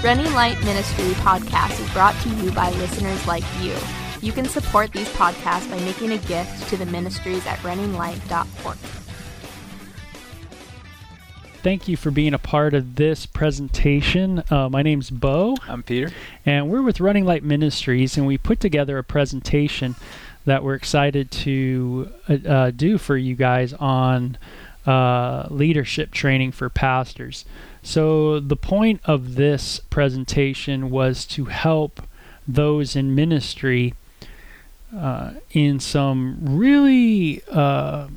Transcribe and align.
Running 0.00 0.32
Light 0.32 0.62
Ministry 0.64 1.06
podcast 1.14 1.80
is 1.80 1.92
brought 1.92 2.14
to 2.22 2.28
you 2.28 2.52
by 2.52 2.70
listeners 2.70 3.26
like 3.26 3.42
you. 3.60 3.74
You 4.22 4.30
can 4.30 4.44
support 4.44 4.92
these 4.92 5.08
podcasts 5.08 5.68
by 5.68 5.80
making 5.80 6.12
a 6.12 6.18
gift 6.18 6.68
to 6.68 6.76
the 6.76 6.86
ministries 6.86 7.44
at 7.48 7.58
runninglight.org. 7.58 8.76
Thank 11.64 11.88
you 11.88 11.96
for 11.96 12.12
being 12.12 12.32
a 12.32 12.38
part 12.38 12.74
of 12.74 12.94
this 12.94 13.26
presentation. 13.26 14.44
Uh, 14.48 14.68
my 14.68 14.82
name's 14.82 15.10
Bo. 15.10 15.56
I'm 15.66 15.82
Peter. 15.82 16.12
And 16.46 16.70
we're 16.70 16.82
with 16.82 17.00
Running 17.00 17.24
Light 17.24 17.42
Ministries, 17.42 18.16
and 18.16 18.24
we 18.24 18.38
put 18.38 18.60
together 18.60 18.98
a 18.98 19.04
presentation 19.04 19.96
that 20.44 20.62
we're 20.62 20.76
excited 20.76 21.32
to 21.32 22.12
uh, 22.28 22.34
uh 22.48 22.70
do 22.70 22.98
for 22.98 23.16
you 23.16 23.34
guys 23.34 23.72
on 23.72 24.38
uh, 24.86 25.48
leadership 25.50 26.12
training 26.12 26.52
for 26.52 26.70
pastors. 26.70 27.44
So, 27.88 28.38
the 28.38 28.54
point 28.54 29.00
of 29.06 29.36
this 29.36 29.80
presentation 29.88 30.90
was 30.90 31.24
to 31.28 31.46
help 31.46 32.02
those 32.46 32.94
in 32.94 33.14
ministry 33.14 33.94
uh, 34.94 35.32
in 35.52 35.80
some 35.80 36.36
really 36.42 37.42
uh, 37.50 38.08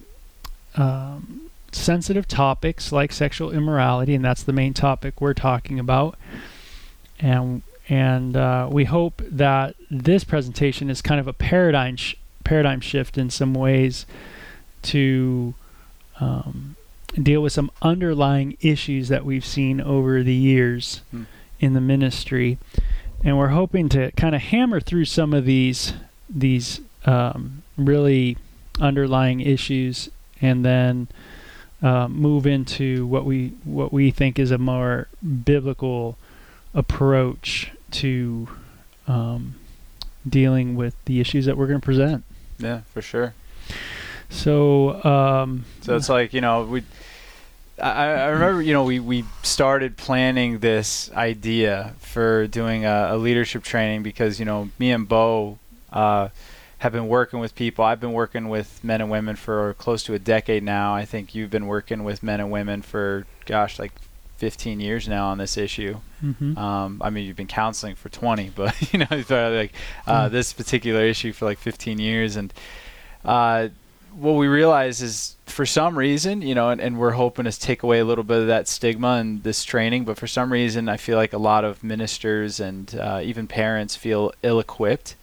um, 0.75 1.49
sensitive 1.71 2.27
topics 2.27 2.91
like 2.91 3.13
sexual 3.13 3.51
immorality, 3.51 4.13
and 4.13 4.25
that's 4.25 4.43
the 4.43 4.51
main 4.51 4.73
topic 4.73 5.21
we're 5.21 5.33
talking 5.33 5.79
about. 5.79 6.17
And 7.21 7.61
and 7.87 8.35
uh, 8.35 8.67
we 8.69 8.83
hope 8.83 9.21
that 9.25 9.75
this 9.89 10.25
presentation 10.25 10.89
is 10.89 11.01
kind 11.01 11.21
of 11.21 11.29
a 11.29 11.33
paradigm 11.33 11.95
sh- 11.95 12.15
paradigm 12.43 12.81
shift 12.81 13.17
in 13.17 13.29
some 13.29 13.53
ways 13.53 14.05
to 14.81 15.53
um, 16.19 16.70
deal 17.15 17.41
with 17.41 17.53
some 17.53 17.71
underlying 17.81 18.57
issues 18.61 19.09
that 19.09 19.25
we've 19.25 19.45
seen 19.45 19.81
over 19.81 20.23
the 20.23 20.33
years 20.33 21.01
hmm. 21.11 21.23
in 21.59 21.73
the 21.73 21.81
ministry, 21.81 22.57
and 23.23 23.37
we're 23.37 23.49
hoping 23.49 23.89
to 23.89 24.11
kind 24.11 24.35
of 24.35 24.41
hammer 24.41 24.79
through 24.79 25.05
some 25.05 25.33
of 25.33 25.45
these 25.45 25.93
these 26.29 26.81
um, 27.05 27.63
really 27.77 28.37
underlying 28.79 29.41
issues, 29.41 30.09
and 30.41 30.63
then 30.63 31.07
uh, 31.81 32.07
move 32.07 32.45
into 32.45 33.05
what 33.07 33.25
we 33.25 33.49
what 33.63 33.91
we 33.91 34.11
think 34.11 34.39
is 34.39 34.51
a 34.51 34.57
more 34.57 35.07
biblical 35.43 36.17
approach 36.73 37.71
to 37.91 38.47
um, 39.07 39.55
dealing 40.27 40.75
with 40.75 40.95
the 41.05 41.19
issues 41.19 41.45
that 41.45 41.57
we're 41.57 41.67
going 41.67 41.81
to 41.81 41.85
present. 41.85 42.23
Yeah, 42.59 42.81
for 42.93 43.01
sure. 43.01 43.33
So, 44.29 45.03
um, 45.03 45.65
so 45.81 45.95
it's 45.95 46.09
like 46.09 46.33
you 46.33 46.41
know 46.41 46.63
we. 46.63 46.83
I, 47.81 48.13
I 48.13 48.27
remember, 48.27 48.61
you 48.61 48.73
know, 48.73 48.83
we, 48.83 48.99
we 48.99 49.25
started 49.43 49.97
planning 49.97 50.59
this 50.59 51.11
idea 51.13 51.95
for 51.99 52.47
doing 52.47 52.85
a, 52.85 53.09
a 53.11 53.17
leadership 53.17 53.63
training 53.63 54.03
because, 54.03 54.39
you 54.39 54.45
know, 54.45 54.69
me 54.77 54.91
and 54.91 55.07
Bo 55.07 55.59
uh, 55.91 56.29
have 56.79 56.91
been 56.91 57.07
working 57.07 57.39
with 57.39 57.55
people. 57.55 57.83
I've 57.83 57.99
been 57.99 58.13
working 58.13 58.49
with 58.49 58.83
men 58.83 59.01
and 59.01 59.09
women 59.09 59.35
for 59.35 59.73
close 59.75 60.03
to 60.03 60.13
a 60.13 60.19
decade 60.19 60.63
now. 60.63 60.93
I 60.93 61.05
think 61.05 61.33
you've 61.35 61.51
been 61.51 61.67
working 61.67 62.03
with 62.03 62.23
men 62.23 62.39
and 62.39 62.51
women 62.51 62.81
for, 62.81 63.25
gosh, 63.45 63.79
like 63.79 63.91
15 64.37 64.79
years 64.79 65.07
now 65.07 65.27
on 65.27 65.37
this 65.37 65.55
issue. 65.55 65.97
Mm-hmm. 66.23 66.57
Um, 66.57 67.01
I 67.03 67.11
mean, 67.11 67.25
you've 67.25 67.37
been 67.37 67.47
counseling 67.47 67.95
for 67.95 68.09
20, 68.09 68.49
but 68.55 68.93
you 68.93 68.99
know, 68.99 69.05
like 69.11 69.73
uh, 70.07 70.27
mm. 70.27 70.31
this 70.31 70.53
particular 70.53 71.01
issue 71.01 71.33
for 71.33 71.45
like 71.45 71.59
15 71.59 71.99
years, 71.99 72.35
and 72.35 72.53
uh, 73.23 73.69
what 74.13 74.33
we 74.33 74.47
realize 74.47 75.01
is 75.01 75.35
for 75.45 75.65
some 75.65 75.97
reason, 75.97 76.41
you 76.41 76.55
know, 76.55 76.69
and, 76.69 76.81
and, 76.81 76.97
we're 76.97 77.11
hoping 77.11 77.45
to 77.45 77.51
take 77.51 77.83
away 77.83 77.99
a 77.99 78.05
little 78.05 78.23
bit 78.23 78.39
of 78.39 78.47
that 78.47 78.67
stigma 78.67 79.15
and 79.15 79.43
this 79.43 79.63
training, 79.63 80.05
but 80.05 80.17
for 80.17 80.27
some 80.27 80.51
reason, 80.51 80.89
I 80.89 80.97
feel 80.97 81.17
like 81.17 81.33
a 81.33 81.37
lot 81.37 81.63
of 81.63 81.83
ministers 81.83 82.59
and 82.59 82.93
uh, 82.95 83.21
even 83.23 83.47
parents 83.47 83.95
feel 83.95 84.33
ill 84.43 84.59
equipped 84.59 85.15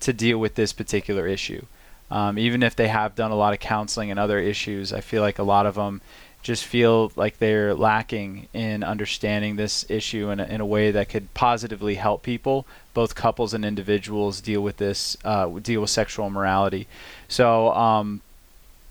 to 0.00 0.12
deal 0.12 0.38
with 0.38 0.54
this 0.54 0.72
particular 0.72 1.26
issue. 1.26 1.64
Um, 2.10 2.38
even 2.38 2.62
if 2.62 2.76
they 2.76 2.88
have 2.88 3.14
done 3.14 3.30
a 3.30 3.36
lot 3.36 3.54
of 3.54 3.60
counseling 3.60 4.10
and 4.10 4.20
other 4.20 4.38
issues, 4.38 4.92
I 4.92 5.00
feel 5.00 5.22
like 5.22 5.38
a 5.38 5.42
lot 5.42 5.66
of 5.66 5.74
them 5.74 6.00
just 6.42 6.64
feel 6.64 7.10
like 7.16 7.38
they're 7.38 7.74
lacking 7.74 8.48
in 8.52 8.84
understanding 8.84 9.56
this 9.56 9.86
issue 9.88 10.28
in 10.28 10.38
a, 10.38 10.44
in 10.44 10.60
a 10.60 10.66
way 10.66 10.90
that 10.90 11.08
could 11.08 11.32
positively 11.32 11.94
help 11.94 12.22
people, 12.22 12.66
both 12.92 13.14
couples 13.14 13.54
and 13.54 13.64
individuals, 13.64 14.42
deal 14.42 14.60
with 14.60 14.76
this, 14.76 15.16
uh, 15.24 15.46
deal 15.46 15.80
with 15.80 15.88
sexual 15.88 16.26
immorality. 16.26 16.86
So, 17.28 17.72
um, 17.72 18.20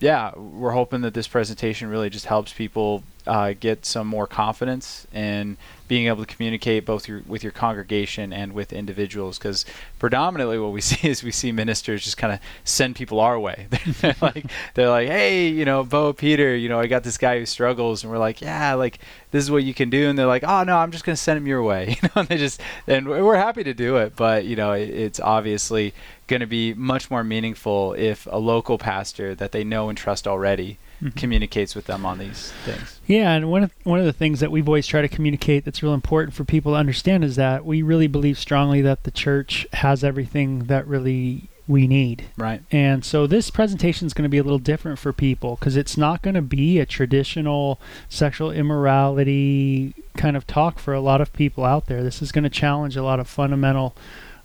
yeah, 0.04 0.38
we're 0.38 0.72
hoping 0.72 1.00
that 1.02 1.14
this 1.14 1.30
presentation 1.30 1.88
really 1.88 2.10
just 2.10 2.26
helps 2.26 2.52
people 2.52 3.04
uh, 3.26 3.54
get 3.60 3.86
some 3.86 4.08
more 4.08 4.28
confidence 4.28 5.08
in 5.14 5.58
being 5.88 6.08
able 6.08 6.26
to 6.26 6.36
communicate 6.36 6.86
both 6.86 7.08
your, 7.08 7.22
with 7.28 7.44
your 7.44 7.52
congregation 7.52 8.34
and 8.34 8.54
with 8.54 8.74
individuals. 8.74 9.38
Because 9.38 9.66
predominantly, 10.00 10.58
what 10.58 10.72
we 10.72 10.82
see 10.92 11.08
is 11.08 11.24
we 11.24 11.32
see 11.32 11.52
ministers 11.52 12.04
just 12.04 12.18
kind 12.18 12.34
of 12.34 12.40
send 12.64 12.96
people 12.96 13.20
our 13.20 13.40
way. 13.40 13.68
they're 14.02 14.16
like, 14.22 14.46
they're 14.74 14.90
like, 14.90 15.08
hey, 15.08 15.48
you 15.48 15.66
know, 15.66 15.84
Bo, 15.84 16.14
Peter, 16.14 16.56
you 16.56 16.70
know, 16.70 16.80
I 16.80 16.88
got 16.88 17.04
this 17.04 17.18
guy 17.18 17.40
who 17.40 17.46
struggles, 17.46 18.04
and 18.04 18.12
we're 18.12 18.18
like, 18.18 18.42
yeah, 18.42 18.74
like 18.74 19.00
this 19.32 19.44
is 19.44 19.52
what 19.52 19.64
you 19.64 19.74
can 19.74 19.90
do, 19.90 20.10
and 20.10 20.18
they're 20.18 20.26
like, 20.26 20.44
oh 20.44 20.64
no, 20.64 20.78
I'm 20.78 20.92
just 20.92 21.04
gonna 21.04 21.16
send 21.16 21.38
him 21.38 21.48
your 21.48 21.64
way. 21.64 21.98
You 22.04 22.10
know, 22.10 22.22
and 22.22 22.28
they 22.28 22.38
just, 22.38 22.60
and 22.88 23.08
we're 23.08 23.38
happy 23.38 23.64
to 23.64 23.74
do 23.74 23.98
it, 23.98 24.16
but 24.16 24.46
you 24.46 24.56
know, 24.56 24.74
it, 24.74 24.90
it's 24.90 25.20
obviously 25.20 25.94
going 26.28 26.40
to 26.40 26.48
be 26.48 26.74
much 26.74 27.12
more 27.12 27.24
meaningful 27.24 27.94
if 27.94 28.28
a 28.32 28.38
local 28.38 28.78
pastor 28.78 29.36
that 29.36 29.52
they 29.52 29.64
know 29.64 29.90
and 29.90 29.98
trust 29.98 30.28
already 30.28 30.78
mm-hmm. 31.02 31.10
communicates 31.18 31.76
with 31.76 31.86
them 31.86 32.06
on 32.06 32.18
these 32.18 32.52
things. 32.66 33.00
Yeah, 33.08 33.34
and 33.34 33.50
one 33.50 33.64
of 33.64 33.74
one 33.84 34.00
of 34.00 34.06
the 34.06 34.14
things 34.14 34.40
that 34.40 34.52
we've 34.52 34.68
always 34.68 34.88
tried 34.88 35.02
to 35.02 35.08
communicate 35.08 35.66
that's 35.66 35.84
real 35.84 35.94
important 35.94 36.34
for 36.34 36.44
people 36.44 36.74
to 36.74 36.78
understand 36.78 37.24
is 37.24 37.36
that 37.36 37.66
we 37.66 37.82
really 37.82 38.08
believe 38.08 38.38
strongly 38.38 38.82
that 38.82 39.04
the 39.04 39.12
church 39.12 39.68
has 39.74 40.04
everything 40.04 40.66
that 40.66 40.88
really 40.88 41.50
we 41.68 41.88
need. 41.88 42.26
Right. 42.38 42.62
And 42.72 43.06
so 43.06 43.26
this 43.26 43.50
presentation 43.50 44.06
is 44.06 44.14
going 44.14 44.24
to 44.24 44.30
be 44.30 44.38
a 44.38 44.44
little 44.44 44.60
different 44.60 45.00
for 45.00 45.14
people 45.14 45.56
because 45.56 45.78
it's 45.78 45.98
not 45.98 46.22
going 46.22 46.36
to 46.36 46.42
be 46.42 46.80
a 46.80 46.86
traditional 46.86 47.80
sexual 48.10 48.52
immorality 48.52 49.94
kind 50.18 50.36
of 50.36 50.46
talk 50.46 50.78
for 50.78 50.94
a 50.94 51.00
lot 51.00 51.22
of 51.22 51.32
people 51.34 51.64
out 51.64 51.86
there. 51.86 52.04
This 52.04 52.22
is 52.22 52.32
going 52.32 52.44
to 52.44 52.50
challenge 52.50 52.98
a 52.98 53.04
lot 53.04 53.20
of 53.20 53.28
fundamental 53.28 53.96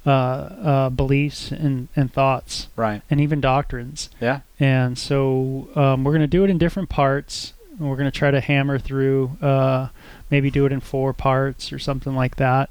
uh, 0.07 0.11
uh, 0.11 0.89
beliefs 0.91 1.51
and, 1.51 1.89
and 1.95 2.13
thoughts, 2.13 2.69
right, 2.77 3.03
and 3.11 3.21
even 3.21 3.41
doctrines. 3.41 4.11
Yeah. 4.21 4.41
And 4.59 4.99
so 4.99 5.69
um, 5.75 6.05
we're 6.05 6.13
going 6.13 6.21
to 6.21 6.27
do 6.27 6.45
it 6.45 6.51
in 6.51 6.59
different 6.59 6.89
parts. 6.89 7.53
We're 7.79 7.97
going 7.97 8.11
to 8.11 8.19
try 8.19 8.31
to 8.31 8.41
hammer 8.41 8.79
through, 8.79 9.37
uh, 9.41 9.89
maybe 10.31 10.51
do 10.51 10.67
it 10.67 10.73
in 10.73 10.81
four 10.81 11.13
parts 11.13 11.73
or 11.73 11.79
something 11.79 12.15
like 12.15 12.37
that. 12.37 12.71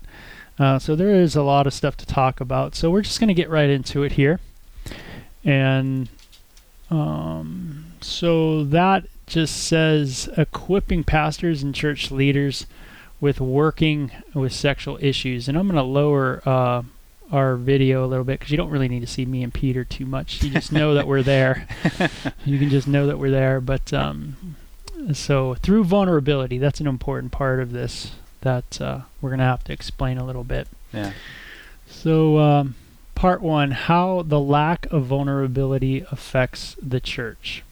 Uh, 0.60 0.80
so 0.80 0.96
there 0.96 1.14
is 1.14 1.36
a 1.36 1.44
lot 1.44 1.68
of 1.68 1.74
stuff 1.74 1.96
to 1.98 2.06
talk 2.06 2.42
about. 2.42 2.76
So 2.76 2.90
we're 2.90 3.04
just 3.04 3.20
going 3.20 3.28
to 3.30 3.34
get 3.34 3.50
right 3.50 3.70
into 3.70 4.04
it 4.04 4.14
here. 4.14 4.40
And 5.46 6.09
um, 6.90 7.94
so 8.02 8.64
that 8.66 9.06
just 9.28 9.56
says 9.68 10.30
equipping 10.38 11.04
pastors 11.04 11.62
and 11.62 11.76
church 11.76 12.12
leaders 12.12 12.66
with 13.20 13.40
working 13.40 14.12
with 14.34 14.54
sexual 14.54 14.98
issues. 15.02 15.48
And 15.48 15.58
I'm 15.58 15.68
going 15.68 15.76
to 15.76 15.84
lower 15.84 16.42
uh, 16.46 16.84
our 17.32 17.56
video 17.56 18.06
a 18.06 18.08
little 18.08 18.24
bit 18.24 18.40
because 18.40 18.52
you 18.52 18.58
don't 18.58 18.70
really 18.70 18.88
need 18.88 19.02
to 19.02 19.08
see 19.08 19.26
me 19.26 19.44
and 19.44 19.54
Peter 19.54 19.84
too 19.84 20.06
much. 20.06 20.44
You 20.44 20.50
just 20.50 20.72
know 20.72 20.94
that 20.94 21.08
we're 21.08 21.24
there. 21.24 21.68
you 22.46 22.58
can 22.58 22.70
just 22.70 22.88
know 22.88 23.08
that 23.08 23.20
we're 23.20 23.32
there. 23.32 23.60
But 23.60 23.92
um, 23.94 24.56
so 25.14 25.56
through 25.56 25.84
vulnerability, 25.86 26.58
that's 26.58 26.80
an 26.80 26.88
important 26.88 27.32
part 27.32 27.60
of 27.60 27.72
this 27.72 28.12
that 28.42 28.80
uh, 28.82 29.02
we're 29.22 29.30
going 29.30 29.40
to 29.40 29.46
have 29.46 29.64
to 29.66 29.74
explain 29.74 30.18
a 30.18 30.26
little 30.26 30.44
bit. 30.44 30.68
Yeah. 30.94 31.14
So 31.88 32.40
um, 32.40 32.76
part 33.16 33.42
one: 33.42 33.72
how 33.72 34.24
the 34.24 34.40
lack 34.40 34.86
of 34.88 35.06
vulnerability 35.06 36.06
affects 36.12 36.76
the 36.82 37.00
church. 37.00 37.64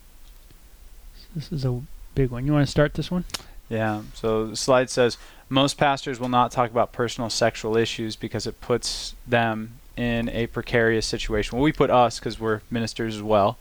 This 1.35 1.51
is 1.51 1.65
a 1.65 1.81
big 2.13 2.29
one. 2.29 2.45
You 2.45 2.53
want 2.53 2.65
to 2.65 2.71
start 2.71 2.93
this 2.93 3.11
one? 3.11 3.25
Yeah. 3.69 4.03
So 4.13 4.47
the 4.47 4.55
slide 4.55 4.89
says 4.89 5.17
most 5.49 5.77
pastors 5.77 6.19
will 6.19 6.29
not 6.29 6.51
talk 6.51 6.71
about 6.71 6.91
personal 6.91 7.29
sexual 7.29 7.77
issues 7.77 8.15
because 8.15 8.47
it 8.47 8.61
puts 8.61 9.15
them 9.27 9.79
in 9.95 10.29
a 10.29 10.47
precarious 10.47 11.05
situation. 11.05 11.57
Well, 11.57 11.63
we 11.63 11.71
put 11.71 11.89
us 11.89 12.19
because 12.19 12.39
we're 12.39 12.61
ministers 12.69 13.15
as 13.15 13.21
well 13.21 13.57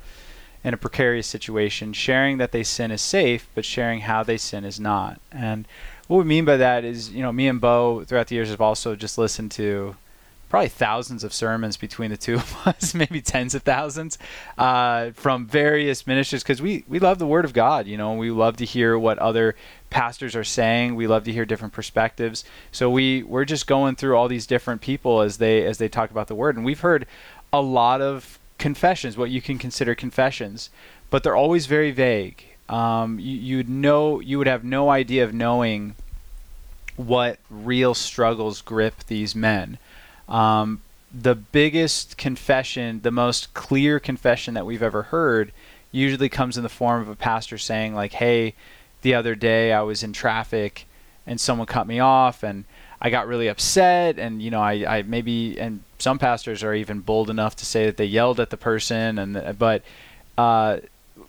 in 0.63 0.75
a 0.75 0.79
precarious 0.79 1.27
situation. 1.27 1.93
Sharing 1.93 2.39
that 2.39 2.53
they 2.53 2.63
sin 2.63 2.91
is 2.91 3.03
safe, 3.03 3.47
but 3.55 3.65
sharing 3.65 4.01
how 4.01 4.23
they 4.23 4.39
sin 4.39 4.65
is 4.65 4.81
not. 4.81 5.21
And 5.31 5.67
what 6.09 6.19
we 6.19 6.25
mean 6.25 6.45
by 6.45 6.57
that 6.57 6.85
is, 6.85 7.11
you 7.11 7.23
know, 7.23 7.33
me 7.33 7.49
and 7.49 7.61
Bo 7.61 8.05
throughout 8.05 8.29
the 8.29 8.35
years 8.35 8.51
have 8.51 8.61
also 8.61 8.97
just 8.97 9.19
listened 9.19 9.53
to 9.53 9.97
probably 10.55 10.69
thousands 10.69 11.25
of 11.25 11.35
sermons 11.35 11.77
between 11.77 12.13
the 12.13 12.17
two 12.17 12.37
of 12.37 12.57
us, 12.69 12.95
maybe 12.95 13.21
tens 13.21 13.57
of 13.57 13.63
thousands, 13.65 14.19
uh, 14.57 15.11
from 15.11 15.49
various 15.49 16.07
ministers, 16.07 16.45
because 16.45 16.63
we, 16.63 16.85
we 16.87 17.01
love 17.01 17.19
the 17.19 17.27
Word 17.27 17.45
of 17.45 17.53
God, 17.53 17.89
you 17.89 17.97
know, 17.97 18.15
we 18.15 18.31
love 18.31 18.57
to 18.59 18.65
hear 18.65 18.97
what 18.97 19.19
other 19.19 19.57
pastors 19.91 20.37
are 20.37 20.45
saying. 20.45 20.95
We 20.95 21.09
love 21.09 21.25
to 21.25 21.33
hear 21.33 21.45
different 21.45 21.75
perspectives. 21.75 22.45
So 22.71 22.89
we 22.89 23.25
we're 23.25 23.45
just 23.45 23.67
going 23.67 23.97
through 23.97 24.17
all 24.17 24.29
these 24.29 24.47
different 24.47 24.81
people 24.81 25.23
as 25.23 25.39
they 25.39 25.67
as 25.67 25.79
they 25.79 25.89
talk 25.89 26.13
about 26.13 26.29
the 26.29 26.37
Word, 26.37 26.55
and 26.55 26.65
we've 26.65 26.79
heard 26.79 27.09
a 27.53 27.61
lot 27.61 28.01
of 28.01 28.39
confessions, 28.57 29.17
what 29.17 29.31
you 29.31 29.43
can 29.43 29.59
consider 29.59 29.97
confessions, 29.97 30.71
but 31.11 31.25
they're 31.25 31.35
always 31.35 31.67
very 31.67 31.91
vague. 31.91 32.45
Um, 32.69 33.19
you, 33.19 33.37
you'd 33.37 33.69
know 33.69 34.21
you 34.21 34.39
would 34.39 34.47
have 34.47 34.63
no 34.63 34.89
idea 34.89 35.25
of 35.25 35.35
knowing 35.35 35.97
what 36.95 37.41
real 37.51 37.93
struggles 37.93 38.63
grip 38.63 39.03
these 39.09 39.35
men. 39.35 39.79
Um, 40.29 40.83
the 41.13 41.35
biggest 41.35 42.17
confession, 42.17 43.01
the 43.03 43.11
most 43.11 43.55
clear 43.55 44.01
confession 44.01 44.55
that 44.55 44.67
we've 44.67 44.83
ever 44.83 45.05
heard, 45.05 45.53
usually 45.93 46.29
comes 46.29 46.57
in 46.57 46.63
the 46.63 46.69
form 46.69 47.01
of 47.03 47.09
a 47.09 47.15
pastor 47.15 47.57
saying, 47.57 47.95
like, 47.95 48.15
hey, 48.15 48.55
the 49.03 49.15
other 49.15 49.35
day 49.35 49.73
I 49.73 49.83
was 49.83 50.03
in 50.03 50.13
traffic 50.13 50.87
and 51.27 51.41
someone 51.41 51.67
cut 51.67 51.87
me 51.87 52.01
off 52.01 52.43
and 52.43 52.65
I 53.01 53.11
got 53.11 53.27
really 53.27 53.49
upset 53.49 54.19
and 54.19 54.41
you 54.41 54.51
know 54.51 54.61
I, 54.61 54.99
I 54.99 55.03
maybe 55.03 55.61
and 55.61 55.83
some 55.99 56.19
pastors 56.19 56.63
are 56.63 56.75
even 56.75 57.01
bold 57.01 57.29
enough 57.29 57.55
to 57.57 57.67
say 57.67 57.85
that 57.85 57.99
they 57.99 58.07
yelled 58.07 58.41
at 58.41 58.49
the 58.49 58.57
person 58.57 59.19
and 59.19 59.59
but 59.59 59.83
uh, 60.39 60.79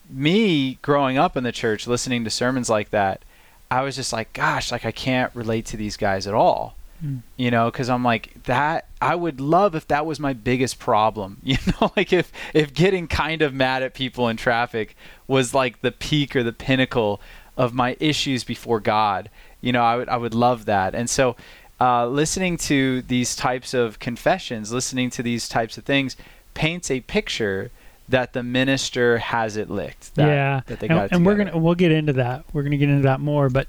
me 0.09 0.79
growing 0.81 1.17
up 1.17 1.35
in 1.35 1.43
the 1.43 1.51
church 1.51 1.85
listening 1.85 2.23
to 2.23 2.29
sermons 2.29 2.69
like 2.69 2.91
that 2.91 3.23
I 3.69 3.81
was 3.81 3.97
just 3.97 4.13
like 4.13 4.31
gosh 4.31 4.71
like 4.71 4.85
I 4.85 4.91
can't 4.91 5.35
relate 5.35 5.65
to 5.67 5.77
these 5.77 5.97
guys 5.97 6.27
at 6.27 6.33
all 6.33 6.75
mm. 7.03 7.21
you 7.37 7.51
know 7.51 7.71
because 7.71 7.89
I'm 7.89 8.03
like 8.03 8.43
that 8.43 8.87
I 9.01 9.15
would 9.15 9.39
love 9.39 9.75
if 9.75 9.87
that 9.87 10.05
was 10.05 10.19
my 10.19 10.33
biggest 10.33 10.79
problem 10.79 11.39
you 11.43 11.57
know 11.67 11.91
like 11.95 12.13
if 12.13 12.31
if 12.53 12.73
getting 12.73 13.07
kind 13.07 13.41
of 13.41 13.53
mad 13.53 13.83
at 13.83 13.93
people 13.93 14.27
in 14.27 14.37
traffic 14.37 14.95
was 15.27 15.53
like 15.53 15.81
the 15.81 15.91
peak 15.91 16.35
or 16.35 16.43
the 16.43 16.53
pinnacle 16.53 17.21
of 17.57 17.73
my 17.73 17.95
issues 17.99 18.43
before 18.43 18.79
God 18.79 19.29
you 19.65 19.71
know, 19.71 19.83
I 19.83 19.95
would 19.95 20.09
I 20.09 20.17
would 20.17 20.35
love 20.35 20.65
that. 20.65 20.93
And 20.93 21.09
so, 21.09 21.35
uh, 21.81 22.05
listening 22.07 22.55
to 22.57 23.01
these 23.01 23.35
types 23.35 23.73
of 23.73 23.97
confessions, 23.99 24.71
listening 24.71 25.09
to 25.09 25.23
these 25.23 25.49
types 25.49 25.75
of 25.75 25.83
things, 25.83 26.15
paints 26.53 26.91
a 26.91 27.01
picture 27.01 27.71
that 28.07 28.33
the 28.33 28.43
minister 28.43 29.17
has 29.17 29.57
it 29.57 29.69
licked. 29.69 30.15
That, 30.15 30.27
yeah, 30.27 30.61
that 30.67 30.79
they 30.79 30.87
and, 30.87 30.97
got 30.97 31.11
and 31.11 31.25
we're 31.25 31.35
gonna 31.35 31.57
we'll 31.57 31.75
get 31.75 31.91
into 31.91 32.13
that. 32.13 32.45
We're 32.53 32.63
gonna 32.63 32.77
get 32.77 32.89
into 32.89 33.03
that 33.03 33.19
more, 33.19 33.49
but 33.49 33.67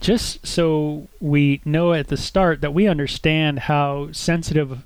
just 0.00 0.46
so 0.46 1.08
we 1.20 1.60
know 1.64 1.92
at 1.92 2.08
the 2.08 2.16
start 2.16 2.60
that 2.60 2.74
we 2.74 2.86
understand 2.86 3.60
how 3.60 4.12
sensitive 4.12 4.84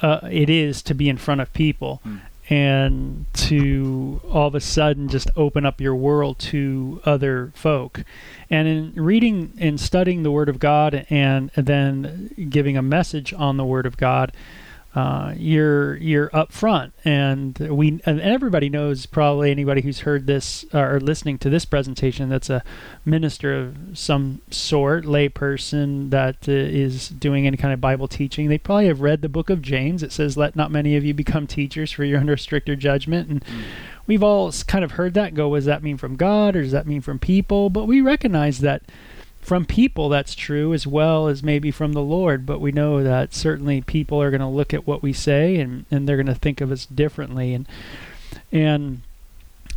uh, 0.00 0.20
it 0.30 0.48
is 0.48 0.82
to 0.82 0.94
be 0.94 1.08
in 1.08 1.18
front 1.18 1.40
of 1.40 1.52
people. 1.52 2.00
Mm 2.06 2.20
and 2.50 3.26
to 3.34 4.20
all 4.30 4.46
of 4.48 4.54
a 4.54 4.60
sudden 4.60 5.08
just 5.08 5.30
open 5.36 5.66
up 5.66 5.80
your 5.80 5.94
world 5.94 6.38
to 6.38 7.00
other 7.04 7.52
folk. 7.54 8.02
And 8.48 8.66
in 8.66 8.92
reading 8.94 9.52
and 9.58 9.78
studying 9.78 10.22
the 10.22 10.30
Word 10.30 10.48
of 10.48 10.58
God 10.58 11.06
and, 11.10 11.50
then 11.54 12.48
giving 12.48 12.76
a 12.76 12.82
message 12.82 13.34
on 13.34 13.58
the 13.58 13.64
Word 13.64 13.84
of 13.84 13.96
God, 13.96 14.32
uh, 14.94 15.34
you're 15.36 15.96
you're 15.96 16.30
up 16.34 16.50
front, 16.50 16.94
and 17.04 17.58
we 17.58 18.00
and 18.06 18.20
everybody 18.20 18.70
knows 18.70 19.04
probably 19.04 19.50
anybody 19.50 19.82
who's 19.82 20.00
heard 20.00 20.26
this 20.26 20.64
or 20.72 20.98
listening 20.98 21.36
to 21.38 21.50
this 21.50 21.66
presentation 21.66 22.30
that's 22.30 22.48
a 22.48 22.64
minister 23.04 23.54
of 23.54 23.76
some 23.92 24.40
sort, 24.50 25.04
layperson 25.04 26.08
that 26.08 26.48
uh, 26.48 26.52
is 26.52 27.10
doing 27.10 27.46
any 27.46 27.58
kind 27.58 27.74
of 27.74 27.82
Bible 27.82 28.08
teaching. 28.08 28.48
They 28.48 28.56
probably 28.56 28.86
have 28.86 29.02
read 29.02 29.20
the 29.20 29.28
book 29.28 29.50
of 29.50 29.60
James. 29.60 30.02
It 30.02 30.10
says, 30.10 30.38
"Let 30.38 30.56
not 30.56 30.70
many 30.70 30.96
of 30.96 31.04
you 31.04 31.12
become 31.12 31.46
teachers, 31.46 31.92
for 31.92 32.04
you're 32.04 32.18
under 32.18 32.38
stricter 32.38 32.74
judgment." 32.74 33.28
And 33.28 33.44
mm. 33.44 33.64
we've 34.06 34.22
all 34.22 34.50
kind 34.66 34.84
of 34.84 34.92
heard 34.92 35.12
that. 35.14 35.34
Go, 35.34 35.50
what 35.50 35.58
does 35.58 35.64
that 35.66 35.82
mean 35.82 35.98
from 35.98 36.16
God, 36.16 36.56
or 36.56 36.62
does 36.62 36.72
that 36.72 36.86
mean 36.86 37.02
from 37.02 37.18
people? 37.18 37.68
But 37.68 37.84
we 37.84 38.00
recognize 38.00 38.60
that 38.60 38.82
from 39.48 39.64
people 39.64 40.10
that's 40.10 40.34
true 40.34 40.74
as 40.74 40.86
well 40.86 41.26
as 41.26 41.42
maybe 41.42 41.70
from 41.70 41.94
the 41.94 42.02
Lord, 42.02 42.44
but 42.44 42.60
we 42.60 42.70
know 42.70 43.02
that 43.02 43.32
certainly 43.32 43.80
people 43.80 44.20
are 44.20 44.30
going 44.30 44.42
to 44.42 44.46
look 44.46 44.74
at 44.74 44.86
what 44.86 45.02
we 45.02 45.14
say 45.14 45.56
and, 45.56 45.86
and 45.90 46.06
they're 46.06 46.18
going 46.18 46.26
to 46.26 46.34
think 46.34 46.60
of 46.60 46.70
us 46.70 46.84
differently. 46.84 47.54
And 47.54 47.66
and 48.52 49.00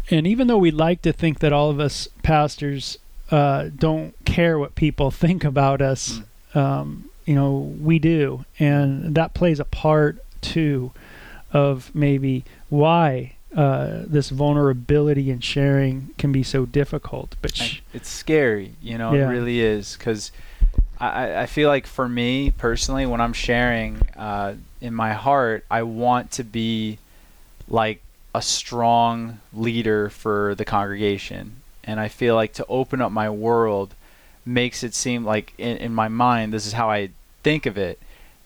and 0.09 0.27
even 0.27 0.47
though 0.47 0.57
we 0.57 0.71
like 0.71 1.01
to 1.03 1.13
think 1.13 1.39
that 1.39 1.53
all 1.53 1.69
of 1.69 1.79
us 1.79 2.09
pastors 2.21 2.97
uh, 3.31 3.69
don't 3.73 4.13
care 4.25 4.59
what 4.59 4.75
people 4.75 5.09
think 5.23 5.45
about 5.45 5.81
us, 5.81 6.19
mm. 6.53 6.59
um, 6.59 7.09
you 7.23 7.35
know, 7.35 7.73
we 7.79 7.97
do, 7.97 8.43
and 8.59 9.15
that 9.15 9.33
plays 9.33 9.61
a 9.61 9.65
part 9.65 10.21
too 10.41 10.91
of 11.53 11.95
maybe 11.95 12.43
why 12.67 13.35
uh, 13.55 14.03
this 14.05 14.29
vulnerability 14.29 15.29
and 15.29 15.43
sharing 15.43 16.09
can 16.17 16.31
be 16.31 16.43
so 16.43 16.65
difficult. 16.65 17.35
But 17.41 17.55
sh- 17.55 17.79
it's 17.93 18.09
scary, 18.09 18.73
you 18.81 18.97
know, 18.97 19.13
yeah. 19.13 19.23
it 19.23 19.31
really 19.31 19.59
is, 19.59 19.95
because 19.97 20.31
I, 20.99 21.41
I 21.41 21.45
feel 21.45 21.67
like 21.67 21.87
for 21.87 22.07
me 22.07 22.51
personally, 22.51 23.05
when 23.05 23.19
I'm 23.19 23.33
sharing 23.33 24.01
uh, 24.15 24.55
in 24.79 24.93
my 24.93 25.13
heart, 25.13 25.65
I 25.69 25.83
want 25.83 26.31
to 26.31 26.43
be 26.43 26.99
like 27.67 28.01
a 28.33 28.41
strong 28.41 29.39
leader 29.53 30.09
for 30.09 30.55
the 30.55 30.65
congregation, 30.65 31.57
and 31.83 31.99
I 31.99 32.07
feel 32.07 32.35
like 32.35 32.53
to 32.53 32.65
open 32.67 33.01
up 33.01 33.11
my 33.11 33.29
world 33.29 33.95
makes 34.45 34.83
it 34.83 34.93
seem 34.93 35.25
like 35.25 35.53
in, 35.57 35.77
in 35.77 35.93
my 35.93 36.07
mind, 36.07 36.53
this 36.53 36.65
is 36.65 36.73
how 36.73 36.89
I 36.89 37.09
think 37.43 37.65
of 37.65 37.77
it. 37.77 37.99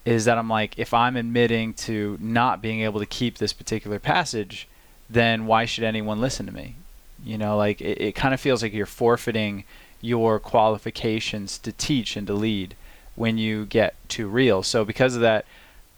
Is 0.03 0.25
that 0.25 0.37
I'm 0.37 0.49
like, 0.49 0.77
if 0.77 0.93
I'm 0.93 1.15
admitting 1.15 1.73
to 1.73 2.17
not 2.21 2.61
being 2.61 2.81
able 2.81 2.99
to 2.99 3.07
keep 3.07 3.39
this 3.39 3.53
particular 3.53 3.97
passage, 3.97 4.67
then 5.09 5.45
why 5.45 5.65
should 5.65 5.83
anyone 5.83 6.21
listen 6.21 6.45
to 6.45 6.51
me? 6.51 6.75
You 7.23 7.37
know, 7.37 7.57
like 7.57 7.81
it, 7.81 8.01
it 8.01 8.15
kind 8.15 8.33
of 8.33 8.39
feels 8.39 8.61
like 8.61 8.73
you're 8.73 8.85
forfeiting 8.85 9.63
your 10.01 10.39
qualifications 10.39 11.57
to 11.59 11.71
teach 11.71 12.15
and 12.15 12.27
to 12.27 12.33
lead 12.33 12.75
when 13.15 13.37
you 13.37 13.65
get 13.65 13.95
too 14.09 14.27
real. 14.27 14.61
So 14.61 14.85
because 14.85 15.15
of 15.15 15.21
that, 15.21 15.45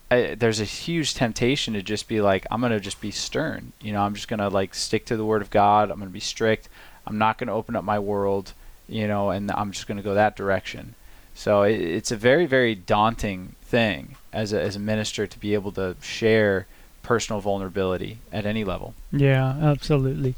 I, 0.09 0.35
there's 0.35 0.59
a 0.59 0.65
huge 0.65 1.15
temptation 1.15 1.73
to 1.73 1.81
just 1.81 2.07
be 2.07 2.21
like, 2.21 2.45
I'm 2.49 2.61
gonna 2.61 2.79
just 2.79 3.01
be 3.01 3.11
stern. 3.11 3.73
You 3.81 3.91
know, 3.93 4.01
I'm 4.01 4.13
just 4.13 4.27
gonna 4.27 4.49
like 4.49 4.73
stick 4.73 5.05
to 5.07 5.17
the 5.17 5.25
word 5.25 5.41
of 5.41 5.49
God. 5.49 5.91
I'm 5.91 5.99
gonna 5.99 6.11
be 6.11 6.19
strict. 6.19 6.69
I'm 7.05 7.17
not 7.17 7.37
gonna 7.37 7.53
open 7.53 7.75
up 7.75 7.83
my 7.83 7.99
world. 7.99 8.53
You 8.87 9.07
know, 9.07 9.31
and 9.31 9.51
I'm 9.51 9.71
just 9.71 9.85
gonna 9.87 10.01
go 10.01 10.13
that 10.13 10.37
direction. 10.37 10.95
So 11.35 11.63
it, 11.63 11.81
it's 11.81 12.11
a 12.11 12.15
very 12.15 12.45
very 12.45 12.73
daunting 12.73 13.55
thing 13.61 14.15
as 14.31 14.53
a 14.53 14.61
as 14.61 14.77
a 14.77 14.79
minister 14.79 15.27
to 15.27 15.39
be 15.39 15.53
able 15.53 15.73
to 15.73 15.97
share 16.01 16.67
personal 17.07 17.39
vulnerability 17.39 18.17
at 18.33 18.45
any 18.45 18.65
level. 18.65 18.93
Yeah, 19.13 19.55
absolutely. 19.61 20.35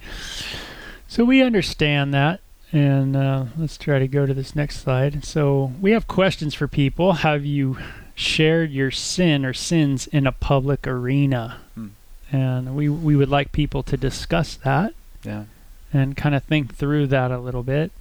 So 1.08 1.26
we 1.26 1.42
understand 1.42 2.14
that. 2.14 2.42
And 2.72 3.16
uh, 3.16 3.46
let's 3.58 3.76
try 3.76 3.98
to 3.98 4.08
go 4.08 4.28
to 4.28 4.34
this 4.36 4.56
next 4.56 4.82
slide. 4.82 5.26
So 5.26 5.74
we 5.82 5.92
have 5.92 6.08
questions 6.08 6.54
for 6.54 6.68
people. 6.68 7.14
Have 7.14 7.44
you 7.44 7.80
shared 8.14 8.70
your 8.70 8.92
sin 8.92 9.44
or 9.44 9.54
sins 9.54 10.06
in 10.06 10.28
a 10.28 10.32
public 10.32 10.86
arena? 10.86 11.58
Hmm. 11.74 11.88
And 12.32 12.76
we, 12.76 12.88
we 12.88 13.16
would 13.16 13.30
like 13.30 13.52
people 13.52 13.82
to 13.82 13.98
discuss 13.98 14.56
that. 14.58 14.94
Yeah. 15.24 15.46
And 15.92 16.16
kind 16.16 16.36
of 16.36 16.44
think 16.44 16.76
through 16.76 17.08
that 17.08 17.32
a 17.32 17.40
little 17.40 17.64
bit. 17.64 17.92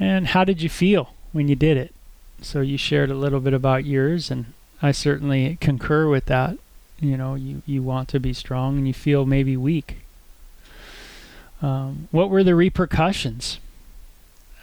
And 0.00 0.26
how 0.26 0.42
did 0.42 0.60
you 0.60 0.68
feel 0.68 1.14
when 1.30 1.46
you 1.46 1.54
did 1.54 1.76
it? 1.76 1.94
So 2.40 2.60
you 2.60 2.76
shared 2.76 3.12
a 3.12 3.14
little 3.14 3.38
bit 3.38 3.54
about 3.54 3.84
yours 3.84 4.28
and 4.28 4.46
I 4.82 4.90
certainly 4.92 5.56
concur 5.60 6.08
with 6.08 6.26
that. 6.26 6.58
You 7.00 7.16
know, 7.16 7.34
you, 7.34 7.62
you 7.66 7.82
want 7.82 8.08
to 8.10 8.20
be 8.20 8.32
strong 8.32 8.76
and 8.78 8.86
you 8.86 8.94
feel 8.94 9.24
maybe 9.24 9.56
weak. 9.56 9.98
Um, 11.62 12.08
what 12.10 12.30
were 12.30 12.42
the 12.42 12.54
repercussions? 12.54 13.58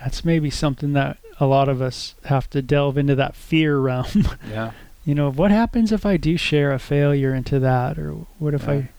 That's 0.02 0.26
maybe 0.26 0.50
something 0.50 0.94
that 0.94 1.18
a 1.40 1.46
lot 1.46 1.70
of 1.70 1.82
us 1.82 2.16
have 2.26 2.50
to 2.52 2.62
delve 2.62 2.98
into 2.98 3.16
that 3.16 3.36
fear 3.36 3.80
realm. 3.80 4.06
Yeah. 4.50 4.72
you 5.06 5.16
know, 5.16 5.32
what 5.32 5.52
happens 5.52 5.92
if 5.92 6.06
I 6.06 6.18
do 6.18 6.38
share 6.38 6.72
a 6.74 6.80
failure 6.80 7.34
into 7.34 7.60
that? 7.60 7.98
Or 7.98 8.12
what 8.38 8.54
if 8.54 8.64
yeah. 8.64 8.72
I 8.72 8.90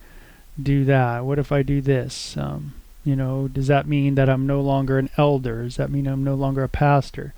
do 0.61 0.85
that? 0.87 1.25
What 1.25 1.39
if 1.39 1.53
I 1.53 1.63
do 1.63 1.81
this? 1.81 2.37
Um, 2.37 2.75
you 3.05 3.17
know, 3.17 3.49
does 3.49 3.67
that 3.67 3.87
mean 3.87 4.15
that 4.15 4.29
I'm 4.29 4.47
no 4.47 4.61
longer 4.61 4.99
an 4.99 5.11
elder? 5.17 5.65
Does 5.65 5.77
that 5.77 5.91
mean 5.91 6.07
I'm 6.07 6.25
no 6.25 6.35
longer 6.35 6.63
a 6.63 6.69
pastor? 6.69 7.35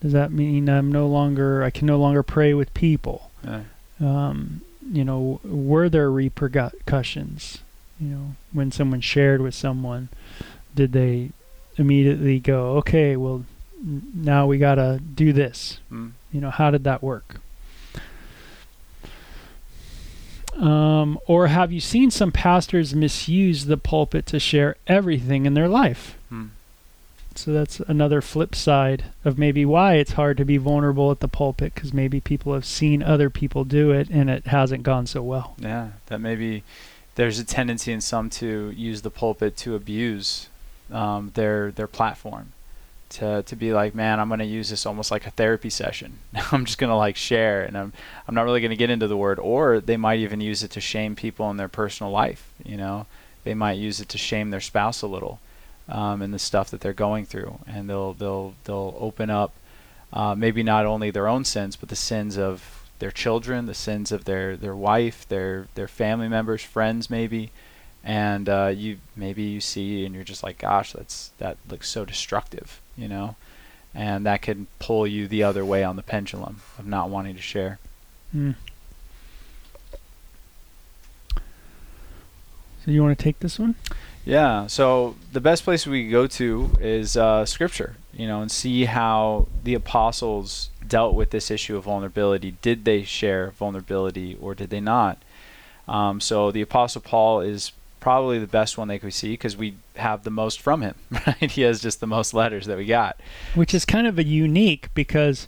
Does 0.00 0.12
that 0.12 0.30
mean 0.30 0.68
I'm 0.68 0.92
no 0.92 1.06
longer 1.06 1.62
I 1.62 1.70
can 1.70 1.86
no 1.86 1.98
longer 1.98 2.22
pray 2.22 2.54
with 2.54 2.72
people? 2.74 3.30
Yeah. 3.44 3.62
Um, 4.00 4.60
you 4.90 5.04
know, 5.04 5.40
were 5.42 5.88
there 5.88 6.10
repercussions? 6.10 7.58
You 8.00 8.08
know, 8.08 8.36
when 8.52 8.70
someone 8.70 9.00
shared 9.00 9.40
with 9.40 9.54
someone, 9.54 10.10
did 10.74 10.92
they 10.92 11.30
immediately 11.76 12.38
go, 12.38 12.76
okay, 12.78 13.16
well, 13.16 13.44
now 13.82 14.46
we 14.46 14.58
gotta 14.58 15.00
do 15.14 15.32
this? 15.32 15.80
Mm. 15.90 16.12
You 16.32 16.40
know, 16.40 16.50
how 16.50 16.70
did 16.70 16.84
that 16.84 17.02
work? 17.02 17.40
Um, 20.56 21.18
or 21.26 21.48
have 21.48 21.70
you 21.70 21.80
seen 21.80 22.10
some 22.10 22.32
pastors 22.32 22.94
misuse 22.94 23.66
the 23.66 23.76
pulpit 23.76 24.24
to 24.26 24.40
share 24.40 24.76
everything 24.86 25.44
in 25.44 25.54
their 25.54 25.68
life? 25.68 26.16
Mm. 26.32 26.50
So 27.38 27.52
that's 27.52 27.80
another 27.80 28.20
flip 28.20 28.54
side 28.54 29.04
of 29.24 29.38
maybe 29.38 29.64
why 29.64 29.94
it's 29.94 30.12
hard 30.12 30.36
to 30.38 30.44
be 30.44 30.56
vulnerable 30.56 31.10
at 31.10 31.20
the 31.20 31.28
pulpit 31.28 31.74
because 31.74 31.92
maybe 31.92 32.20
people 32.20 32.54
have 32.54 32.64
seen 32.64 33.02
other 33.02 33.30
people 33.30 33.64
do 33.64 33.90
it 33.90 34.08
and 34.10 34.30
it 34.30 34.46
hasn't 34.46 34.82
gone 34.82 35.06
so 35.06 35.22
well. 35.22 35.54
Yeah, 35.58 35.90
that 36.06 36.20
maybe 36.20 36.64
there's 37.16 37.38
a 37.38 37.44
tendency 37.44 37.92
in 37.92 38.00
some 38.00 38.30
to 38.30 38.72
use 38.76 39.02
the 39.02 39.10
pulpit 39.10 39.56
to 39.58 39.74
abuse 39.74 40.48
um, 40.90 41.32
their 41.34 41.72
their 41.72 41.86
platform. 41.86 42.52
To, 43.08 43.44
to 43.44 43.54
be 43.54 43.72
like, 43.72 43.94
man, 43.94 44.18
I'm 44.18 44.26
going 44.26 44.40
to 44.40 44.44
use 44.44 44.68
this 44.68 44.84
almost 44.84 45.12
like 45.12 45.28
a 45.28 45.30
therapy 45.30 45.70
session. 45.70 46.18
I'm 46.50 46.64
just 46.64 46.76
going 46.76 46.90
to 46.90 46.96
like 46.96 47.14
share, 47.14 47.62
and 47.62 47.78
I'm 47.78 47.92
I'm 48.26 48.34
not 48.34 48.42
really 48.42 48.60
going 48.60 48.70
to 48.70 48.76
get 48.76 48.90
into 48.90 49.06
the 49.06 49.16
word. 49.16 49.38
Or 49.38 49.80
they 49.80 49.96
might 49.96 50.18
even 50.18 50.40
use 50.40 50.64
it 50.64 50.72
to 50.72 50.80
shame 50.80 51.14
people 51.14 51.48
in 51.50 51.56
their 51.56 51.68
personal 51.68 52.10
life. 52.10 52.52
You 52.64 52.76
know, 52.76 53.06
they 53.44 53.54
might 53.54 53.78
use 53.78 54.00
it 54.00 54.08
to 54.08 54.18
shame 54.18 54.50
their 54.50 54.60
spouse 54.60 55.02
a 55.02 55.06
little 55.06 55.38
um, 55.88 56.22
and 56.22 56.34
the 56.34 56.38
stuff 56.38 56.70
that 56.70 56.80
they're 56.80 56.92
going 56.92 57.26
through, 57.26 57.58
and 57.66 57.88
they'll 57.88 58.14
they'll 58.14 58.54
they'll 58.64 58.96
open 58.98 59.30
up 59.30 59.52
uh, 60.12 60.34
maybe 60.34 60.62
not 60.62 60.86
only 60.86 61.10
their 61.10 61.28
own 61.28 61.44
sins, 61.44 61.76
but 61.76 61.88
the 61.88 61.96
sins 61.96 62.38
of 62.38 62.88
their 62.98 63.10
children, 63.10 63.66
the 63.66 63.74
sins 63.74 64.12
of 64.12 64.24
their 64.24 64.56
their 64.56 64.74
wife, 64.74 65.28
their 65.28 65.68
their 65.74 65.88
family 65.88 66.28
members, 66.28 66.62
friends, 66.62 67.10
maybe. 67.10 67.50
And 68.02 68.48
uh, 68.48 68.72
you 68.74 68.98
maybe 69.16 69.42
you 69.42 69.60
see 69.60 70.04
and 70.04 70.14
you're 70.14 70.24
just 70.24 70.42
like, 70.42 70.58
gosh, 70.58 70.92
that's 70.92 71.30
that 71.38 71.56
looks 71.68 71.88
so 71.88 72.04
destructive, 72.04 72.80
you 72.96 73.08
know, 73.08 73.34
and 73.94 74.24
that 74.26 74.42
can 74.42 74.68
pull 74.78 75.06
you 75.06 75.26
the 75.26 75.42
other 75.42 75.64
way 75.64 75.82
on 75.82 75.96
the 75.96 76.02
pendulum 76.02 76.62
of 76.78 76.86
not 76.86 77.10
wanting 77.10 77.34
to 77.34 77.42
share. 77.42 77.78
Mm. 78.34 78.54
So 82.84 82.92
you 82.92 83.02
want 83.02 83.18
to 83.18 83.22
take 83.22 83.40
this 83.40 83.58
one? 83.58 83.74
Yeah. 84.26 84.66
So 84.66 85.14
the 85.32 85.40
best 85.40 85.64
place 85.64 85.86
we 85.86 86.04
could 86.04 86.12
go 86.12 86.26
to 86.26 86.72
is 86.80 87.16
uh, 87.16 87.46
Scripture, 87.46 87.94
you 88.12 88.26
know, 88.26 88.42
and 88.42 88.50
see 88.50 88.84
how 88.84 89.46
the 89.64 89.74
apostles 89.74 90.68
dealt 90.86 91.14
with 91.14 91.30
this 91.30 91.50
issue 91.50 91.76
of 91.76 91.84
vulnerability. 91.84 92.56
Did 92.60 92.84
they 92.84 93.04
share 93.04 93.52
vulnerability 93.52 94.36
or 94.38 94.54
did 94.54 94.70
they 94.70 94.80
not? 94.80 95.22
Um, 95.88 96.20
so 96.20 96.50
the 96.50 96.60
apostle 96.60 97.00
Paul 97.00 97.40
is 97.40 97.70
probably 98.00 98.38
the 98.38 98.48
best 98.48 98.76
one 98.76 98.88
they 98.88 98.98
could 98.98 99.14
see 99.14 99.32
because 99.32 99.56
we 99.56 99.76
have 99.94 100.24
the 100.24 100.30
most 100.30 100.60
from 100.60 100.82
him. 100.82 100.96
Right? 101.26 101.50
He 101.50 101.62
has 101.62 101.80
just 101.80 102.00
the 102.00 102.06
most 102.06 102.34
letters 102.34 102.66
that 102.66 102.76
we 102.76 102.84
got. 102.84 103.18
Which 103.54 103.72
is 103.72 103.84
kind 103.84 104.08
of 104.08 104.18
a 104.18 104.24
unique 104.24 104.88
because 104.94 105.46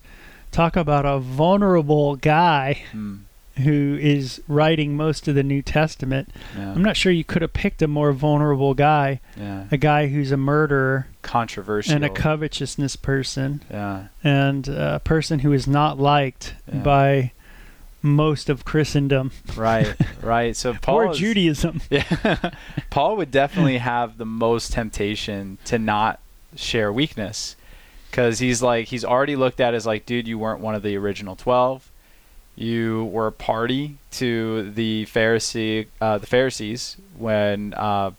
talk 0.52 0.76
about 0.76 1.04
a 1.04 1.18
vulnerable 1.18 2.14
guy. 2.14 2.82
Mm 2.92 3.20
who 3.58 3.96
is 4.00 4.40
writing 4.48 4.96
most 4.96 5.28
of 5.28 5.34
the 5.34 5.42
New 5.42 5.62
Testament. 5.62 6.30
Yeah. 6.56 6.72
I'm 6.72 6.82
not 6.82 6.96
sure 6.96 7.12
you 7.12 7.24
could 7.24 7.42
have 7.42 7.52
picked 7.52 7.82
a 7.82 7.88
more 7.88 8.12
vulnerable 8.12 8.74
guy, 8.74 9.20
Yeah. 9.36 9.64
a 9.70 9.76
guy 9.76 10.08
who's 10.08 10.32
a 10.32 10.36
murderer 10.36 11.06
Controversial. 11.22 11.94
and 11.94 12.04
a 12.04 12.08
covetousness 12.10 12.96
person, 12.96 13.62
yeah. 13.70 14.08
and 14.24 14.66
a 14.68 15.00
person 15.04 15.40
who 15.40 15.52
is 15.52 15.66
not 15.66 15.98
liked 15.98 16.54
by 16.72 17.32
most 18.00 18.48
of 18.48 18.64
Christendom 18.64 19.32
Right. 19.56 19.94
Right. 20.22 20.54
So 20.56 20.74
Paul 20.74 20.96
or 20.96 21.10
is- 21.10 21.18
Judaism. 21.18 21.80
Yeah. 21.90 22.50
Paul 22.90 23.16
would 23.16 23.30
definitely 23.30 23.78
have 23.78 24.18
the 24.18 24.24
most 24.26 24.72
temptation 24.72 25.58
to 25.64 25.78
not 25.78 26.20
share 26.56 26.92
weakness 26.92 27.56
because 28.10 28.38
he's 28.38 28.62
like, 28.62 28.86
he's 28.88 29.04
already 29.04 29.36
looked 29.36 29.60
at 29.60 29.74
as 29.74 29.84
like, 29.86 30.06
dude, 30.06 30.26
you 30.28 30.38
weren't 30.38 30.60
one 30.60 30.74
of 30.74 30.82
the 30.82 30.96
original 30.96 31.34
12. 31.36 31.90
You 32.58 33.04
were 33.04 33.28
a 33.28 33.32
party 33.32 33.98
to 34.12 34.72
the 34.72 35.06
Pharisee, 35.06 35.86
uh, 36.00 36.18
the 36.18 36.26
Pharisees 36.26 36.96
when, 37.16 37.72
uh, 37.74 38.10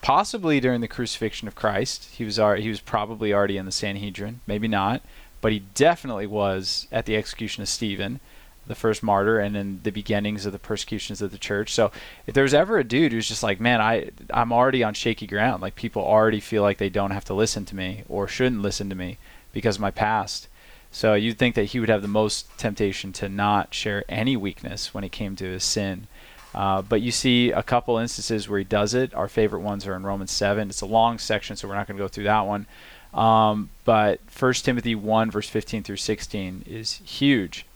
possibly 0.00 0.60
during 0.60 0.80
the 0.80 0.86
crucifixion 0.86 1.48
of 1.48 1.56
Christ, 1.56 2.08
he 2.14 2.24
was 2.24 2.38
already, 2.38 2.62
he 2.62 2.68
was 2.68 2.80
probably 2.80 3.34
already 3.34 3.56
in 3.56 3.66
the 3.66 3.72
Sanhedrin, 3.72 4.42
maybe 4.46 4.68
not, 4.68 5.02
but 5.40 5.50
he 5.50 5.64
definitely 5.74 6.28
was 6.28 6.86
at 6.92 7.06
the 7.06 7.16
execution 7.16 7.64
of 7.64 7.68
Stephen, 7.68 8.20
the 8.64 8.76
first 8.76 9.02
martyr, 9.02 9.40
and 9.40 9.56
in 9.56 9.80
the 9.82 9.90
beginnings 9.90 10.46
of 10.46 10.52
the 10.52 10.60
persecutions 10.60 11.20
of 11.20 11.32
the 11.32 11.38
church. 11.38 11.74
So 11.74 11.90
if 12.28 12.34
there 12.34 12.44
was 12.44 12.54
ever 12.54 12.78
a 12.78 12.84
dude 12.84 13.10
who's 13.10 13.26
just 13.26 13.42
like, 13.42 13.58
man, 13.58 13.80
I 13.80 14.10
I'm 14.32 14.52
already 14.52 14.84
on 14.84 14.94
shaky 14.94 15.26
ground. 15.26 15.62
Like 15.62 15.74
people 15.74 16.04
already 16.04 16.38
feel 16.38 16.62
like 16.62 16.78
they 16.78 16.90
don't 16.90 17.10
have 17.10 17.24
to 17.24 17.34
listen 17.34 17.64
to 17.64 17.74
me 17.74 18.04
or 18.08 18.28
shouldn't 18.28 18.62
listen 18.62 18.88
to 18.88 18.94
me 18.94 19.18
because 19.52 19.76
of 19.76 19.82
my 19.82 19.90
past. 19.90 20.46
So 20.92 21.14
you'd 21.14 21.38
think 21.38 21.54
that 21.54 21.66
he 21.66 21.80
would 21.80 21.88
have 21.88 22.02
the 22.02 22.08
most 22.08 22.46
temptation 22.58 23.12
to 23.14 23.28
not 23.28 23.74
share 23.74 24.04
any 24.08 24.36
weakness 24.36 24.92
when 24.92 25.04
it 25.04 25.12
came 25.12 25.36
to 25.36 25.44
his 25.44 25.64
sin. 25.64 26.08
Uh, 26.52 26.82
but 26.82 27.00
you 27.00 27.12
see 27.12 27.52
a 27.52 27.62
couple 27.62 27.96
instances 27.96 28.48
where 28.48 28.58
he 28.58 28.64
does 28.64 28.92
it. 28.92 29.14
Our 29.14 29.28
favorite 29.28 29.60
ones 29.60 29.86
are 29.86 29.94
in 29.94 30.02
Romans 30.02 30.32
7. 30.32 30.68
It's 30.68 30.80
a 30.80 30.86
long 30.86 31.18
section, 31.18 31.54
so 31.56 31.68
we're 31.68 31.76
not 31.76 31.86
going 31.86 31.96
to 31.96 32.02
go 32.02 32.08
through 32.08 32.24
that 32.24 32.40
one. 32.40 32.66
Um, 33.14 33.70
but 33.84 34.20
1 34.36 34.54
Timothy 34.54 34.94
1, 34.94 35.30
verse 35.30 35.48
15 35.48 35.84
through 35.84 35.96
16 35.96 36.64
is 36.66 37.00
huge. 37.04 37.66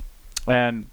And 0.46 0.86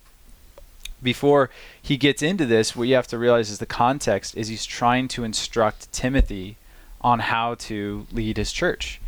before 1.02 1.50
he 1.82 1.98
gets 1.98 2.22
into 2.22 2.46
this, 2.46 2.76
what 2.76 2.88
you 2.88 2.96
have 2.96 3.08
to 3.08 3.18
realize 3.18 3.50
is 3.50 3.58
the 3.58 3.66
context 3.66 4.38
is 4.38 4.48
he's 4.48 4.66
trying 4.66 5.08
to 5.10 5.24
instruct 5.24 5.92
Timothy 5.92 6.58
on 7.02 7.20
how 7.20 7.56
to 7.56 8.06
lead 8.12 8.38
his 8.38 8.52
church. 8.52 9.01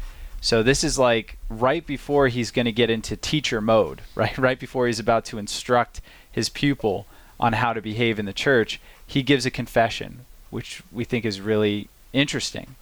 So 0.44 0.62
this 0.62 0.84
is 0.84 1.00
like 1.00 1.38
right 1.48 1.88
before 1.88 2.28
he's 2.28 2.52
going 2.52 2.66
to 2.66 2.74
get 2.74 2.90
into 2.90 3.16
teacher 3.16 3.62
mode, 3.62 4.02
right? 4.16 4.38
Right 4.38 4.60
before 4.60 4.88
he's 4.88 5.00
about 5.00 5.24
to 5.26 5.38
instruct 5.38 6.02
his 6.30 6.50
pupil 6.50 7.08
on 7.40 7.54
how 7.54 7.72
to 7.72 7.82
behave 7.82 8.20
in 8.20 8.26
the 8.26 8.34
church, 8.34 8.82
he 9.08 9.24
gives 9.24 9.46
a 9.46 9.52
confession, 9.52 10.26
which 10.50 10.84
we 10.92 11.06
think 11.06 11.24
is 11.24 11.40
really 11.40 11.88
interesting. 12.12 12.76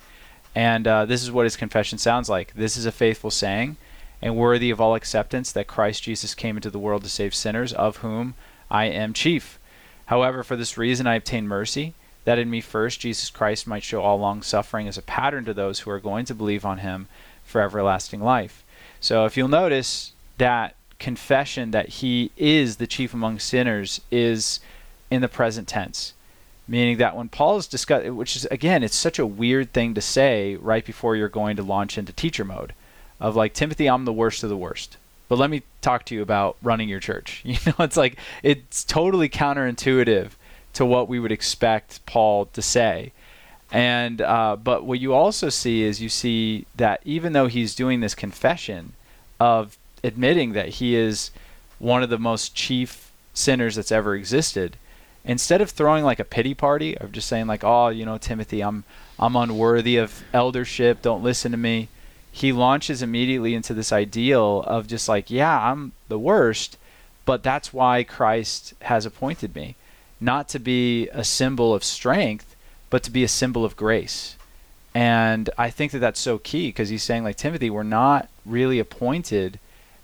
And 0.55 0.87
uh, 0.87 1.05
this 1.05 1.21
is 1.21 1.31
what 1.31 1.43
his 1.43 1.55
confession 1.55 1.99
sounds 1.99 2.29
like. 2.29 2.51
This 2.55 2.75
is 2.75 2.87
a 2.87 2.91
faithful 2.91 3.29
saying 3.29 3.77
and 4.23 4.35
worthy 4.35 4.71
of 4.71 4.81
all 4.81 4.95
acceptance 4.95 5.51
that 5.51 5.67
Christ 5.67 6.01
Jesus 6.01 6.33
came 6.33 6.57
into 6.57 6.71
the 6.71 6.79
world 6.79 7.03
to 7.03 7.09
save 7.09 7.35
sinners, 7.35 7.73
of 7.73 7.97
whom 7.97 8.33
I 8.71 8.85
am 8.85 9.13
chief. 9.13 9.59
However, 10.07 10.43
for 10.43 10.55
this 10.55 10.79
reason 10.79 11.05
I 11.05 11.13
obtain 11.13 11.47
mercy, 11.47 11.93
that 12.25 12.39
in 12.39 12.49
me 12.49 12.59
first 12.59 12.99
Jesus 12.99 13.29
Christ 13.29 13.67
might 13.67 13.83
show 13.83 14.01
all 14.01 14.17
long 14.17 14.41
suffering 14.41 14.87
as 14.87 14.97
a 14.97 15.03
pattern 15.03 15.45
to 15.45 15.53
those 15.53 15.81
who 15.81 15.91
are 15.91 15.99
going 15.99 16.25
to 16.25 16.35
believe 16.35 16.65
on 16.65 16.79
him 16.79 17.07
for 17.51 17.61
everlasting 17.61 18.21
life. 18.21 18.63
So 18.99 19.25
if 19.25 19.37
you'll 19.37 19.47
notice 19.47 20.13
that 20.37 20.75
confession 21.01 21.71
that 21.71 21.89
he 21.89 22.31
is 22.37 22.77
the 22.77 22.87
chief 22.87 23.13
among 23.13 23.39
sinners 23.39 24.01
is 24.11 24.59
in 25.09 25.21
the 25.21 25.27
present 25.27 25.67
tense. 25.67 26.13
Meaning 26.67 26.97
that 26.97 27.17
when 27.17 27.27
Paul 27.27 27.57
is 27.57 27.67
discussing, 27.67 28.15
which 28.15 28.35
is 28.35 28.45
again, 28.45 28.83
it's 28.83 28.95
such 28.95 29.19
a 29.19 29.25
weird 29.25 29.73
thing 29.73 29.93
to 29.95 30.01
say 30.01 30.55
right 30.55 30.85
before 30.85 31.15
you're 31.15 31.27
going 31.27 31.57
to 31.57 31.63
launch 31.63 31.97
into 31.97 32.13
teacher 32.13 32.45
mode 32.45 32.73
of 33.19 33.35
like 33.35 33.53
Timothy, 33.53 33.87
I'm 33.87 34.05
the 34.05 34.13
worst 34.13 34.43
of 34.43 34.49
the 34.49 34.55
worst. 34.55 34.97
But 35.27 35.39
let 35.39 35.49
me 35.49 35.63
talk 35.81 36.05
to 36.05 36.15
you 36.15 36.21
about 36.21 36.55
running 36.61 36.87
your 36.87 36.99
church. 36.99 37.41
You 37.45 37.57
know, 37.65 37.83
it's 37.83 37.97
like 37.97 38.17
it's 38.43 38.83
totally 38.83 39.27
counterintuitive 39.27 40.31
to 40.73 40.85
what 40.85 41.09
we 41.09 41.19
would 41.19 41.31
expect 41.31 42.05
Paul 42.05 42.45
to 42.45 42.61
say. 42.61 43.11
And 43.71 44.21
uh, 44.21 44.57
but 44.61 44.85
what 44.85 44.99
you 44.99 45.13
also 45.13 45.49
see 45.49 45.83
is 45.83 46.01
you 46.01 46.09
see 46.09 46.65
that 46.75 47.01
even 47.05 47.33
though 47.33 47.47
he's 47.47 47.73
doing 47.73 48.01
this 48.01 48.15
confession 48.15 48.93
of 49.39 49.77
admitting 50.03 50.53
that 50.53 50.69
he 50.69 50.95
is 50.95 51.31
one 51.79 52.03
of 52.03 52.09
the 52.09 52.19
most 52.19 52.53
chief 52.53 53.11
sinners 53.33 53.75
that's 53.75 53.91
ever 53.91 54.13
existed, 54.15 54.75
instead 55.23 55.61
of 55.61 55.69
throwing 55.69 56.03
like 56.03 56.19
a 56.19 56.25
pity 56.25 56.53
party 56.53 56.97
of 56.97 57.13
just 57.13 57.29
saying 57.29 57.47
like, 57.47 57.63
"Oh, 57.63 57.87
you 57.87 58.05
know, 58.05 58.17
Timothy, 58.17 58.61
I'm 58.61 58.83
I'm 59.17 59.37
unworthy 59.37 59.95
of 59.95 60.21
eldership. 60.33 61.01
Don't 61.01 61.23
listen 61.23 61.51
to 61.51 61.57
me." 61.57 61.87
He 62.33 62.51
launches 62.51 63.01
immediately 63.01 63.53
into 63.53 63.73
this 63.73 63.91
ideal 63.93 64.63
of 64.67 64.87
just 64.87 65.07
like, 65.07 65.29
"Yeah, 65.29 65.71
I'm 65.71 65.93
the 66.09 66.19
worst, 66.19 66.77
but 67.25 67.41
that's 67.41 67.71
why 67.71 68.03
Christ 68.03 68.73
has 68.81 69.05
appointed 69.05 69.55
me, 69.55 69.75
not 70.19 70.49
to 70.49 70.59
be 70.59 71.07
a 71.09 71.23
symbol 71.23 71.73
of 71.73 71.83
strength, 71.83 72.50
but 72.91 73.01
to 73.03 73.11
be 73.11 73.23
a 73.23 73.27
symbol 73.27 73.65
of 73.65 73.75
grace." 73.75 74.35
And 74.93 75.49
I 75.57 75.71
think 75.71 75.91
that 75.93 75.99
that's 75.99 76.19
so 76.19 76.37
key 76.37 76.67
because 76.67 76.89
he's 76.89 77.03
saying 77.03 77.23
like, 77.23 77.37
"Timothy, 77.37 77.71
we're 77.71 77.81
not 77.81 78.29
really 78.45 78.77
appointed 78.77 79.59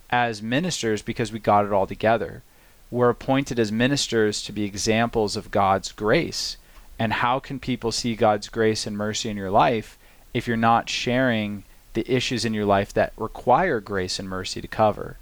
as 0.10 0.42
ministers 0.42 1.04
because 1.04 1.32
we 1.32 1.38
got 1.38 1.66
it 1.66 1.72
all 1.72 1.86
together." 1.86 2.42
we're 2.90 3.10
appointed 3.10 3.60
as 3.60 3.72
ministers 3.72 4.42
to 4.44 4.52
be 4.52 4.64
examples 4.64 5.36
of 5.36 5.52
God's 5.52 5.92
grace. 5.92 6.58
And 7.00 7.14
how 7.14 7.40
can 7.40 7.60
people 7.60 7.92
see 7.92 8.16
God's 8.16 8.50
grace 8.50 8.88
and 8.88 8.98
mercy 8.98 9.30
in 9.30 9.38
your 9.38 9.52
life 9.52 9.98
if 10.34 10.48
you're 10.48 10.58
not 10.58 10.90
sharing 10.90 11.64
the 11.94 12.10
issues 12.12 12.46
in 12.46 12.54
your 12.54 12.66
life 12.66 12.94
that 12.94 13.14
require 13.18 13.80
grace 13.80 14.20
and 14.20 14.30
mercy 14.30 14.62
to 14.62 14.68
cover? 14.68 15.18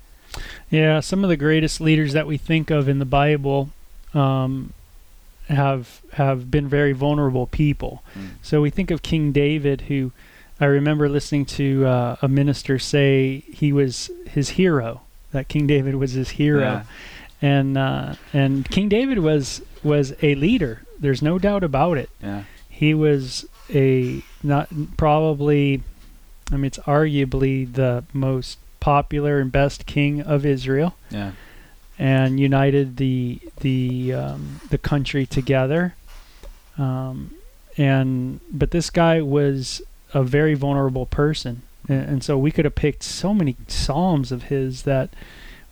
Yeah, 0.69 0.99
some 0.99 1.23
of 1.23 1.29
the 1.29 1.37
greatest 1.37 1.81
leaders 1.81 2.13
that 2.13 2.27
we 2.27 2.37
think 2.37 2.69
of 2.69 2.87
in 2.87 2.99
the 2.99 3.05
Bible 3.05 3.69
um, 4.13 4.73
have 5.47 6.01
have 6.13 6.49
been 6.49 6.67
very 6.67 6.91
vulnerable 6.93 7.47
people. 7.47 8.03
Mm. 8.17 8.29
So 8.41 8.61
we 8.61 8.69
think 8.69 8.91
of 8.91 9.01
King 9.03 9.31
David, 9.31 9.81
who 9.81 10.11
I 10.59 10.65
remember 10.65 11.07
listening 11.09 11.45
to 11.45 11.85
uh, 11.85 12.15
a 12.21 12.27
minister 12.27 12.79
say 12.79 13.39
he 13.53 13.71
was 13.73 14.09
his 14.27 14.49
hero. 14.49 15.01
That 15.31 15.47
King 15.49 15.67
David 15.67 15.95
was 15.95 16.13
his 16.13 16.29
hero, 16.31 16.61
Yeah. 16.61 16.83
and 17.41 17.77
uh, 17.77 18.15
and 18.33 18.69
King 18.69 18.87
David 18.89 19.19
was 19.19 19.61
was 19.83 20.13
a 20.21 20.35
leader. 20.35 20.81
There's 20.99 21.21
no 21.21 21.37
doubt 21.37 21.63
about 21.63 21.97
it. 21.97 22.09
Yeah. 22.23 22.43
He 22.69 22.93
was 22.93 23.45
a 23.73 24.21
not 24.43 24.69
probably, 24.97 25.81
I 26.51 26.55
mean, 26.55 26.65
it's 26.65 26.77
arguably 26.79 27.71
the 27.71 28.03
most 28.13 28.57
popular 28.79 29.39
and 29.39 29.51
best 29.51 29.85
king 29.85 30.21
of 30.21 30.45
Israel 30.45 30.95
Yeah. 31.09 31.31
And 31.97 32.39
united 32.39 32.97
the 32.97 33.39
the 33.61 34.13
um, 34.13 34.59
the 34.69 34.77
country 34.77 35.25
together. 35.25 35.95
Um, 36.77 37.31
and 37.77 38.39
but 38.51 38.71
this 38.71 38.89
guy 38.89 39.21
was 39.21 39.81
a 40.13 40.23
very 40.23 40.53
vulnerable 40.53 41.05
person, 41.05 41.61
and, 41.87 42.09
and 42.09 42.23
so 42.23 42.37
we 42.37 42.51
could 42.51 42.65
have 42.65 42.75
picked 42.75 43.03
so 43.03 43.33
many 43.33 43.55
psalms 43.67 44.31
of 44.31 44.43
his 44.43 44.83
that 44.83 45.09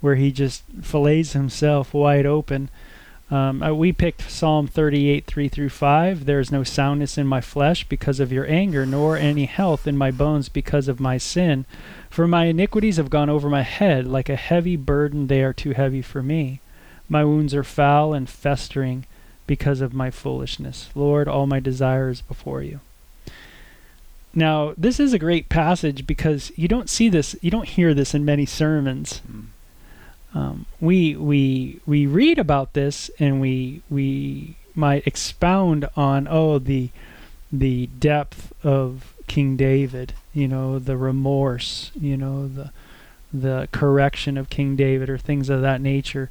where 0.01 0.15
he 0.15 0.31
just 0.31 0.63
fillets 0.81 1.33
himself 1.33 1.93
wide 1.93 2.25
open. 2.25 2.69
Um, 3.31 3.63
uh, 3.63 3.73
we 3.73 3.91
picked 3.91 4.29
Psalm 4.29 4.67
38, 4.67 5.25
3 5.25 5.49
through 5.49 5.69
5. 5.69 6.25
There 6.25 6.39
is 6.39 6.51
no 6.51 6.63
soundness 6.63 7.17
in 7.17 7.25
my 7.25 7.41
flesh 7.41 7.83
because 7.87 8.19
of 8.19 8.31
your 8.31 8.45
anger, 8.47 8.85
nor 8.85 9.17
any 9.17 9.45
health 9.45 9.87
in 9.87 9.97
my 9.97 10.11
bones 10.11 10.49
because 10.49 10.87
of 10.87 10.99
my 10.99 11.17
sin. 11.17 11.65
For 12.09 12.27
my 12.27 12.45
iniquities 12.45 12.97
have 12.97 13.09
gone 13.09 13.29
over 13.29 13.49
my 13.49 13.63
head, 13.63 14.05
like 14.05 14.29
a 14.29 14.35
heavy 14.35 14.75
burden, 14.75 15.27
they 15.27 15.41
are 15.41 15.53
too 15.53 15.71
heavy 15.71 16.01
for 16.01 16.21
me. 16.21 16.59
My 17.09 17.23
wounds 17.23 17.55
are 17.55 17.63
foul 17.63 18.13
and 18.13 18.29
festering 18.29 19.05
because 19.47 19.81
of 19.81 19.93
my 19.93 20.11
foolishness. 20.11 20.89
Lord, 20.93 21.27
all 21.27 21.47
my 21.47 21.59
desires 21.59 22.21
before 22.21 22.61
you. 22.61 22.81
Now, 24.35 24.73
this 24.77 24.99
is 24.99 25.13
a 25.13 25.19
great 25.19 25.49
passage 25.49 26.07
because 26.07 26.51
you 26.55 26.67
don't 26.67 26.89
see 26.89 27.09
this, 27.09 27.35
you 27.41 27.51
don't 27.51 27.67
hear 27.67 27.93
this 27.93 28.13
in 28.13 28.25
many 28.25 28.45
sermons. 28.45 29.21
Mm. 29.31 29.45
Um, 30.33 30.65
we 30.81 31.15
we 31.15 31.79
we 31.85 32.07
read 32.07 32.39
about 32.39 32.73
this 32.73 33.11
and 33.19 33.39
we 33.39 33.81
we 33.89 34.55
might 34.75 35.05
expound 35.05 35.87
on 35.95 36.27
oh 36.29 36.57
the 36.59 36.89
the 37.51 37.87
depth 37.99 38.51
of 38.63 39.13
King 39.27 39.55
David, 39.55 40.13
you 40.33 40.47
know, 40.47 40.79
the 40.79 40.97
remorse, 40.97 41.91
you 41.99 42.17
know, 42.17 42.47
the 42.47 42.71
the 43.31 43.67
correction 43.71 44.37
of 44.37 44.49
King 44.49 44.75
David 44.75 45.09
or 45.09 45.17
things 45.17 45.49
of 45.49 45.61
that 45.61 45.81
nature. 45.81 46.29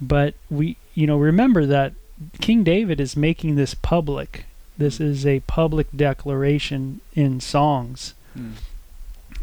But 0.00 0.34
we 0.50 0.76
you 0.94 1.06
know 1.06 1.18
remember 1.18 1.66
that 1.66 1.92
King 2.40 2.64
David 2.64 3.00
is 3.00 3.16
making 3.16 3.56
this 3.56 3.74
public. 3.74 4.46
This 4.76 5.00
is 5.00 5.26
a 5.26 5.40
public 5.40 5.88
declaration 5.94 7.00
in 7.14 7.40
songs. 7.40 8.14
Mm. 8.36 8.52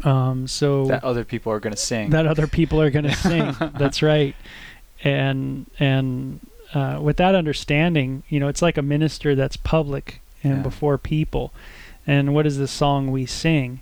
Um, 0.04 0.46
so 0.46 0.86
That 0.86 1.04
other 1.04 1.24
people 1.24 1.52
are 1.52 1.60
going 1.60 1.74
to 1.74 1.80
sing. 1.80 2.10
that 2.10 2.26
other 2.26 2.46
people 2.46 2.80
are 2.80 2.90
going 2.90 3.04
to 3.10 3.14
sing. 3.14 3.54
That's 3.78 4.02
right. 4.02 4.34
And 5.02 5.66
and 5.78 6.40
uh, 6.74 6.98
with 7.02 7.16
that 7.18 7.34
understanding, 7.34 8.22
you 8.28 8.40
know, 8.40 8.48
it's 8.48 8.62
like 8.62 8.76
a 8.76 8.82
minister 8.82 9.34
that's 9.34 9.56
public 9.56 10.20
and 10.42 10.56
Yeah. 10.58 10.62
before 10.62 10.98
people. 10.98 11.52
And 12.06 12.34
what 12.34 12.46
is 12.46 12.56
the 12.58 12.68
song 12.68 13.10
we 13.10 13.26
sing? 13.26 13.80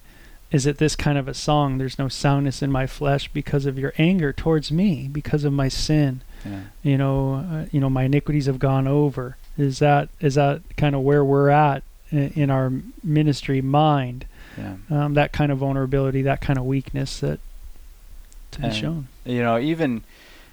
Is 0.50 0.66
it 0.66 0.78
this 0.78 0.94
kind 0.94 1.18
of 1.18 1.26
a 1.26 1.34
song? 1.34 1.78
There's 1.78 1.98
no 1.98 2.08
soundness 2.08 2.62
in 2.62 2.70
my 2.70 2.86
flesh 2.86 3.28
because 3.32 3.66
of 3.66 3.78
your 3.78 3.92
anger 3.98 4.32
towards 4.32 4.70
me, 4.70 5.08
because 5.10 5.44
of 5.44 5.52
my 5.52 5.68
sin. 5.68 6.22
yeah. 6.44 6.60
You 6.82 6.96
know, 6.96 7.34
uh, 7.34 7.66
you 7.72 7.80
know, 7.80 7.90
my 7.90 8.04
iniquities 8.04 8.46
have 8.46 8.58
gone 8.58 8.86
over. 8.86 9.36
Is 9.58 9.78
that 9.80 10.08
is 10.20 10.34
that 10.36 10.62
kind 10.76 10.94
of 10.94 11.00
where 11.02 11.24
we're 11.24 11.48
at 11.50 11.82
in, 12.10 12.28
in 12.34 12.50
our 12.50 12.72
ministry 13.02 13.60
mind? 13.62 14.26
Yeah. 14.56 14.76
Um, 14.90 15.14
that 15.14 15.32
kind 15.32 15.50
of 15.50 15.58
vulnerability, 15.58 16.22
that 16.22 16.40
kind 16.40 16.58
of 16.58 16.64
weakness 16.64 17.20
that 17.20 17.40
to 18.54 18.60
be 18.62 18.70
shown. 18.70 19.08
you 19.24 19.42
know 19.42 19.58
even 19.58 20.02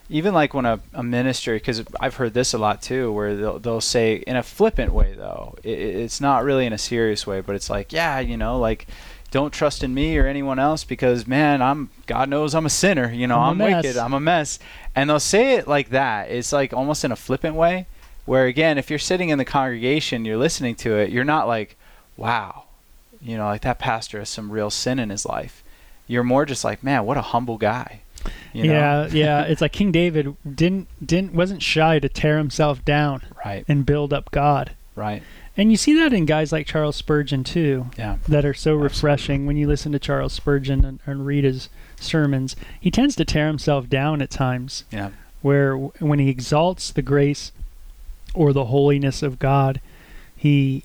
even 0.10 0.34
like 0.34 0.54
when 0.54 0.66
a, 0.66 0.80
a 0.94 1.04
minister 1.04 1.54
because 1.54 1.84
i've 2.00 2.16
heard 2.16 2.34
this 2.34 2.54
a 2.54 2.58
lot 2.58 2.82
too 2.82 3.12
where 3.12 3.36
they'll, 3.36 3.60
they'll 3.60 3.82
say 3.82 4.16
in 4.28 4.36
a 4.36 4.44
flippant 4.44 4.92
way 4.92 5.14
though. 5.14 5.56
It, 5.64 5.80
it's 5.80 6.20
not 6.20 6.44
really 6.44 6.66
in 6.66 6.74
a 6.74 6.78
serious 6.78 7.26
way 7.26 7.42
but 7.42 7.56
it's 7.56 7.70
like 7.70 7.94
yeah 7.94 8.20
you 8.20 8.38
know 8.38 8.60
like 8.60 8.88
don't 9.30 9.54
trust 9.54 9.84
in 9.84 9.94
me 9.94 10.18
or 10.18 10.28
anyone 10.28 10.60
else 10.60 10.84
because 10.84 11.26
man 11.26 11.62
i'm 11.62 11.90
god 12.06 12.28
knows 12.28 12.54
i'm 12.54 12.66
a 12.66 12.70
sinner. 12.70 13.12
You 13.12 13.28
know 13.28 13.40
I'm 13.40 13.62
i'm, 13.62 13.76
wicked. 13.76 13.98
i'm 13.98 14.14
a 14.14 14.20
mess. 14.20 14.60
And 14.94 15.10
they'll 15.10 15.22
say 15.22 15.54
it 15.56 15.70
like 15.70 15.90
that. 15.92 16.30
It's 16.30 16.52
like 16.52 16.74
almost 16.74 17.06
in 17.06 17.14
a 17.14 17.16
flippant 17.16 17.56
way 17.56 17.88
where 18.26 18.46
again 18.46 18.78
if 18.78 18.90
you're 18.90 19.00
sitting 19.00 19.30
in 19.30 19.38
the 19.38 19.46
congregation 19.46 20.26
you're 20.26 20.38
listening 20.38 20.76
to 20.76 20.96
it 20.98 21.10
you're 21.12 21.24
not 21.24 21.48
like 21.48 21.76
wow 22.18 22.61
you 23.22 23.38
know 23.38 23.46
like 23.46 23.62
that 23.62 23.80
pastor 23.80 24.20
has 24.20 24.30
some 24.30 24.52
real 24.52 24.70
sin 24.70 25.00
in 25.00 25.10
his 25.10 25.26
life 25.26 25.64
you're 26.08 26.24
more 26.24 26.46
just 26.46 26.64
like 26.64 26.84
man 26.84 27.06
what 27.06 27.18
a 27.18 27.22
humble 27.22 27.58
guy 27.58 28.02
you 28.54 28.66
know? 28.66 28.74
yeah, 28.74 29.08
yeah. 29.08 29.42
It's 29.44 29.62
like 29.62 29.72
King 29.72 29.92
David 29.92 30.36
didn't 30.56 30.88
didn't 31.04 31.34
wasn't 31.34 31.64
shy 31.64 31.98
to 31.98 32.08
tear 32.08 32.38
himself 32.38 32.86
down 32.86 33.24
Right, 33.44 33.66
and 33.68 33.84
build 33.86 34.14
up 34.14 34.30
God. 34.30 34.72
right. 34.96 35.24
And 35.58 35.72
you 35.72 35.78
see 35.78 35.94
that 35.96 36.14
in 36.14 36.26
guys 36.26 36.52
like 36.52 36.68
Charles 36.68 36.96
Spurgeon 36.96 37.44
too, 37.44 37.88
Yeah. 37.98 38.18
that 38.28 38.46
are 38.46 38.54
so 38.54 38.72
Absolutely. 38.74 38.84
refreshing 38.84 39.46
when 39.48 39.58
you 39.58 39.68
listen 39.68 39.92
to 39.94 40.00
Charles 40.00 40.34
Spurgeon 40.34 40.86
and, 40.86 41.00
and 41.08 41.26
read 41.26 41.44
his 41.44 41.68
sermons. 42.00 42.56
He 42.80 42.92
tends 42.92 43.16
to 43.16 43.26
tear 43.26 43.48
himself 43.48 43.90
down 43.90 44.22
at 44.22 44.30
times, 44.30 44.84
Yeah. 44.92 45.10
where 45.42 45.76
when 45.76 46.20
he 46.20 46.30
exalts 46.30 46.92
the 46.92 47.02
grace 47.02 47.52
or 48.36 48.54
the 48.54 48.66
holiness 48.66 49.24
of 49.24 49.40
God, 49.40 49.82
he 50.36 50.84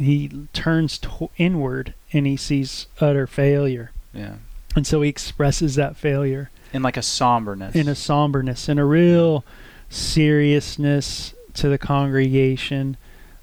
he 0.00 0.30
turns 0.52 0.98
to 0.98 1.30
inward 1.36 1.94
and 2.12 2.26
he 2.26 2.36
sees 2.36 2.86
utter 3.00 3.26
failure, 3.26 3.90
Yeah. 4.14 4.34
and 4.74 4.86
so 4.86 5.02
he 5.02 5.08
expresses 5.08 5.74
that 5.76 5.96
failure. 5.96 6.50
In 6.72 6.82
like 6.82 6.96
a 6.96 7.02
somberness. 7.02 7.74
in 7.74 7.88
a 7.88 7.94
somberness 7.94 8.68
and 8.68 8.78
a 8.80 8.84
real 8.84 9.44
seriousness 9.88 11.34
to 11.54 11.68
the 11.68 11.78
congregation 11.78 12.96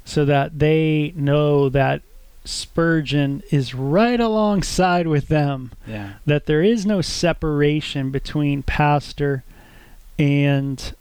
so 0.05 0.23
that 0.25 0.59
they 0.59 1.13
know 1.15 1.69
that 1.69 2.01
Spurgeon 2.45 3.43
is 3.51 3.73
right 3.75 4.19
alongside 4.21 5.05
with 5.07 5.27
them, 5.27 5.71
yeah. 5.85 6.13
that 6.25 6.45
there 6.45 6.61
is 6.63 6.85
no 6.85 7.01
separation 7.01 8.09
between 8.09 8.63
pastor 8.63 9.43
and 10.17 10.95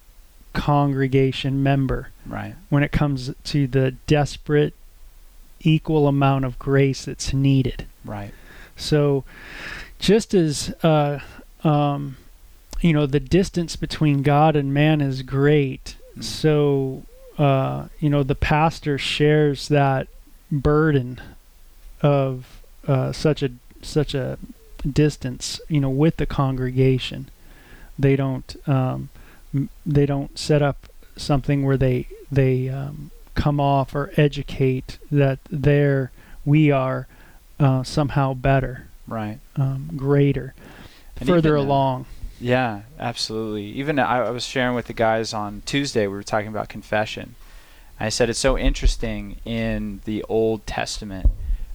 congregation 0.53 1.63
member 1.63 2.09
Right. 2.25 2.55
when 2.69 2.83
it 2.83 2.91
comes 2.91 3.31
to 3.45 3.65
the 3.67 3.91
desperate 4.07 4.73
equal 5.61 6.07
amount 6.07 6.45
of 6.45 6.59
grace 6.59 7.05
that's 7.05 7.33
needed. 7.33 7.85
Right. 8.05 8.31
So, 8.75 9.23
just 9.99 10.33
as 10.33 10.69
uh, 10.83 11.19
um, 11.63 12.17
you 12.81 12.93
know, 12.93 13.05
the 13.05 13.19
distance 13.19 13.75
between 13.75 14.21
God 14.21 14.55
and 14.55 14.73
man 14.73 15.01
is 15.01 15.21
great. 15.21 15.95
Mm. 16.15 16.23
So, 16.23 17.03
uh, 17.37 17.87
you 17.99 18.09
know, 18.09 18.23
the 18.23 18.35
pastor 18.35 18.97
shares 18.97 19.67
that 19.67 20.07
burden 20.51 21.19
of 22.01 22.61
uh, 22.87 23.11
such 23.11 23.43
a 23.43 23.51
such 23.81 24.13
a 24.13 24.37
distance, 24.87 25.59
you 25.67 25.79
know, 25.79 25.89
with 25.89 26.17
the 26.17 26.25
congregation. 26.25 27.29
They 27.97 28.15
don't 28.15 28.55
um, 28.67 29.09
m- 29.53 29.69
they 29.85 30.05
don't 30.05 30.37
set 30.37 30.61
up 30.61 30.87
something 31.15 31.65
where 31.65 31.77
they 31.77 32.07
they 32.31 32.69
um, 32.69 33.11
come 33.37 33.59
off 33.61 33.95
or 33.95 34.11
educate 34.17 34.97
that 35.09 35.39
they're 35.49 36.11
we 36.43 36.71
are 36.71 37.07
uh, 37.59 37.83
somehow 37.83 38.33
better, 38.33 38.87
Right. 39.07 39.39
um, 39.55 39.89
greater, 39.95 40.53
And 41.19 41.29
further 41.29 41.55
even, 41.55 41.61
uh, 41.61 41.69
along. 41.69 42.05
Yeah, 42.39 42.81
absolutely. 42.99 43.63
Even 43.71 43.97
I, 43.99 44.27
I 44.27 44.29
was 44.31 44.45
sharing 44.45 44.75
with 44.75 44.87
the 44.87 44.93
guys 44.93 45.33
on 45.33 45.61
Tuesday, 45.65 46.07
we 46.07 46.13
were 46.13 46.23
talking 46.23 46.47
about 46.49 46.67
confession. 46.69 47.35
I 47.99 48.09
said 48.09 48.29
it's 48.29 48.37
so 48.39 48.57
interesting 48.57 49.37
in 49.45 50.01
the 50.05 50.23
Old 50.29 50.67
Testament 50.67 51.29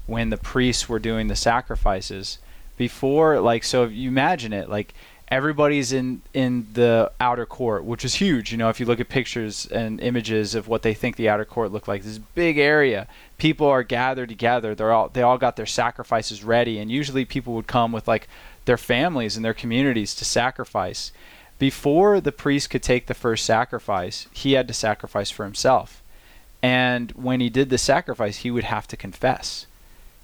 when 0.07 0.31
the 0.31 0.37
priests 0.37 0.89
were 0.89 0.99
doing 1.01 1.29
the 1.29 1.37
sacrifices 1.37 2.39
before 2.77 3.39
like 3.41 3.63
so 3.63 3.85
if 3.85 3.93
you 3.93 4.09
imagine 4.09 4.53
it 4.53 4.69
like 4.69 4.95
everybody's 5.33 5.95
in 5.95 6.21
in 6.35 6.67
the 6.75 7.11
outer 7.19 7.47
court 7.47 7.83
which 7.85 8.05
is 8.05 8.17
huge 8.17 8.53
you 8.53 8.59
know 8.59 8.69
if 8.69 8.79
you 8.79 8.85
look 8.85 9.01
at 9.01 9.09
pictures 9.09 9.65
and 9.67 9.99
images 10.01 10.55
of 10.55 10.69
what 10.69 10.83
they 10.83 10.93
think 10.93 11.17
the 11.17 11.29
outer 11.29 11.45
court 11.45 11.73
looked 11.73 11.89
like. 11.89 12.03
This 12.03 12.19
big 12.19 12.59
area. 12.59 13.09
People 13.39 13.67
are 13.67 13.83
gathered 13.83 14.29
together. 14.29 14.75
They're 14.75 14.93
all 14.93 15.09
they 15.09 15.23
all 15.23 15.39
got 15.39 15.57
their 15.57 15.67
sacrifices 15.67 16.45
ready 16.45 16.79
and 16.79 16.91
usually 16.91 17.25
people 17.25 17.55
would 17.55 17.67
come 17.67 17.93
with 17.93 18.07
like 18.07 18.29
their 18.67 18.77
families 18.77 19.35
and 19.35 19.45
their 19.45 19.55
communities 19.55 20.15
to 20.17 20.25
sacrifice. 20.25 21.13
Before 21.59 22.21
the 22.21 22.31
priest 22.33 22.69
could 22.69 22.83
take 22.83 23.07
the 23.07 23.15
first 23.15 23.47
sacrifice 23.47 24.27
he 24.33 24.53
had 24.53 24.69
to 24.69 24.75
sacrifice 24.75 25.31
for 25.31 25.45
himself. 25.45 26.03
And 26.63 27.11
when 27.13 27.41
he 27.41 27.49
did 27.49 27.71
the 27.71 27.79
sacrifice 27.79 28.39
he 28.39 28.51
would 28.51 28.65
have 28.65 28.87
to 28.89 28.99
confess. 28.99 29.67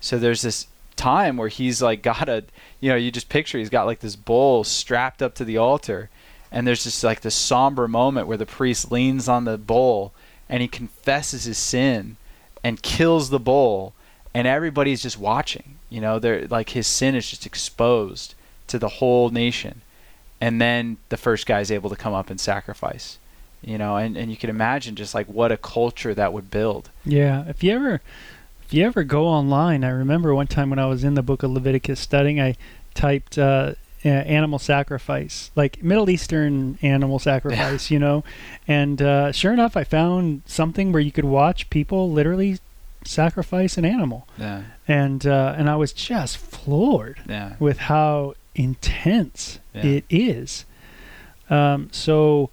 So 0.01 0.19
there's 0.19 0.43
this 0.43 0.67
time 0.99 1.37
where 1.37 1.49
he's 1.49 1.81
like 1.81 2.03
got 2.13 2.29
a 2.29 2.45
you 2.81 2.91
know 2.91 2.97
you 2.97 3.11
just 3.11 3.29
picture 3.29 3.59
he's 3.59 3.71
got 3.71 3.87
like 3.87 4.01
this 4.01 4.17
bowl 4.17 4.65
strapped 4.65 5.23
up 5.23 5.35
to 5.35 5.45
the 5.45 5.57
altar 5.57 6.11
and 6.51 6.67
there's 6.67 6.85
just 6.85 7.05
like 7.05 7.21
this 7.21 7.35
somber 7.35 7.89
moment 7.89 8.27
where 8.27 8.37
the 8.37 8.47
priest 8.47 8.91
leans 8.93 9.29
on 9.29 9.45
the 9.45 9.57
bowl 9.59 10.13
and 10.49 10.61
he 10.63 10.69
confesses 10.69 11.45
his 11.45 11.59
sin 11.59 12.17
and 12.63 12.83
kills 12.83 13.31
the 13.31 13.39
bull 13.39 13.95
and 14.35 14.47
everybody's 14.47 15.03
just 15.03 15.19
watching 15.19 15.77
you 15.91 16.03
know? 16.03 16.19
They're 16.19 16.47
like 16.49 16.71
his 16.71 16.87
sin 16.87 17.15
is 17.15 17.31
just 17.31 17.47
exposed 17.47 18.35
to 18.67 18.79
the 18.79 18.89
whole 18.89 19.31
nation 19.31 19.81
and 20.41 20.61
then 20.61 20.99
the 21.09 21.17
first 21.17 21.47
guy's 21.47 21.71
able 21.71 21.91
to 21.91 21.97
come 21.97 22.13
up 22.13 22.29
and 22.31 22.41
sacrifice 22.41 23.19
you 23.63 23.77
know? 23.77 23.97
And, 23.97 24.17
and 24.17 24.31
you 24.31 24.37
can 24.37 24.51
imagine 24.51 24.95
just 24.95 25.15
like 25.15 25.27
what 25.27 25.51
a 25.51 25.57
culture 25.57 26.15
that 26.15 26.33
would 26.33 26.51
build. 26.51 26.91
Yeah, 27.05 27.45
if 27.49 27.65
you 27.65 27.73
ever 27.73 28.01
if 28.69 28.75
you 28.75 28.85
ever 28.85 29.03
go 29.03 29.27
online, 29.27 29.83
I 29.83 29.89
remember 29.89 30.35
one 30.35 30.47
time 30.47 30.69
when 30.69 30.79
I 30.79 30.85
was 30.85 31.03
in 31.03 31.15
the 31.15 31.23
book 31.23 31.43
of 31.43 31.51
Leviticus 31.51 31.99
studying, 31.99 32.39
I 32.39 32.55
typed 32.93 33.39
uh, 33.39 33.73
animal 34.05 34.59
sacrifice, 34.59 35.51
like 35.57 35.83
Middle 35.83 36.11
Eastern 36.11 36.79
animal 36.83 37.19
sacrifice, 37.19 37.91
you 37.91 37.99
know, 37.99 38.25
and 38.67 39.01
uh, 39.01 39.33
sure 39.33 39.55
enough, 39.55 39.75
I 39.75 39.85
found 39.85 40.43
something 40.45 40.93
where 40.93 41.01
you 41.01 41.11
could 41.11 41.25
watch 41.25 41.71
people 41.71 42.13
literally 42.13 42.59
sacrifice 43.07 43.79
an 43.79 43.87
animal, 43.87 44.29
yeah. 44.37 44.65
And 44.87 45.27
uh, 45.27 45.55
and 45.57 45.71
I 45.71 45.77
was 45.77 45.95
just 45.95 46.37
floored 46.37 47.23
yeah. 47.27 47.57
with 47.59 47.79
how 47.79 48.35
intense 48.55 49.61
Yeah. 49.73 49.87
it 49.87 50.05
is. 50.11 50.67
Um, 51.49 51.89
so, 51.91 52.51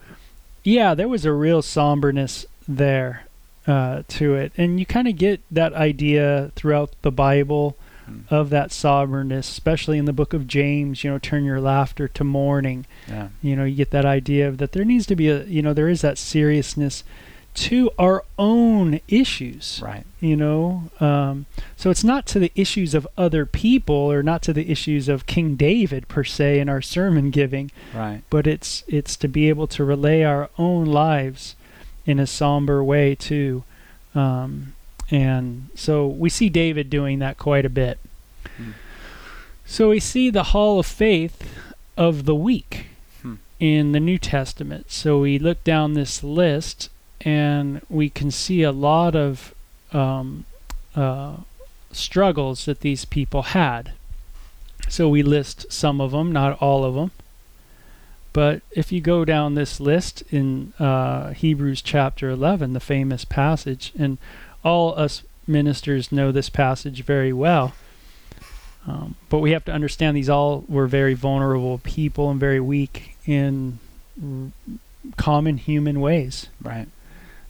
yeah, 0.63 0.93
there 0.93 1.09
was 1.09 1.25
a 1.25 1.33
real 1.33 1.61
somberness 1.61 2.45
there 2.69 3.25
uh, 3.67 4.03
to 4.07 4.35
it, 4.35 4.51
and 4.57 4.79
you 4.79 4.85
kind 4.85 5.07
of 5.07 5.15
get 5.17 5.41
that 5.51 5.73
idea 5.73 6.51
throughout 6.55 6.91
the 7.01 7.11
Bible 7.11 7.75
Hmm. 8.07 8.19
of 8.29 8.51
that 8.51 8.71
somberness, 8.71 9.49
especially 9.49 9.97
in 9.97 10.05
the 10.05 10.13
book 10.13 10.31
of 10.33 10.45
James. 10.45 11.03
You 11.03 11.09
know, 11.09 11.17
turn 11.17 11.43
your 11.43 11.59
laughter 11.59 12.07
to 12.09 12.23
mourning. 12.23 12.85
Yeah. 13.07 13.29
You 13.41 13.55
know, 13.55 13.63
you 13.63 13.73
get 13.75 13.89
that 13.89 14.05
idea 14.05 14.47
of 14.47 14.59
that 14.59 14.73
there 14.73 14.85
needs 14.85 15.07
to 15.07 15.15
be 15.15 15.27
a, 15.27 15.43
you 15.45 15.63
know, 15.63 15.73
there 15.73 15.89
is 15.89 16.01
that 16.01 16.19
seriousness 16.19 17.03
to 17.55 17.89
our 17.97 18.23
own 18.37 18.99
issues. 19.07 19.79
Right. 19.83 20.05
You 20.19 20.35
know, 20.35 20.91
um, 20.99 21.47
so 21.75 21.89
it's 21.89 22.03
not 22.03 22.27
to 22.27 22.37
the 22.37 22.51
issues 22.53 22.93
of 22.93 23.07
other 23.17 23.43
people 23.47 23.95
or 23.95 24.21
not 24.21 24.43
to 24.43 24.53
the 24.53 24.69
issues 24.69 25.09
of 25.09 25.25
King 25.25 25.55
David 25.55 26.07
per 26.07 26.23
se 26.23 26.59
in 26.59 26.69
our 26.69 26.83
sermon 26.83 27.31
giving, 27.31 27.71
Right. 27.91 28.21
but 28.29 28.45
it's 28.45 28.83
it's 28.87 29.15
to 29.17 29.27
be 29.27 29.49
able 29.49 29.65
to 29.67 29.83
relay 29.83 30.21
our 30.21 30.51
own 30.59 30.85
lives 30.85 31.55
in 32.05 32.19
a 32.19 32.27
somber 32.27 32.83
way 32.83 33.15
too. 33.15 33.63
Um, 34.13 34.73
and 35.11 35.69
so 35.75 36.07
we 36.07 36.29
see 36.29 36.49
David 36.49 36.89
doing 36.89 37.19
that 37.19 37.37
quite 37.37 37.65
a 37.65 37.69
bit. 37.69 37.99
Hmm. 38.57 38.71
So 39.65 39.89
we 39.89 39.99
see 39.99 40.29
the 40.29 40.43
hall 40.43 40.79
of 40.79 40.85
faith 40.85 41.51
of 41.97 42.25
the 42.25 42.35
weak 42.35 42.87
Hmm. 43.21 43.35
in 43.59 43.91
the 43.91 43.99
New 43.99 44.17
Testament. 44.17 44.91
So 44.91 45.19
we 45.19 45.39
look 45.39 45.63
down 45.63 45.93
this 45.93 46.23
list 46.23 46.89
and 47.21 47.81
we 47.89 48.09
can 48.09 48.31
see 48.31 48.61
a 48.63 48.71
lot 48.71 49.15
of 49.15 49.53
um, 49.91 50.45
uh, 50.95 51.37
struggles 51.91 52.65
that 52.65 52.81
these 52.81 53.05
people 53.05 53.41
had. 53.41 53.93
So 54.89 55.09
we 55.09 55.23
list 55.23 55.71
some 55.71 55.99
of 55.99 56.11
them, 56.11 56.31
not 56.31 56.61
all 56.61 56.83
of 56.83 56.93
them. 56.95 57.11
But 58.35 58.63
if 58.71 58.91
you 58.91 58.99
go 58.99 59.23
down 59.23 59.55
this 59.55 59.79
list 59.79 60.21
in 60.29 60.73
uh, 60.77 61.29
Hebrews 61.31 61.81
chapter 61.81 62.29
11, 62.29 62.73
the 62.73 62.81
famous 62.81 63.23
passage, 63.23 63.93
and 63.97 64.17
all 64.61 64.93
us 64.99 65.23
ministers 65.47 66.11
know 66.11 66.33
this 66.33 66.49
passage 66.49 67.03
very 67.03 67.31
well. 67.31 67.75
Um, 68.85 69.15
but 69.29 69.39
we 69.39 69.51
have 69.51 69.63
to 69.65 69.71
understand 69.71 70.17
these 70.17 70.27
all 70.27 70.65
were 70.67 70.85
very 70.85 71.13
vulnerable 71.13 71.77
people 71.77 72.29
and 72.29 72.37
very 72.37 72.59
weak 72.59 73.15
in 73.25 73.79
r- 74.21 74.51
common 75.15 75.55
human 75.55 76.01
ways. 76.01 76.49
Right. 76.61 76.89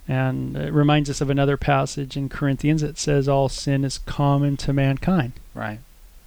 And 0.07 0.55
it 0.55 0.71
reminds 0.71 1.09
us 1.09 1.19
of 1.19 1.31
another 1.31 1.57
passage 1.57 2.15
in 2.15 2.29
Corinthians 2.29 2.81
that 2.83 2.99
says 2.99 3.27
all 3.27 3.49
sin 3.49 3.83
is 3.83 3.97
common 3.97 4.55
to 4.57 4.71
mankind, 4.71 5.31
Right. 5.55 5.79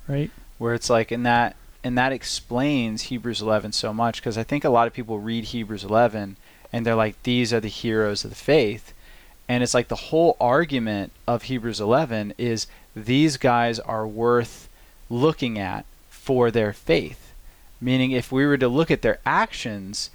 right? 0.09 0.33
Where 0.59 0.75
it's 0.75 0.91
like 0.91 1.13
in 1.13 1.23
that 1.23 1.55
and 1.85 1.97
that 1.97 2.13
explains 2.13 3.03
Hebrews 3.03 3.41
11 3.41 3.73
so 3.73 3.93
much 3.93 4.21
because 4.21 4.37
I 4.37 4.43
think 4.43 4.65
a 4.65 4.71
lot 4.71 4.87
of 4.87 4.93
people 4.93 5.19
read 5.19 5.45
Hebrews 5.47 5.85
11 5.85 6.37
and 6.73 6.87
they're 6.87 6.95
like 6.95 7.23
these 7.23 7.53
are 7.53 7.61
the 7.61 7.69
heroes 7.69 8.25
of 8.25 8.31
the 8.31 8.37
faith. 8.37 8.93
And 9.49 9.63
it's 9.63 9.75
like 9.75 9.89
the 9.89 9.97
whole 9.97 10.37
argument 10.41 11.13
of 11.27 11.45
Hebrews 11.45 11.81
11 11.81 12.35
is 12.37 12.67
these 12.95 13.37
guys 13.37 13.79
are 13.79 14.07
worth 14.07 14.69
looking 15.09 15.59
at 15.59 15.87
for 16.11 16.51
their 16.51 16.73
faith. 16.73 17.33
Meaning 17.81 18.11
if 18.11 18.31
we 18.33 18.45
were 18.45 18.59
to 18.59 18.69
look 18.69 18.91
at 18.91 19.03
their 19.03 19.21
actions 19.25 20.11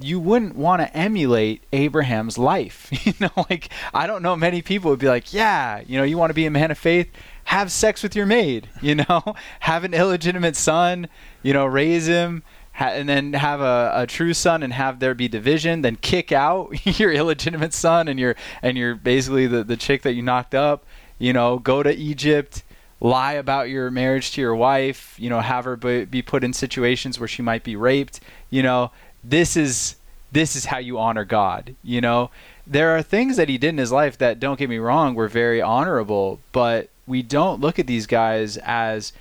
you 0.00 0.20
wouldn't 0.20 0.56
want 0.56 0.80
to 0.80 0.96
emulate 0.96 1.62
Abraham's 1.72 2.38
life. 2.38 2.90
You 3.08 3.14
know, 3.20 3.46
like 3.48 3.70
I 3.94 4.06
don't 4.06 4.22
know 4.22 4.36
many 4.36 4.60
people 4.60 4.90
would 4.90 4.98
be 4.98 5.08
like, 5.08 5.32
"Yeah, 5.32 5.82
you 5.86 5.96
know, 5.96 6.04
you 6.04 6.18
want 6.18 6.30
to 6.30 6.34
be 6.34 6.44
a 6.44 6.50
man 6.50 6.70
of 6.70 6.76
faith, 6.76 7.10
have 7.44 7.72
sex 7.72 8.02
with 8.02 8.14
your 8.14 8.26
maid, 8.26 8.68
you 8.82 8.94
know, 8.94 9.34
have 9.60 9.84
an 9.84 9.94
illegitimate 9.94 10.56
son, 10.56 11.08
you 11.42 11.54
know, 11.54 11.64
raise 11.64 12.06
him, 12.06 12.42
and 12.78 13.08
then 13.08 13.32
have 13.32 13.60
a, 13.60 13.92
a 13.94 14.06
true 14.06 14.34
son 14.34 14.62
and 14.62 14.74
have 14.74 15.00
there 15.00 15.14
be 15.14 15.26
division, 15.26 15.80
then 15.80 15.96
kick 15.96 16.32
out 16.32 16.70
your 16.98 17.10
illegitimate 17.10 17.72
son 17.72 18.08
and 18.08 18.20
your 18.20 18.36
and 18.62 18.76
you're 18.76 18.94
basically 18.94 19.46
the 19.46 19.64
the 19.64 19.76
chick 19.76 20.02
that 20.02 20.12
you 20.12 20.22
knocked 20.22 20.54
up, 20.54 20.84
you 21.18 21.32
know, 21.32 21.58
go 21.58 21.82
to 21.82 21.94
Egypt, 21.94 22.62
lie 23.00 23.34
about 23.34 23.70
your 23.70 23.90
marriage 23.90 24.32
to 24.32 24.40
your 24.40 24.54
wife, 24.54 25.14
you 25.18 25.30
know, 25.30 25.40
have 25.40 25.64
her 25.64 25.76
be, 25.76 26.04
be 26.04 26.20
put 26.20 26.44
in 26.44 26.52
situations 26.52 27.18
where 27.18 27.28
she 27.28 27.42
might 27.42 27.64
be 27.64 27.76
raped, 27.76 28.20
you 28.50 28.62
know, 28.62 28.90
this 29.22 29.56
is 29.56 29.96
this 30.30 30.56
is 30.56 30.66
how 30.66 30.78
you 30.78 30.98
honor 30.98 31.24
God. 31.24 31.74
You 31.82 32.00
know, 32.00 32.30
there 32.66 32.96
are 32.96 33.02
things 33.02 33.36
that 33.36 33.48
he 33.48 33.58
did 33.58 33.70
in 33.70 33.78
his 33.78 33.92
life 33.92 34.18
that 34.18 34.40
don't 34.40 34.58
get 34.58 34.68
me 34.68 34.78
wrong 34.78 35.14
were 35.14 35.28
very 35.28 35.62
honorable, 35.62 36.40
but 36.52 36.90
we 37.06 37.22
don't 37.22 37.60
look 37.60 37.78
at 37.78 37.86
these 37.86 38.06
guys 38.06 38.56
as 38.58 39.12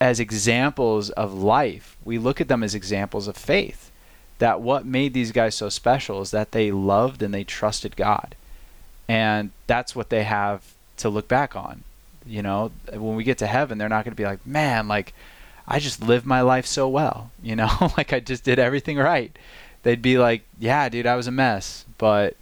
as 0.00 0.20
examples 0.20 1.10
of 1.10 1.32
life. 1.32 1.96
We 2.04 2.18
look 2.18 2.40
at 2.40 2.48
them 2.48 2.62
as 2.62 2.74
examples 2.74 3.28
of 3.28 3.36
faith. 3.36 3.90
That 4.38 4.60
what 4.60 4.84
made 4.84 5.14
these 5.14 5.32
guys 5.32 5.54
so 5.54 5.70
special 5.70 6.20
is 6.20 6.30
that 6.32 6.52
they 6.52 6.70
loved 6.70 7.22
and 7.22 7.32
they 7.32 7.44
trusted 7.44 7.96
God. 7.96 8.36
And 9.08 9.52
that's 9.66 9.96
what 9.96 10.10
they 10.10 10.24
have 10.24 10.74
to 10.98 11.08
look 11.08 11.26
back 11.26 11.56
on. 11.56 11.84
You 12.26 12.42
know, 12.42 12.72
when 12.92 13.16
we 13.16 13.24
get 13.24 13.38
to 13.38 13.46
heaven, 13.46 13.78
they're 13.78 13.88
not 13.88 14.04
going 14.04 14.12
to 14.12 14.22
be 14.22 14.26
like, 14.26 14.46
"Man, 14.46 14.88
like 14.88 15.14
I 15.68 15.78
just 15.78 16.02
lived 16.02 16.26
my 16.26 16.40
life 16.40 16.66
so 16.66 16.88
well, 16.88 17.30
you 17.42 17.56
know, 17.56 17.70
like 17.96 18.12
I 18.12 18.20
just 18.20 18.44
did 18.44 18.58
everything 18.58 18.98
right. 18.98 19.36
They'd 19.82 20.02
be 20.02 20.18
like, 20.18 20.42
"Yeah, 20.58 20.88
dude, 20.88 21.06
I 21.06 21.16
was 21.16 21.26
a 21.26 21.32
mess, 21.32 21.84
but 21.98 22.36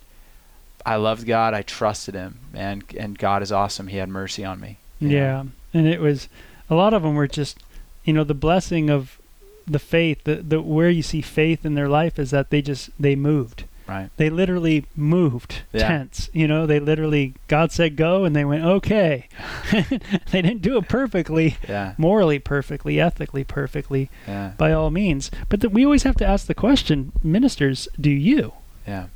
I 0.87 0.97
loved 0.97 1.27
God. 1.27 1.55
I 1.55 1.63
trusted 1.63 2.15
Him, 2.15 2.39
and 2.55 2.85
and 2.99 3.19
God 3.19 3.43
is 3.43 3.53
awesome. 3.53 3.89
He 3.89 3.99
had 3.99 4.09
mercy 4.09 4.45
on 4.45 4.61
me." 4.61 4.79
you 4.99 5.09
know? 5.09 5.15
Yeah, 5.15 5.45
and 5.73 5.87
it 5.87 6.01
was 6.01 6.29
a 6.71 6.75
lot 6.75 6.95
of 6.95 7.03
them 7.03 7.15
were 7.15 7.29
just, 7.29 7.59
you 8.05 8.13
know, 8.13 8.25
the 8.25 8.35
blessing 8.35 8.91
of 8.91 9.19
the 9.67 9.79
faith. 9.79 10.25
The 10.25 10.37
the 10.37 10.61
where 10.61 10.91
you 10.91 11.03
see 11.03 11.21
faith 11.21 11.65
in 11.65 11.75
their 11.75 11.89
life 11.89 12.19
is 12.19 12.31
that 12.31 12.51
they 12.51 12.63
just 12.63 12.91
they 12.99 13.17
moved. 13.17 13.65
Right. 13.87 14.09
They 14.17 14.31
literally 14.31 14.87
moved 14.97 15.63
Yeah. 15.73 15.87
tents. 15.89 16.31
You 16.33 16.49
know, 16.49 16.65
they 16.67 16.81
literally 16.81 17.35
God 17.49 17.71
said 17.71 17.97
go, 17.97 18.25
and 18.25 18.35
they 18.35 18.45
went 18.45 18.65
okay. 18.65 19.29
they 19.73 20.41
didn't 20.43 20.63
do 20.63 20.79
it 20.79 20.89
perfectly, 20.89 21.59
Yeah. 21.69 21.95
morally 21.99 22.39
perfectly, 22.39 22.99
ethically 23.01 23.45
perfectly, 23.45 24.09
Yeah. 24.27 24.53
by 24.57 24.73
all 24.73 24.91
means. 24.91 25.31
But 25.51 25.61
th- 25.61 25.73
we 25.73 25.85
always 25.85 26.05
have 26.05 26.17
to 26.17 26.27
ask 26.27 26.47
the 26.47 26.55
question, 26.55 27.13
ministers, 27.23 27.87
do 28.01 28.11
you? 28.11 28.55
Yeah. 28.87 29.07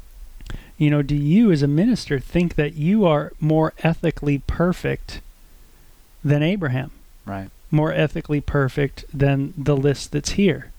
You 0.76 0.90
know, 0.90 1.02
do 1.02 1.16
you 1.16 1.50
as 1.50 1.62
a 1.62 1.66
minister 1.68 2.18
think 2.20 2.54
that 2.57 2.74
you 2.74 3.04
are 3.07 3.33
more 3.40 3.72
ethically 3.83 4.42
perfect 4.46 5.20
than 6.24 6.42
Abraham? 6.42 6.90
Right. 7.26 7.50
More 7.70 7.92
ethically 7.92 8.40
perfect 8.40 9.04
than 9.12 9.54
the 9.57 9.76
list 9.76 10.12
that's 10.12 10.31
here? 10.33 10.72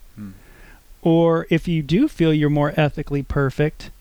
Or 1.02 1.48
if 1.50 1.68
you 1.68 1.82
do 1.82 2.08
feel 2.08 2.34
you're 2.34 2.50
more 2.50 2.74
ethically 2.76 3.24
perfect, 3.24 3.92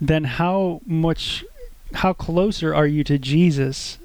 then 0.00 0.24
how 0.24 0.80
much 0.84 1.44
how 1.94 2.12
closer 2.12 2.74
are 2.74 2.86
you 2.86 3.02
to 3.04 3.18
Jesus 3.18 3.98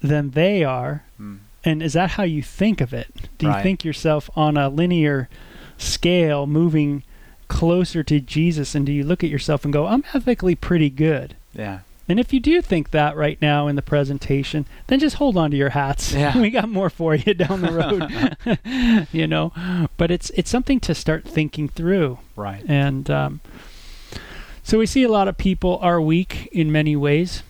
than 0.00 0.30
they 0.30 0.62
are? 0.62 1.04
Hmm. 1.16 1.36
And 1.64 1.82
is 1.82 1.92
that 1.92 2.12
how 2.12 2.22
you 2.22 2.42
think 2.42 2.80
of 2.80 2.94
it? 2.94 3.08
Do 3.36 3.46
you 3.46 3.62
think 3.62 3.84
yourself 3.84 4.30
on 4.34 4.56
a 4.56 4.70
linear 4.70 5.28
scale 5.76 6.46
moving 6.46 7.02
closer 7.48 8.02
to 8.04 8.20
Jesus 8.20 8.74
and 8.74 8.86
do 8.86 8.92
you 8.92 9.04
look 9.04 9.22
at 9.22 9.28
yourself 9.28 9.64
and 9.64 9.72
go, 9.72 9.86
I'm 9.86 10.04
ethically 10.14 10.54
pretty 10.54 10.88
good? 10.88 11.36
Yeah. 11.52 11.80
And 12.10 12.18
if 12.18 12.32
you 12.32 12.40
do 12.40 12.60
think 12.60 12.90
that 12.90 13.16
right 13.16 13.40
now 13.40 13.68
in 13.68 13.76
the 13.76 13.82
presentation, 13.82 14.66
then 14.88 14.98
just 14.98 15.16
hold 15.16 15.36
on 15.36 15.52
to 15.52 15.56
your 15.56 15.70
hats. 15.70 16.12
Yeah. 16.20 16.36
we 16.38 16.50
got 16.50 16.68
more 16.68 16.90
for 16.90 17.14
you 17.14 17.34
down 17.34 17.62
the 17.62 17.70
road. 17.70 19.08
you 19.12 19.28
know, 19.28 19.52
but 19.96 20.10
it's 20.10 20.30
it's 20.30 20.50
something 20.50 20.80
to 20.80 20.92
start 20.92 21.24
thinking 21.24 21.68
through. 21.68 22.18
Right. 22.34 22.64
And 22.66 23.08
um, 23.08 23.40
so 24.64 24.76
we 24.78 24.86
see 24.86 25.04
a 25.04 25.08
lot 25.08 25.28
of 25.28 25.38
people 25.38 25.78
are 25.80 26.00
weak 26.00 26.48
in 26.50 26.72
many 26.72 26.96
ways. 26.96 27.44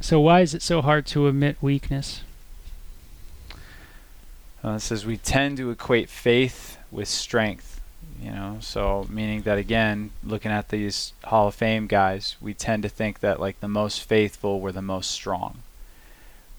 So 0.00 0.20
why 0.20 0.42
is 0.42 0.52
it 0.52 0.60
so 0.60 0.82
hard 0.82 1.06
to 1.06 1.26
admit 1.26 1.56
weakness? 1.62 2.20
Uh, 4.62 4.72
it 4.72 4.80
says 4.80 5.06
we 5.06 5.16
tend 5.16 5.56
to 5.56 5.70
equate 5.70 6.10
faith 6.10 6.76
with 6.90 7.08
strength. 7.08 7.75
You 8.22 8.30
know, 8.30 8.58
so 8.60 9.06
meaning 9.10 9.42
that 9.42 9.58
again, 9.58 10.10
looking 10.24 10.50
at 10.50 10.70
these 10.70 11.12
Hall 11.24 11.48
of 11.48 11.54
Fame 11.54 11.86
guys, 11.86 12.36
we 12.40 12.54
tend 12.54 12.82
to 12.82 12.88
think 12.88 13.20
that 13.20 13.40
like 13.40 13.60
the 13.60 13.68
most 13.68 14.02
faithful 14.02 14.60
were 14.60 14.72
the 14.72 14.82
most 14.82 15.10
strong. 15.10 15.58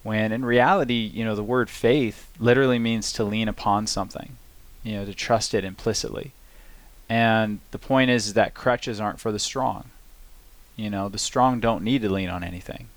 When 0.02 0.30
in 0.30 0.44
reality, 0.44 1.10
you 1.12 1.24
know, 1.24 1.34
the 1.34 1.42
word 1.42 1.68
faith 1.68 2.28
literally 2.38 2.78
means 2.78 3.12
to 3.12 3.24
lean 3.24 3.48
upon 3.48 3.86
something, 3.86 4.36
you 4.84 4.94
know, 4.94 5.04
to 5.04 5.14
trust 5.14 5.52
it 5.52 5.64
implicitly. 5.64 6.32
And 7.08 7.60
the 7.72 7.78
point 7.78 8.10
is, 8.10 8.28
is 8.28 8.34
that 8.34 8.54
crutches 8.54 9.00
aren't 9.00 9.20
for 9.20 9.32
the 9.32 9.38
strong. 9.38 9.90
You 10.76 10.90
know, 10.90 11.08
the 11.08 11.18
strong 11.18 11.58
don't 11.58 11.82
need 11.82 12.02
to 12.02 12.12
lean 12.12 12.28
on 12.28 12.44
anything. 12.44 12.88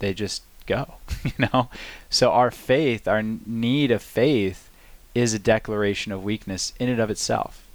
They 0.00 0.12
just 0.12 0.42
go, 0.66 0.94
you 1.24 1.48
know? 1.52 1.68
So 2.10 2.32
our 2.32 2.50
faith, 2.50 3.06
our 3.06 3.22
need 3.22 3.90
of 3.90 4.02
faith 4.02 4.70
is 5.14 5.34
a 5.34 5.38
declaration 5.38 6.12
of 6.12 6.24
weakness 6.24 6.72
in 6.78 6.88
and 6.88 7.00
of 7.00 7.10
itself. 7.10 7.67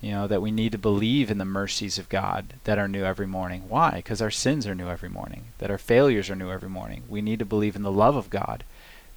You 0.00 0.12
know, 0.12 0.26
that 0.28 0.40
we 0.40 0.50
need 0.50 0.72
to 0.72 0.78
believe 0.78 1.30
in 1.30 1.36
the 1.36 1.44
mercies 1.44 1.98
of 1.98 2.08
God 2.08 2.54
that 2.64 2.78
are 2.78 2.88
new 2.88 3.04
every 3.04 3.26
morning. 3.26 3.64
Why? 3.68 3.96
Because 3.96 4.22
our 4.22 4.30
sins 4.30 4.66
are 4.66 4.74
new 4.74 4.88
every 4.88 5.10
morning, 5.10 5.44
that 5.58 5.70
our 5.70 5.78
failures 5.78 6.30
are 6.30 6.36
new 6.36 6.50
every 6.50 6.70
morning. 6.70 7.02
We 7.08 7.20
need 7.20 7.38
to 7.40 7.44
believe 7.44 7.76
in 7.76 7.82
the 7.82 7.92
love 7.92 8.16
of 8.16 8.30
God 8.30 8.64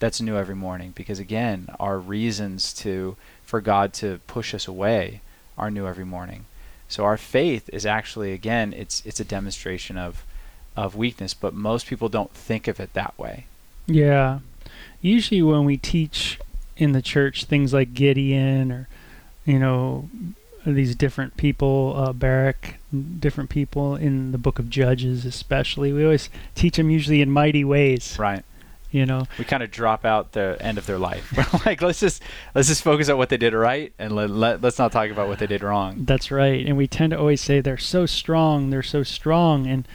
that's 0.03 0.19
new 0.19 0.35
every 0.35 0.55
morning 0.55 0.91
because 0.93 1.17
again, 1.17 1.69
our 1.79 1.97
reasons 1.97 2.73
to 2.73 3.15
for 3.41 3.61
God 3.61 3.93
to 3.93 4.19
push 4.27 4.53
us 4.53 4.67
away 4.67 5.21
are 5.57 5.71
new 5.71 5.87
every 5.87 6.03
morning. 6.03 6.43
So 6.89 7.05
our 7.05 7.15
faith 7.15 7.69
is 7.71 7.85
actually 7.85 8.33
again 8.33 8.73
it's 8.73 9.01
it's 9.05 9.21
a 9.21 9.23
demonstration 9.23 9.97
of 9.97 10.25
of 10.75 10.97
weakness, 10.97 11.33
but 11.33 11.53
most 11.53 11.87
people 11.87 12.09
don't 12.09 12.31
think 12.31 12.67
of 12.67 12.81
it 12.81 12.93
that 12.93 13.17
way. 13.17 13.45
Yeah. 13.85 14.39
Usually 15.01 15.41
when 15.41 15.63
we 15.63 15.77
teach 15.77 16.37
in 16.75 16.91
the 16.91 17.01
church 17.01 17.45
things 17.45 17.71
like 17.71 17.93
Gideon 17.93 18.73
or 18.73 18.89
you 19.45 19.57
know 19.57 20.09
these 20.65 20.95
different 20.95 21.35
people, 21.37 21.93
uh, 21.97 22.13
Barak, 22.13 22.75
different 23.19 23.49
people 23.49 23.95
in 23.95 24.31
the 24.31 24.37
book 24.37 24.59
of 24.59 24.69
Judges, 24.69 25.25
especially. 25.25 25.91
We 25.91 26.03
always 26.03 26.29
teach 26.55 26.77
them 26.77 26.89
usually 26.89 27.21
in 27.21 27.31
mighty 27.31 27.63
ways. 27.63 28.17
Right. 28.17 28.43
You 28.91 29.07
know, 29.07 29.25
we 29.39 29.45
kind 29.45 29.63
of 29.63 29.71
drop 29.71 30.05
out 30.05 30.33
the 30.33 30.55
end 30.61 30.77
of 30.77 30.85
their 30.85 30.99
life. 30.99 31.33
We're 31.35 31.61
like, 31.65 31.81
let's 31.81 31.99
just 31.99 32.21
let's 32.53 32.67
just 32.67 32.83
focus 32.83 33.09
on 33.09 33.17
what 33.17 33.29
they 33.29 33.37
did 33.37 33.53
right, 33.53 33.91
and 33.97 34.15
let, 34.15 34.29
let 34.29 34.61
let's 34.61 34.77
not 34.77 34.91
talk 34.91 35.09
about 35.09 35.27
what 35.27 35.39
they 35.39 35.47
did 35.47 35.63
wrong. 35.63 36.05
That's 36.05 36.29
right. 36.29 36.63
And 36.63 36.77
we 36.77 36.85
tend 36.85 37.09
to 37.09 37.17
always 37.17 37.41
say 37.41 37.59
they're 37.59 37.75
so 37.75 38.05
strong, 38.05 38.69
they're 38.69 38.83
so 38.83 39.01
strong, 39.01 39.65
and 39.65 39.87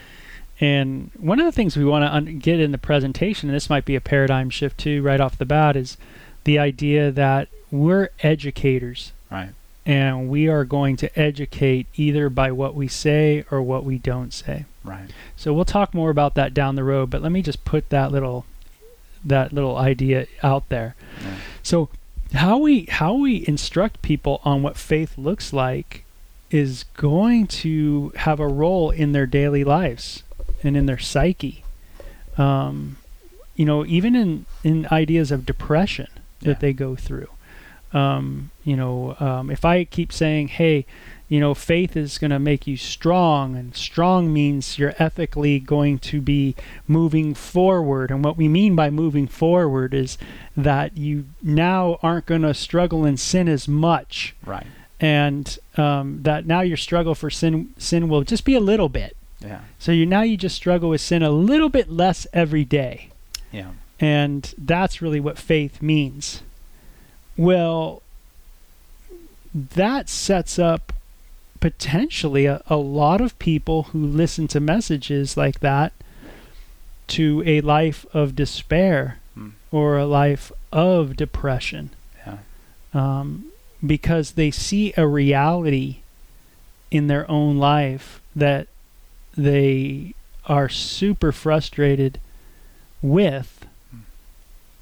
and 0.61 1.13
one 1.17 1.39
of 1.39 1.47
the 1.47 1.53
things 1.53 1.77
we 1.77 1.85
want 1.85 2.03
to 2.03 2.13
un- 2.13 2.41
get 2.41 2.59
in 2.59 2.73
the 2.73 2.79
presentation, 2.79 3.49
and 3.49 3.55
this 3.55 3.71
might 3.71 3.85
be 3.85 3.95
a 3.95 4.01
paradigm 4.01 4.51
shift 4.51 4.79
too, 4.79 5.01
right 5.01 5.21
off 5.21 5.39
the 5.39 5.47
bat, 5.47 5.77
is 5.77 5.97
the 6.43 6.59
idea 6.59 7.13
that 7.13 7.47
we're 7.71 8.11
educators. 8.25 9.13
Right 9.31 9.51
and 9.89 10.29
we 10.29 10.49
are 10.49 10.67
going 10.67 10.97
to 10.99 11.19
educate 11.19 11.87
either 11.97 12.29
by 12.29 12.53
what 12.53 12.75
we 12.75 12.87
say 12.87 13.43
or 13.51 13.63
what 13.63 13.85
we 13.85 13.97
don't 13.97 14.35
say. 14.35 14.67
Right. 14.85 15.09
So 15.35 15.55
we'll 15.55 15.65
talk 15.65 15.95
more 15.95 16.11
about 16.11 16.35
that 16.35 16.53
down 16.53 16.75
the 16.75 16.85
road, 16.85 17.09
but 17.09 17.23
let 17.23 17.33
me 17.33 17.41
just 17.41 17.65
put 17.65 17.89
that 17.89 18.13
little 18.13 18.45
that 19.25 19.53
little 19.53 19.77
idea 19.77 20.27
out 20.43 20.69
there. 20.69 20.95
Yeah. 21.23 21.35
So 21.63 21.89
how 22.35 22.59
we 22.59 22.85
how 22.85 23.15
we 23.15 23.49
instruct 23.49 24.03
people 24.03 24.43
on 24.45 24.63
what 24.63 24.77
faith 24.77 25.17
looks 25.17 25.55
like 25.55 26.05
is 26.51 26.85
going 26.95 27.47
to 27.47 28.13
have 28.17 28.41
a 28.41 28.47
role 28.47 28.91
in 28.91 29.13
their 29.13 29.27
daily 29.27 29.65
lives 29.65 30.23
and 30.63 30.77
in 30.77 30.85
their 30.85 30.99
psyche. 30.99 31.65
Um, 32.37 32.99
you 33.57 33.65
know, 33.65 33.87
even 33.87 34.15
in 34.15 34.45
in 34.63 34.87
ideas 34.93 35.31
of 35.31 35.47
depression 35.47 36.09
that 36.41 36.49
yeah. 36.49 36.59
they 36.59 36.73
go 36.75 36.95
through 36.95 37.29
um, 37.93 38.51
you 38.65 38.77
know, 38.77 39.17
um, 39.19 39.51
if 39.51 39.65
I 39.65 39.85
keep 39.85 40.13
saying, 40.13 40.49
hey, 40.49 40.87
you 41.29 41.41
know, 41.41 41.53
faith 41.53 41.95
is 41.95 42.17
going 42.17 42.31
to 42.31 42.39
make 42.39 42.67
you 42.67 42.79
strong, 42.79 43.55
and 43.55 43.77
strong 43.77 44.33
means 44.33 44.79
you're 44.79 44.95
ethically 44.99 45.59
going 45.59 45.99
to 45.99 46.23
be 46.23 46.55
moving 46.87 47.35
forward. 47.35 48.11
And 48.11 48.25
what 48.25 48.39
we 48.39 48.49
mean 48.49 48.75
by 48.75 48.89
moving 48.89 49.27
forward 49.27 49.93
is 49.93 50.17
that 50.57 50.97
you 50.97 51.27
now 51.43 51.99
aren't 52.03 52.25
going 52.27 52.43
to 52.43 52.55
struggle 52.55 53.05
in 53.05 53.19
sin 53.19 53.47
as 53.47 53.69
much. 53.69 54.35
Right. 54.45 54.67
And 55.01 55.59
um, 55.77 56.23
that 56.23 56.47
now 56.47 56.63
your 56.63 56.79
struggle 56.79 57.15
for 57.15 57.31
sin 57.31 57.75
sin 57.77 58.09
will 58.09 58.23
just 58.23 58.45
be 58.45 58.55
a 58.55 58.61
little 58.61 58.89
bit. 58.89 59.15
Yeah. 59.41 59.61
So 59.79 59.93
you 59.93 60.07
now 60.07 60.23
you 60.23 60.37
just 60.37 60.57
struggle 60.57 60.89
with 60.89 61.01
sin 61.01 61.23
a 61.23 61.31
little 61.31 61.69
bit 61.69 61.91
less 61.91 62.27
every 62.33 62.65
day. 62.65 63.11
Yeah. 63.53 63.73
And 64.01 64.53
that's 64.57 65.03
really 65.03 65.21
what 65.21 65.39
faith 65.39 65.83
means. 65.83 66.43
Well, 67.39 68.03
that 69.55 70.09
sets 70.09 70.59
up 70.59 70.93
potentially 71.61 72.47
a, 72.47 72.63
a 72.67 72.77
lot 72.77 73.21
of 73.21 73.39
people 73.39 73.85
who 73.85 74.05
listen 74.05 74.49
to 74.49 74.61
messages 74.61 75.37
like 75.37 75.61
that 75.61 75.93
to 77.07 77.43
a 77.47 77.61
life 77.61 78.05
of 78.13 78.37
despair 78.37 79.19
hmm. 79.35 79.51
or 79.71 79.97
a 79.97 80.05
life 80.05 80.53
of 80.73 81.17
depression. 81.17 81.91
Yeah. 82.27 82.39
Um, 82.93 83.47
because 83.85 84.33
they 84.33 84.51
see 84.51 84.93
a 84.97 85.07
reality 85.07 85.99
in 86.91 87.07
their 87.07 87.31
own 87.31 87.59
life 87.59 88.21
that 88.35 88.67
they 89.37 90.15
are 90.47 90.69
super 90.69 91.31
frustrated 91.31 92.19
with 93.01 93.58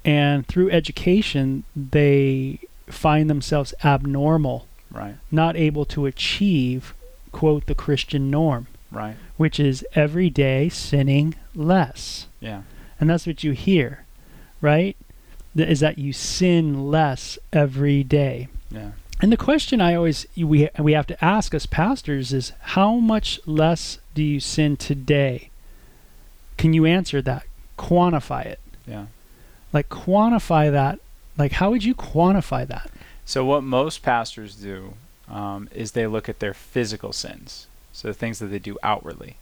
and 0.07 0.47
through 0.47 0.71
education 0.71 1.63
they 1.75 2.59
find 2.87 3.29
themselves 3.29 3.73
abnormal 3.83 4.65
right. 4.89 5.15
not 5.29 5.55
able 5.55 5.85
to 5.85 6.05
achieve 6.05 6.93
quote 7.31 7.65
the 7.67 7.75
christian 7.75 8.31
norm 8.31 8.65
right. 8.91 9.15
which 9.35 9.59
is 9.59 9.85
every 9.93 10.29
day 10.29 10.69
sinning 10.69 11.35
less. 11.55 12.27
Yeah. 12.39 12.63
And 12.99 13.09
that's 13.09 13.27
what 13.27 13.43
you 13.43 13.51
hear 13.51 14.05
right? 14.59 14.97
Is 15.55 15.81
that 15.81 15.99
you 15.99 16.13
sin 16.13 16.89
less 16.89 17.37
every 17.53 18.03
day. 18.03 18.47
Yeah. 18.71 18.91
And 19.21 19.31
the 19.31 19.37
question 19.37 19.81
i 19.81 19.95
always 19.95 20.25
we 20.35 20.69
we 20.79 20.93
have 20.93 21.07
to 21.07 21.25
ask 21.25 21.53
as 21.53 21.65
pastors 21.65 22.33
is 22.33 22.53
how 22.59 22.95
much 22.95 23.39
less 23.45 23.99
do 24.13 24.23
you 24.23 24.39
sin 24.39 24.77
today? 24.77 25.49
Can 26.57 26.73
you 26.73 26.85
answer 26.85 27.21
that? 27.21 27.43
Quantify 27.77 28.45
it. 28.45 28.59
Yeah 28.85 29.07
like 29.77 29.89
quantify 29.89 30.71
that. 30.71 30.99
Like 31.37 31.53
how 31.53 31.69
would 31.69 31.83
you 31.83 31.93
quantify 31.93 32.67
that? 32.67 32.89
So 33.25 33.45
what 33.45 33.63
most 33.63 34.01
pastors 34.01 34.55
do 34.55 34.93
um, 35.29 35.69
is 35.73 35.91
they 35.91 36.07
look 36.07 36.27
at 36.27 36.39
their 36.39 36.53
physical 36.53 37.13
sins 37.13 37.67
so 37.97 38.07
the 38.07 38.13
things 38.13 38.37
that 38.39 38.47
they 38.47 38.59
do 38.59 38.77
outwardly. 38.83 39.37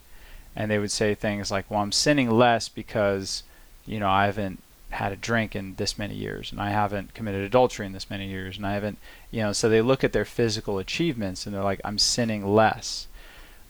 And 0.54 0.70
they 0.70 0.78
would 0.78 0.90
say 0.90 1.14
things 1.14 1.50
like 1.50 1.70
well 1.70 1.82
i'm 1.82 1.92
sinning 1.92 2.30
less 2.30 2.68
because 2.70 3.42
you 3.84 4.00
know 4.00 4.08
i 4.08 4.24
haven't 4.24 4.62
had 4.90 5.12
a 5.12 5.16
drink 5.16 5.54
in 5.54 5.74
this 5.74 5.98
many 5.98 6.14
years 6.14 6.50
and 6.50 6.60
i 6.60 6.70
haven't 6.70 7.12
committed 7.12 7.42
adultery 7.42 7.84
in 7.84 7.92
this 7.92 8.08
many 8.08 8.26
years 8.26 8.56
and 8.56 8.66
i 8.66 8.72
haven't 8.72 8.96
you 9.30 9.42
know 9.42 9.52
so 9.52 9.68
they 9.68 9.82
look 9.82 10.02
at 10.02 10.14
their 10.14 10.24
physical 10.24 10.78
achievements 10.78 11.44
and 11.44 11.54
they're 11.54 11.70
like 11.72 11.82
i'm 11.84 11.98
sinning 11.98 12.42
less. 12.46 13.06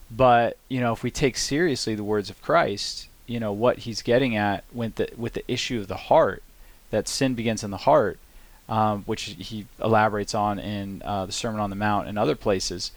But 0.08 0.56
you 0.68 0.78
know 0.78 0.92
if 0.92 1.02
we 1.02 1.10
take 1.10 1.36
seriously 1.36 1.96
the 1.96 2.10
words 2.12 2.30
of 2.30 2.40
christ 2.40 3.08
you 3.26 3.40
know 3.40 3.52
what 3.52 3.78
he's 3.78 4.02
getting 4.02 4.36
at 4.36 4.62
with 4.72 4.94
the 4.94 5.08
with 5.16 5.32
the 5.32 5.50
issue 5.50 5.80
of 5.80 5.88
the 5.88 6.02
heart 6.10 6.44
that 6.90 7.08
sin 7.08 7.34
begins 7.34 7.64
in 7.64 7.70
the 7.70 7.78
heart, 7.78 8.18
um, 8.68 9.02
which 9.04 9.36
he 9.38 9.66
elaborates 9.82 10.34
on 10.34 10.58
in 10.58 11.02
uh, 11.04 11.26
the 11.26 11.32
Sermon 11.32 11.60
on 11.60 11.70
the 11.70 11.76
Mount 11.76 12.08
and 12.08 12.18
other 12.18 12.34
places. 12.34 12.92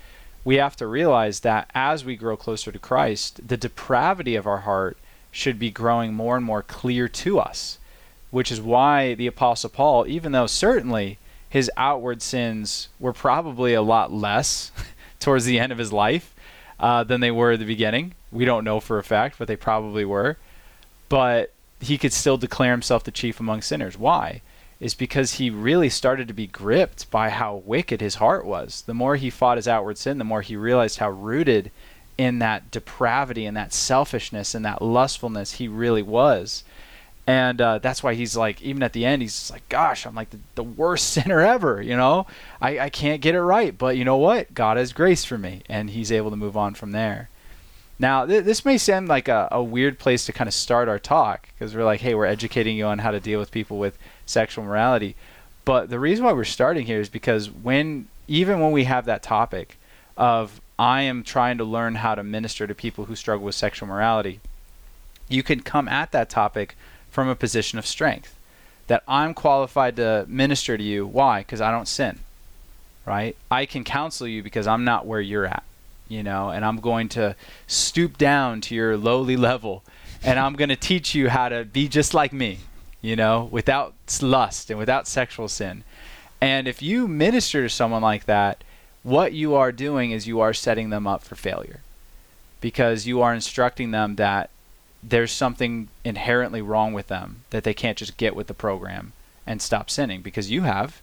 We 0.46 0.56
have 0.56 0.76
to 0.78 0.88
realize 0.88 1.42
that 1.42 1.70
as 1.76 2.06
we 2.06 2.16
grow 2.16 2.38
closer 2.38 2.72
to 2.72 2.80
Christ, 2.80 3.48
the 3.48 3.58
depravity 3.58 4.36
of 4.36 4.48
our 4.48 4.60
heart 4.60 4.98
should 5.32 5.60
be 5.60 5.70
growing 5.70 6.14
more 6.14 6.36
and 6.36 6.46
more 6.46 6.64
clear 6.64 7.08
to 7.08 7.40
us, 7.40 7.78
which 8.32 8.52
is 8.52 8.62
why 8.62 9.14
the 9.14 9.28
Apostle 9.28 9.70
Paul, 9.70 10.08
even 10.08 10.32
though 10.32 10.48
certainly 10.48 11.18
his 11.50 11.70
outward 11.76 12.22
sins 12.22 12.90
were 13.00 13.14
probably 13.14 13.74
a 13.74 13.82
lot 13.82 14.12
less 14.12 14.72
towards 15.20 15.46
the 15.46 15.60
end 15.60 15.72
of 15.72 15.78
his 15.78 15.92
life 15.92 16.34
uh, 16.80 17.04
than 17.04 17.22
they 17.22 17.32
were 17.32 17.52
at 17.52 17.60
the 17.60 17.66
beginning. 17.66 18.14
We 18.32 18.46
don't 18.46 18.64
know 18.64 18.80
for 18.80 19.00
a 19.00 19.04
fact, 19.04 19.38
but 19.40 19.48
they 19.48 19.56
probably 19.56 20.06
were. 20.06 20.38
But 21.10 21.52
he 21.80 21.98
could 21.98 22.14
still 22.14 22.38
declare 22.38 22.72
himself 22.72 23.04
the 23.04 23.12
chief 23.12 23.40
among 23.40 23.62
sinners. 23.62 23.98
Why? 23.98 24.42
Is 24.80 24.94
because 24.94 25.34
he 25.34 25.50
really 25.50 25.90
started 25.90 26.28
to 26.28 26.34
be 26.34 26.48
gripped 26.48 27.10
by 27.12 27.30
how 27.30 27.62
wicked 27.66 28.02
his 28.02 28.16
heart 28.16 28.46
was. 28.46 28.84
The 28.86 28.94
more 28.94 29.16
he 29.16 29.30
fought 29.30 29.58
his 29.58 29.68
outward 29.68 29.98
sin, 29.98 30.18
the 30.18 30.24
more 30.24 30.42
he 30.42 30.56
realized 30.56 31.00
how 31.00 31.10
rooted 31.10 31.72
in 32.18 32.40
that 32.40 32.70
depravity 32.72 33.46
and 33.46 33.56
that 33.56 33.74
selfishness 33.74 34.54
and 34.54 34.66
that 34.66 34.82
lustfulness 34.82 35.54
he 35.54 35.68
really 35.68 36.02
was. 36.02 36.64
And 37.26 37.62
uh, 37.62 37.78
that's 37.78 38.02
why 38.02 38.16
he's 38.16 38.36
like, 38.36 38.62
even 38.62 38.82
at 38.82 38.94
the 38.94 39.06
end, 39.06 39.22
he's 39.22 39.52
like, 39.52 39.70
gosh, 39.70 40.06
I'm 40.06 40.16
like 40.16 40.32
the, 40.32 40.40
the 40.56 40.64
worst 40.64 41.10
sinner 41.14 41.42
ever, 41.42 41.82
you 41.82 41.96
know? 41.96 42.26
I, 42.60 42.80
I 42.80 42.90
can't 42.90 43.22
get 43.22 43.36
it 43.36 43.42
right. 43.42 43.78
But 43.78 43.98
you 43.98 44.04
know 44.04 44.18
what? 44.18 44.54
God 44.54 44.78
has 44.78 44.94
grace 44.94 45.24
for 45.24 45.38
me. 45.38 45.62
And 45.70 45.92
he's 45.92 46.12
able 46.12 46.32
to 46.32 46.36
move 46.36 46.58
on 46.58 46.74
from 46.74 46.92
there. 46.92 47.30
Now, 48.00 48.26
th- 48.26 48.46
this 48.46 48.64
may 48.64 48.78
sound 48.78 49.10
like 49.10 49.28
a, 49.28 49.50
a 49.52 49.62
weird 49.62 50.00
place 50.00 50.26
to 50.26 50.34
kind 50.34 50.48
of 50.48 50.54
start 50.54 50.88
our 50.88 51.00
talk 51.00 51.50
because 51.50 51.76
we're 51.76 51.84
like, 51.84 52.00
hey, 52.00 52.16
we're 52.16 52.26
educating 52.26 52.78
you 52.78 52.86
on 52.86 53.00
how 53.00 53.12
to 53.12 53.20
deal 53.20 53.40
with 53.40 53.52
people 53.52 53.78
with 53.78 53.98
sexual 54.26 54.64
morality. 54.64 55.16
But 55.66 55.90
the 55.90 56.00
reason 56.00 56.24
why 56.24 56.32
we're 56.32 56.46
starting 56.46 56.86
here 56.86 57.02
is 57.02 57.10
because 57.10 57.52
when, 57.52 58.08
even 58.28 58.62
when 58.62 58.72
we 58.72 58.86
have 58.86 59.06
that 59.06 59.22
topic 59.22 59.78
of 60.16 60.62
I 60.80 61.02
am 61.02 61.24
trying 61.24 61.58
to 61.58 61.66
learn 61.66 61.96
how 61.96 62.16
to 62.16 62.24
minister 62.24 62.66
to 62.66 62.74
people 62.74 63.06
who 63.06 63.16
struggle 63.16 63.46
with 63.46 63.56
sexual 63.56 63.90
morality, 63.90 64.40
you 65.28 65.44
can 65.44 65.60
come 65.60 65.90
at 65.90 66.14
that 66.14 66.30
topic 66.30 66.78
from 67.12 67.28
a 67.28 67.36
position 67.36 67.78
of 67.78 67.86
strength. 67.86 68.36
That 68.88 69.04
I'm 69.08 69.34
qualified 69.34 69.98
to 69.98 70.26
minister 70.28 70.78
to 70.78 70.84
you. 70.84 71.06
Why? 71.06 71.42
Because 71.42 71.62
I 71.62 71.70
don't 71.70 71.88
sin. 71.88 72.20
Right? 73.06 73.36
I 73.52 73.66
can 73.66 73.84
counsel 73.84 74.28
you 74.28 74.42
because 74.42 74.68
I'm 74.68 74.84
not 74.84 75.06
where 75.06 75.22
you're 75.22 75.46
at 75.46 75.64
you 76.10 76.24
know, 76.24 76.50
and 76.50 76.66
I'm 76.66 76.82
going 76.82 77.08
to 77.10 77.36
stoop 77.68 78.18
down 78.18 78.60
to 78.62 78.76
your 78.76 78.98
lowly 78.98 79.38
level 79.38 79.84
and 80.24 80.38
I'm 80.38 80.56
going 80.56 80.70
to 80.70 80.76
teach 80.76 81.16
you 81.16 81.30
how 81.30 81.48
to 81.48 81.64
be 81.64 81.88
just 81.88 82.14
like 82.14 82.34
me, 82.34 82.60
you 83.02 83.16
know, 83.16 83.48
without 83.52 83.94
lust 84.22 84.70
and 84.70 84.78
without 84.78 85.08
sexual 85.08 85.48
sin. 85.48 85.84
And 86.42 86.68
if 86.68 86.82
you 86.82 87.08
minister 87.08 87.64
to 87.64 87.70
someone 87.70 88.02
like 88.02 88.26
that, 88.26 88.64
what 89.04 89.32
you 89.32 89.56
are 89.56 89.72
doing 89.72 90.12
is 90.12 90.28
you 90.28 90.42
are 90.42 90.54
setting 90.54 90.90
them 90.90 91.08
up 91.08 91.24
for 91.24 91.36
failure 91.36 91.80
because 92.60 93.08
you 93.08 93.22
are 93.22 93.34
instructing 93.34 93.92
them 93.92 94.16
that 94.18 94.50
there's 95.02 95.32
something 95.32 95.88
inherently 96.04 96.62
wrong 96.62 96.92
with 96.92 97.08
them 97.08 97.44
that 97.52 97.64
they 97.64 97.74
can't 97.74 97.98
just 97.98 98.18
get 98.18 98.36
with 98.36 98.48
the 98.48 98.54
program 98.54 99.14
and 99.48 99.62
stop 99.62 99.90
sinning 99.90 100.22
because 100.22 100.52
you 100.52 100.64
have, 100.64 101.02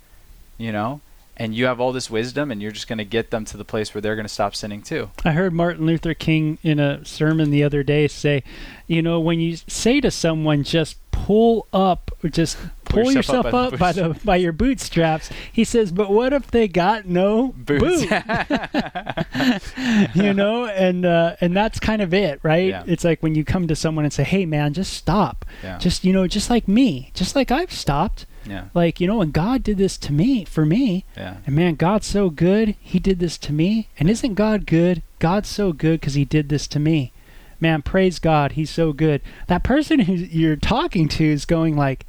you 0.58 0.70
know, 0.70 1.00
and 1.36 1.54
you 1.54 1.66
have 1.66 1.80
all 1.80 1.92
this 1.92 2.10
wisdom 2.10 2.50
and 2.50 2.62
you're 2.62 2.72
just 2.72 2.88
going 2.88 2.98
to 2.98 3.04
get 3.04 3.30
them 3.30 3.44
to 3.46 3.56
the 3.56 3.64
place 3.64 3.94
where 3.94 4.00
they're 4.00 4.16
going 4.16 4.26
to 4.26 4.32
stop 4.32 4.54
sinning 4.54 4.82
too. 4.82 5.10
I 5.24 5.32
heard 5.32 5.52
Martin 5.52 5.86
Luther 5.86 6.14
King 6.14 6.58
in 6.62 6.80
a 6.80 7.04
sermon 7.04 7.50
the 7.50 7.62
other 7.62 7.82
day 7.82 8.08
say, 8.08 8.42
you 8.86 9.02
know, 9.02 9.20
when 9.20 9.40
you 9.40 9.56
say 9.56 10.00
to 10.00 10.10
someone 10.10 10.64
just 10.64 10.98
pull 11.10 11.66
up 11.72 12.10
or 12.22 12.28
just 12.28 12.56
pull, 12.84 13.02
pull 13.02 13.12
yourself, 13.12 13.46
yourself, 13.46 13.72
up, 13.72 13.78
by, 13.78 13.92
the, 13.92 14.02
by, 14.02 14.08
the 14.08 14.24
by 14.24 14.36
your 14.36 14.52
bootstraps, 14.52 15.30
he 15.52 15.64
says, 15.64 15.90
but 15.90 16.10
what 16.10 16.32
if 16.32 16.50
they 16.50 16.68
got 16.68 17.06
no 17.06 17.52
boots? 17.56 18.02
you 20.14 20.32
know, 20.32 20.66
and 20.66 21.04
uh, 21.04 21.36
and 21.40 21.56
that's 21.56 21.80
kind 21.80 22.00
of 22.00 22.14
it, 22.14 22.40
right? 22.42 22.68
Yeah. 22.68 22.84
It's 22.86 23.04
like 23.04 23.22
when 23.22 23.34
you 23.34 23.44
come 23.44 23.66
to 23.68 23.76
someone 23.76 24.04
and 24.04 24.12
say, 24.12 24.24
"Hey 24.24 24.46
man, 24.46 24.72
just 24.72 24.92
stop." 24.92 25.44
Yeah. 25.62 25.78
Just, 25.78 26.04
you 26.04 26.12
know, 26.12 26.28
just 26.28 26.48
like 26.48 26.68
me, 26.68 27.10
just 27.14 27.34
like 27.34 27.50
I've 27.50 27.72
stopped 27.72 28.26
yeah. 28.46 28.64
Like, 28.74 29.00
you 29.00 29.06
know, 29.06 29.20
and 29.20 29.32
God 29.32 29.62
did 29.62 29.78
this 29.78 29.96
to 29.98 30.12
me, 30.12 30.44
for 30.44 30.64
me. 30.64 31.04
Yeah. 31.16 31.36
And 31.46 31.54
man, 31.54 31.74
God's 31.74 32.06
so 32.06 32.30
good. 32.30 32.74
He 32.80 32.98
did 32.98 33.18
this 33.18 33.38
to 33.38 33.52
me. 33.52 33.88
And 33.98 34.08
isn't 34.08 34.34
God 34.34 34.66
good? 34.66 35.02
God's 35.18 35.48
so 35.48 35.72
good 35.72 36.00
because 36.00 36.14
he 36.14 36.24
did 36.24 36.48
this 36.48 36.66
to 36.68 36.78
me. 36.78 37.12
Man, 37.60 37.82
praise 37.82 38.18
God. 38.18 38.52
He's 38.52 38.70
so 38.70 38.92
good. 38.92 39.22
That 39.46 39.62
person 39.62 40.00
who 40.00 40.14
you're 40.14 40.56
talking 40.56 41.08
to 41.08 41.24
is 41.24 41.44
going 41.44 41.76
like, 41.76 42.06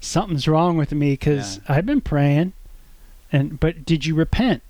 something's 0.00 0.48
wrong 0.48 0.76
with 0.76 0.92
me 0.92 1.12
because 1.12 1.56
yeah. 1.58 1.76
I've 1.76 1.86
been 1.86 2.00
praying. 2.00 2.52
And, 3.30 3.60
but 3.60 3.84
did 3.84 4.06
you 4.06 4.14
repent? 4.14 4.62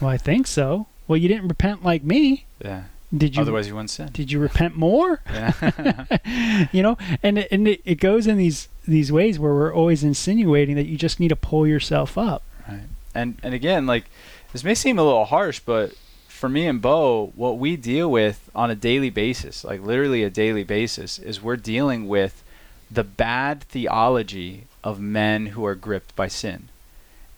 well, 0.00 0.10
I 0.10 0.16
think 0.16 0.46
so. 0.46 0.86
Well, 1.08 1.16
you 1.16 1.28
didn't 1.28 1.48
repent 1.48 1.84
like 1.84 2.02
me. 2.04 2.46
Yeah. 2.64 2.84
Did 3.16 3.34
you? 3.34 3.42
Otherwise, 3.42 3.66
you 3.66 3.74
wouldn't 3.74 3.90
sin. 3.90 4.10
Did 4.12 4.30
you 4.30 4.38
repent 4.38 4.76
more? 4.76 5.20
Yeah. 5.26 6.68
you 6.72 6.82
know, 6.82 6.96
and 7.22 7.38
it, 7.38 7.48
and 7.50 7.66
it, 7.66 7.80
it 7.84 7.96
goes 7.96 8.28
in 8.28 8.38
these 8.38 8.68
these 8.90 9.12
ways 9.12 9.38
where 9.38 9.52
we're 9.52 9.74
always 9.74 10.04
insinuating 10.04 10.76
that 10.76 10.86
you 10.86 10.96
just 10.96 11.20
need 11.20 11.28
to 11.28 11.36
pull 11.36 11.66
yourself 11.66 12.18
up. 12.18 12.42
Right. 12.68 12.82
And 13.14 13.38
and 13.42 13.54
again, 13.54 13.86
like 13.86 14.04
this 14.52 14.64
may 14.64 14.74
seem 14.74 14.98
a 14.98 15.04
little 15.04 15.24
harsh, 15.24 15.60
but 15.60 15.94
for 16.28 16.48
me 16.48 16.66
and 16.66 16.80
Bo, 16.80 17.32
what 17.36 17.58
we 17.58 17.76
deal 17.76 18.10
with 18.10 18.50
on 18.54 18.70
a 18.70 18.74
daily 18.74 19.10
basis, 19.10 19.62
like 19.62 19.82
literally 19.82 20.22
a 20.24 20.30
daily 20.30 20.64
basis, 20.64 21.18
is 21.18 21.42
we're 21.42 21.56
dealing 21.56 22.08
with 22.08 22.42
the 22.90 23.04
bad 23.04 23.62
theology 23.64 24.64
of 24.82 25.00
men 25.00 25.46
who 25.46 25.64
are 25.64 25.74
gripped 25.74 26.16
by 26.16 26.28
sin. 26.28 26.68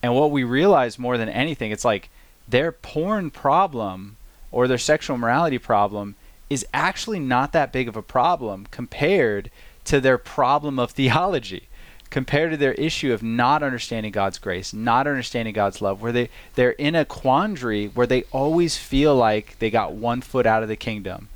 And 0.02 0.14
what 0.14 0.30
we 0.30 0.44
realize 0.44 0.98
more 0.98 1.18
than 1.18 1.28
anything, 1.28 1.70
it's 1.70 1.84
like 1.84 2.10
their 2.48 2.72
porn 2.72 3.30
problem 3.30 4.16
or 4.50 4.68
their 4.68 4.78
sexual 4.78 5.16
morality 5.16 5.58
problem 5.58 6.14
is 6.48 6.66
actually 6.72 7.18
not 7.18 7.52
that 7.52 7.72
big 7.72 7.88
of 7.88 7.96
a 7.96 8.02
problem 8.02 8.66
compared 8.70 9.50
to 9.84 10.00
their 10.00 10.18
problem 10.18 10.78
of 10.78 10.90
theology 10.92 11.68
compared 12.10 12.50
to 12.50 12.58
their 12.58 12.74
issue 12.74 13.12
of 13.12 13.22
not 13.22 13.62
understanding 13.62 14.12
God's 14.12 14.38
grace, 14.38 14.74
not 14.74 15.06
understanding 15.06 15.54
God's 15.54 15.80
love, 15.80 16.02
where 16.02 16.12
they, 16.12 16.28
they're 16.56 16.72
in 16.72 16.94
a 16.94 17.06
quandary 17.06 17.86
where 17.86 18.06
they 18.06 18.24
always 18.24 18.76
feel 18.76 19.16
like 19.16 19.58
they 19.60 19.70
got 19.70 19.94
one 19.94 20.20
foot 20.20 20.44
out 20.44 20.62
of 20.62 20.68
the 20.68 20.76
kingdom 20.76 21.28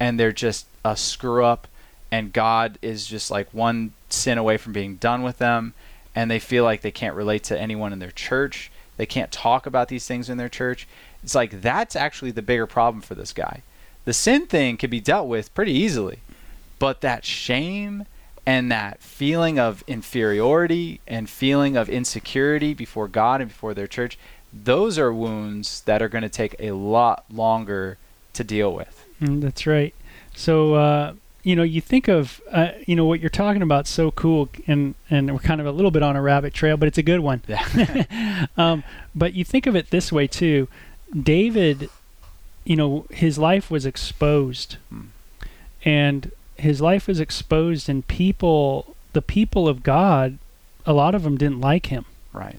and 0.00 0.18
they're 0.18 0.32
just 0.32 0.66
a 0.84 0.96
screw 0.96 1.44
up 1.44 1.68
and 2.10 2.32
God 2.32 2.78
is 2.82 3.06
just 3.06 3.30
like 3.30 3.48
one 3.54 3.92
sin 4.08 4.36
away 4.36 4.56
from 4.56 4.72
being 4.72 4.96
done 4.96 5.22
with 5.22 5.38
them 5.38 5.72
and 6.14 6.30
they 6.30 6.38
feel 6.38 6.64
like 6.64 6.82
they 6.82 6.90
can't 6.90 7.16
relate 7.16 7.44
to 7.44 7.60
anyone 7.60 7.92
in 7.92 8.00
their 8.00 8.10
church. 8.10 8.70
They 8.96 9.06
can't 9.06 9.32
talk 9.32 9.66
about 9.66 9.88
these 9.88 10.06
things 10.06 10.28
in 10.28 10.36
their 10.36 10.48
church. 10.48 10.86
It's 11.22 11.34
like 11.34 11.60
that's 11.60 11.96
actually 11.96 12.32
the 12.32 12.42
bigger 12.42 12.66
problem 12.66 13.02
for 13.02 13.14
this 13.14 13.32
guy. 13.32 13.62
The 14.04 14.12
sin 14.12 14.46
thing 14.46 14.76
can 14.76 14.90
be 14.90 15.00
dealt 15.00 15.28
with 15.28 15.54
pretty 15.54 15.72
easily, 15.72 16.18
but 16.84 17.00
that 17.00 17.24
shame 17.24 18.04
and 18.44 18.70
that 18.70 19.00
feeling 19.00 19.58
of 19.58 19.82
inferiority 19.86 21.00
and 21.06 21.30
feeling 21.30 21.78
of 21.78 21.88
insecurity 21.88 22.74
before 22.74 23.08
God 23.08 23.40
and 23.40 23.48
before 23.48 23.72
their 23.72 23.86
church, 23.86 24.18
those 24.52 24.98
are 24.98 25.10
wounds 25.10 25.80
that 25.86 26.02
are 26.02 26.10
going 26.10 26.20
to 26.20 26.28
take 26.28 26.54
a 26.58 26.72
lot 26.72 27.24
longer 27.32 27.96
to 28.34 28.44
deal 28.44 28.70
with. 28.74 29.02
Mm, 29.18 29.40
that's 29.40 29.66
right. 29.66 29.94
So, 30.34 30.74
uh, 30.74 31.14
you 31.42 31.56
know, 31.56 31.62
you 31.62 31.80
think 31.80 32.06
of, 32.06 32.42
uh, 32.52 32.72
you 32.86 32.94
know, 32.94 33.06
what 33.06 33.18
you're 33.18 33.30
talking 33.30 33.62
about 33.62 33.86
so 33.86 34.10
cool, 34.10 34.50
and 34.66 34.94
and 35.08 35.32
we're 35.32 35.38
kind 35.38 35.62
of 35.62 35.66
a 35.66 35.72
little 35.72 35.90
bit 35.90 36.02
on 36.02 36.16
a 36.16 36.20
rabbit 36.20 36.52
trail, 36.52 36.76
but 36.76 36.86
it's 36.86 36.98
a 36.98 37.02
good 37.02 37.20
one. 37.20 37.40
Yeah. 37.48 38.44
um, 38.58 38.84
but 39.14 39.32
you 39.32 39.42
think 39.42 39.66
of 39.66 39.74
it 39.74 39.88
this 39.88 40.12
way 40.12 40.26
too. 40.26 40.68
David, 41.18 41.88
you 42.64 42.76
know, 42.76 43.06
his 43.08 43.38
life 43.38 43.70
was 43.70 43.86
exposed. 43.86 44.76
Hmm. 44.90 45.04
And 45.82 46.30
his 46.56 46.80
life 46.80 47.06
was 47.08 47.20
exposed, 47.20 47.88
and 47.88 48.06
people, 48.06 48.94
the 49.12 49.22
people 49.22 49.68
of 49.68 49.82
God, 49.82 50.38
a 50.86 50.92
lot 50.92 51.14
of 51.14 51.22
them 51.22 51.36
didn't 51.36 51.60
like 51.60 51.86
him. 51.86 52.04
Right. 52.32 52.58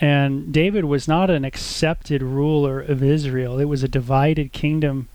And 0.00 0.52
David 0.52 0.84
was 0.84 1.08
not 1.08 1.30
an 1.30 1.44
accepted 1.44 2.22
ruler 2.22 2.80
of 2.80 3.02
Israel, 3.02 3.58
it 3.58 3.64
was 3.64 3.82
a 3.82 3.88
divided 3.88 4.52
kingdom. 4.52 5.08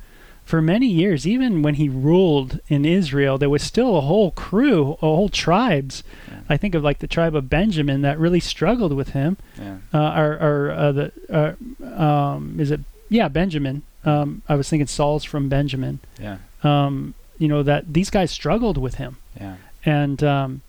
For 0.44 0.62
many 0.62 0.88
years, 0.88 1.26
even 1.28 1.62
when 1.62 1.76
he 1.76 1.88
ruled 1.88 2.60
in 2.68 2.84
Israel, 2.84 3.38
there 3.38 3.50
was 3.50 3.62
still 3.62 3.96
a 3.96 4.02
whole 4.02 4.32
crew, 4.32 4.94
a 4.94 5.06
whole 5.06 5.30
tribes. 5.30 6.04
Yeah. 6.28 6.40
I 6.50 6.58
think 6.58 6.76
of 6.76 6.84
like 6.84 7.00
the 7.00 7.08
tribe 7.08 7.36
of 7.36 7.50
Benjamin 7.50 8.02
that 8.02 8.20
really 8.20 8.40
struggled 8.42 8.92
with 8.92 9.10
him. 9.10 9.38
Yeah. 9.58 9.78
Uh, 9.94 10.20
or, 10.20 10.32
or 10.42 10.72
uh, 10.72 10.92
the 10.92 11.12
uh, 11.30 12.02
um, 12.04 12.60
is 12.60 12.72
it 12.72 12.82
yeah 13.08 13.30
Benjamin? 13.30 13.84
Um, 14.04 14.42
I 14.50 14.56
was 14.56 14.68
thinking 14.68 14.88
Saul's 14.88 15.24
from 15.24 15.48
Benjamin. 15.48 16.00
Yeah. 16.20 16.40
Um, 16.64 17.14
you 17.42 17.48
know 17.48 17.64
that 17.64 17.92
these 17.92 18.12
guys 18.12 18.30
struggled 18.30 18.78
with 18.78 18.96
him. 18.96 19.18
Yeah. 19.40 19.56
And 19.84 20.24
um, 20.24 20.62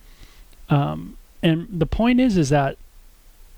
um, 0.71 1.19
and 1.43 1.69
the 1.71 1.87
point 1.87 2.19
is 2.19 2.39
is 2.39 2.49
that 2.49 2.79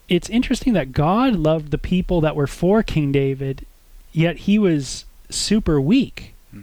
it's 0.08 0.28
interesting 0.28 0.72
that 0.72 0.92
God 0.92 1.36
loved 1.36 1.70
the 1.70 1.78
people 1.78 2.20
that 2.22 2.34
were 2.34 2.48
for 2.48 2.82
King 2.82 3.12
David, 3.12 3.64
yet 4.12 4.38
he 4.38 4.58
was 4.58 5.04
super 5.30 5.80
weak. 5.80 6.34
Hmm. 6.50 6.62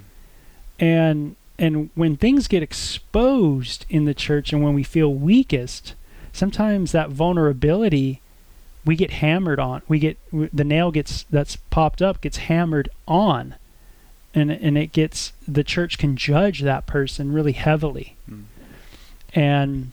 And 0.78 1.36
and 1.58 1.90
when 1.96 2.18
things 2.18 2.50
get 2.50 2.62
exposed 2.62 3.86
in 3.90 4.04
the 4.04 4.14
church 4.14 4.52
and 4.52 4.62
when 4.62 4.74
we 4.74 4.84
feel 4.84 5.14
weakest, 5.14 5.96
sometimes 6.34 6.92
that 6.92 7.12
vulnerability 7.12 8.20
we 8.84 8.96
get 8.96 9.12
hammered 9.12 9.60
on. 9.60 9.84
We 9.88 10.00
get 10.00 10.18
the 10.32 10.64
nail 10.64 10.92
gets 10.92 11.24
that's 11.30 11.56
popped 11.56 12.02
up 12.02 12.20
gets 12.20 12.38
hammered 12.38 12.90
on, 13.08 13.56
and 14.34 14.52
and 14.52 14.78
it 14.78 14.92
gets 14.92 15.34
the 15.48 15.64
church 15.64 15.98
can 15.98 16.16
judge 16.16 16.62
that 16.62 16.86
person 16.86 17.34
really 17.34 17.52
heavily, 17.52 18.16
mm. 18.30 18.44
and 19.34 19.92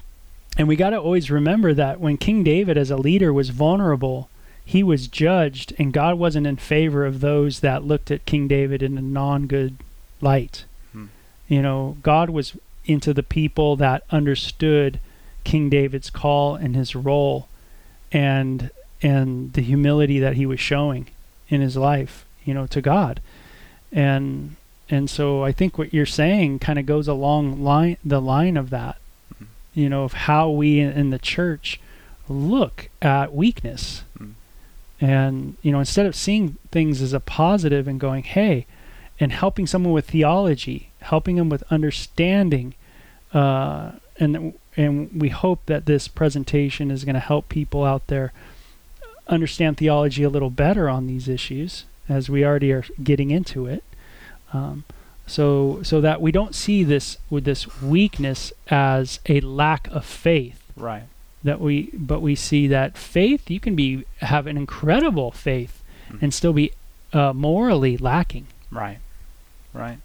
and 0.57 0.69
we 0.69 0.77
got 0.77 0.91
to 0.91 0.99
always 0.99 1.31
remember 1.31 1.73
that 1.75 2.01
when 2.01 2.17
King 2.17 2.43
David 2.43 2.77
as 2.77 2.91
a 2.91 2.97
leader 2.97 3.33
was 3.33 3.51
vulnerable, 3.51 4.29
he 4.65 4.83
was 4.83 5.09
judged, 5.09 5.73
and 5.79 5.93
God 5.93 6.19
wasn't 6.19 6.47
in 6.47 6.57
favor 6.57 7.07
of 7.07 7.21
those 7.21 7.61
that 7.61 7.85
looked 7.85 8.11
at 8.11 8.27
King 8.27 8.49
David 8.49 8.83
in 8.83 8.99
a 8.99 9.03
non-good 9.03 9.77
light. 10.21 10.65
Mm. 10.95 11.09
You 11.47 11.63
know, 11.63 11.97
God 12.03 12.31
was 12.31 12.55
into 12.85 13.15
the 13.15 13.23
people 13.23 13.77
that 13.77 14.03
understood 14.11 14.99
King 15.45 15.71
David's 15.71 16.11
call 16.11 16.57
and 16.57 16.75
his 16.75 16.95
role 16.95 17.49
and 18.11 18.71
and 19.01 19.53
the 19.53 19.63
humility 19.63 20.19
that 20.19 20.35
he 20.35 20.45
was 20.45 20.59
showing 20.59 21.07
in 21.49 21.61
his 21.61 21.77
life, 21.77 22.27
you 22.45 22.53
know, 22.53 22.67
to 22.67 22.81
God. 22.81 23.21
And 23.93 24.57
and 24.91 25.11
so 25.11 25.45
I 25.45 25.53
think 25.53 25.77
what 25.77 25.93
you're 25.93 26.07
saying 26.07 26.61
kind 26.61 26.79
of 26.79 26.87
goes 26.87 27.09
along 27.09 27.63
line 27.63 27.97
the 28.05 28.21
line 28.21 28.57
of 28.57 28.71
that, 28.71 28.99
mm-hmm. 29.35 29.45
you 29.75 29.89
know, 29.89 30.05
of 30.05 30.13
how 30.13 30.51
we 30.51 30.81
in 30.81 31.11
the 31.11 31.19
church 31.19 31.81
look 32.29 32.89
at 33.01 33.35
weakness. 33.35 34.05
Mm-hmm. 34.19 34.33
And 35.01 35.57
you 35.63 35.73
know, 35.73 35.79
instead 35.79 36.07
of 36.07 36.17
seeing 36.17 36.57
things 36.71 37.01
as 37.01 37.13
a 37.13 37.21
positive 37.21 37.87
and 37.87 38.01
going, 38.01 38.25
"Hey," 38.25 38.67
and 39.21 39.33
helping 39.33 39.67
someone 39.67 39.93
with 39.93 40.11
theology, 40.11 40.91
helping 41.01 41.37
them 41.37 41.49
with 41.49 41.63
understanding, 41.71 42.75
uh, 43.33 43.93
and 44.19 44.55
and 44.77 45.11
we 45.21 45.29
hope 45.29 45.61
that 45.67 45.87
this 45.87 46.09
presentation 46.09 46.91
is 46.91 47.05
going 47.05 47.15
to 47.15 47.21
help 47.21 47.49
people 47.49 47.85
out 47.85 48.07
there 48.09 48.33
understand 49.29 49.77
theology 49.77 50.23
a 50.23 50.31
little 50.31 50.51
better 50.51 50.89
on 50.89 51.07
these 51.07 51.29
issues, 51.29 51.85
as 52.09 52.29
we 52.29 52.45
already 52.45 52.73
are 52.73 52.85
getting 53.03 53.31
into 53.31 53.67
it. 53.67 53.85
Um, 54.53 54.85
so, 55.27 55.81
so 55.83 56.01
that 56.01 56.23
we 56.23 56.33
don't 56.33 56.55
see 56.55 56.85
this 56.85 57.19
with 57.29 57.45
this 57.45 57.81
weakness 57.83 58.53
as 58.69 59.21
a 59.27 59.41
lack 59.41 59.87
of 59.89 60.05
faith. 60.05 60.63
Right. 60.75 61.05
That 61.45 61.61
we, 61.61 61.91
but 61.93 62.21
we 62.21 62.35
see 62.35 62.67
that 62.69 62.97
faith, 62.97 63.51
you 63.51 63.61
can 63.61 63.77
be 63.77 64.05
have 64.21 64.47
an 64.47 64.57
incredible 64.57 65.31
faith 65.31 65.83
mm. 66.11 66.23
and 66.23 66.33
still 66.33 66.53
be 66.53 66.73
uh, 67.13 67.33
morally 67.33 67.97
lacking. 67.97 68.47
Right. 68.71 68.99
Right. 69.73 69.99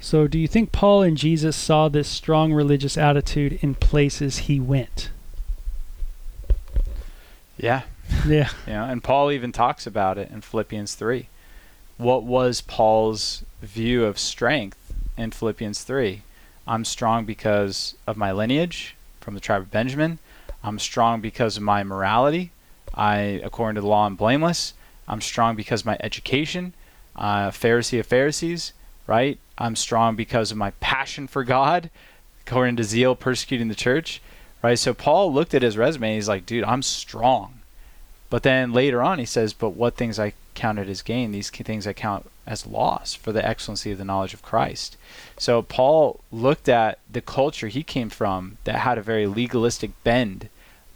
So, 0.00 0.26
do 0.26 0.36
you 0.36 0.48
think 0.48 0.72
Paul 0.72 1.02
and 1.02 1.16
Jesus 1.16 1.54
saw 1.54 1.88
this 1.88 2.08
strong 2.08 2.52
religious 2.52 2.98
attitude 2.98 3.58
in 3.62 3.76
places 3.76 4.38
he 4.38 4.58
went? 4.58 5.10
Yeah. 7.56 7.82
Yeah. 8.26 8.50
yeah. 8.66 8.90
And 8.90 9.02
Paul 9.02 9.30
even 9.30 9.52
talks 9.52 9.86
about 9.86 10.18
it 10.18 10.30
in 10.30 10.40
Philippians 10.40 10.94
3. 10.94 11.28
What 11.98 12.24
was 12.24 12.60
Paul's 12.60 13.44
view 13.60 14.04
of 14.04 14.18
strength 14.18 14.94
in 15.16 15.30
Philippians 15.30 15.84
3? 15.84 16.22
I'm 16.66 16.84
strong 16.84 17.24
because 17.24 17.94
of 18.06 18.16
my 18.16 18.32
lineage 18.32 18.94
from 19.20 19.34
the 19.34 19.40
tribe 19.40 19.62
of 19.62 19.70
Benjamin. 19.70 20.18
I'm 20.62 20.78
strong 20.78 21.20
because 21.20 21.56
of 21.56 21.62
my 21.62 21.82
morality. 21.82 22.52
I, 22.94 23.40
according 23.42 23.74
to 23.76 23.80
the 23.80 23.86
law, 23.86 24.06
am 24.06 24.16
blameless. 24.16 24.74
I'm 25.08 25.20
strong 25.20 25.56
because 25.56 25.80
of 25.80 25.86
my 25.86 25.96
education. 26.00 26.74
Uh, 27.16 27.50
Pharisee 27.50 28.00
of 28.00 28.06
Pharisees, 28.06 28.72
right? 29.06 29.38
I'm 29.58 29.76
strong 29.76 30.16
because 30.16 30.50
of 30.50 30.56
my 30.56 30.70
passion 30.80 31.26
for 31.26 31.44
God, 31.44 31.90
according 32.46 32.76
to 32.76 32.84
zeal, 32.84 33.14
persecuting 33.14 33.68
the 33.68 33.74
church, 33.74 34.22
right? 34.62 34.78
So 34.78 34.94
Paul 34.94 35.32
looked 35.32 35.54
at 35.54 35.62
his 35.62 35.76
resume. 35.76 36.14
he's 36.14 36.28
like, 36.28 36.46
dude, 36.46 36.64
I'm 36.64 36.82
strong. 36.82 37.61
But 38.32 38.44
then 38.44 38.72
later 38.72 39.02
on, 39.02 39.18
he 39.18 39.26
says, 39.26 39.52
but 39.52 39.76
what 39.76 39.94
things 39.94 40.18
I 40.18 40.32
counted 40.54 40.88
as 40.88 41.02
gain, 41.02 41.32
these 41.32 41.50
things 41.50 41.86
I 41.86 41.92
count 41.92 42.30
as 42.46 42.66
loss 42.66 43.12
for 43.12 43.30
the 43.30 43.46
excellency 43.46 43.92
of 43.92 43.98
the 43.98 44.06
knowledge 44.06 44.32
of 44.32 44.40
Christ. 44.40 44.96
So 45.36 45.60
Paul 45.60 46.20
looked 46.32 46.66
at 46.66 46.98
the 47.12 47.20
culture 47.20 47.68
he 47.68 47.82
came 47.82 48.08
from 48.08 48.56
that 48.64 48.76
had 48.76 48.96
a 48.96 49.02
very 49.02 49.26
legalistic 49.26 49.90
bend 50.02 50.48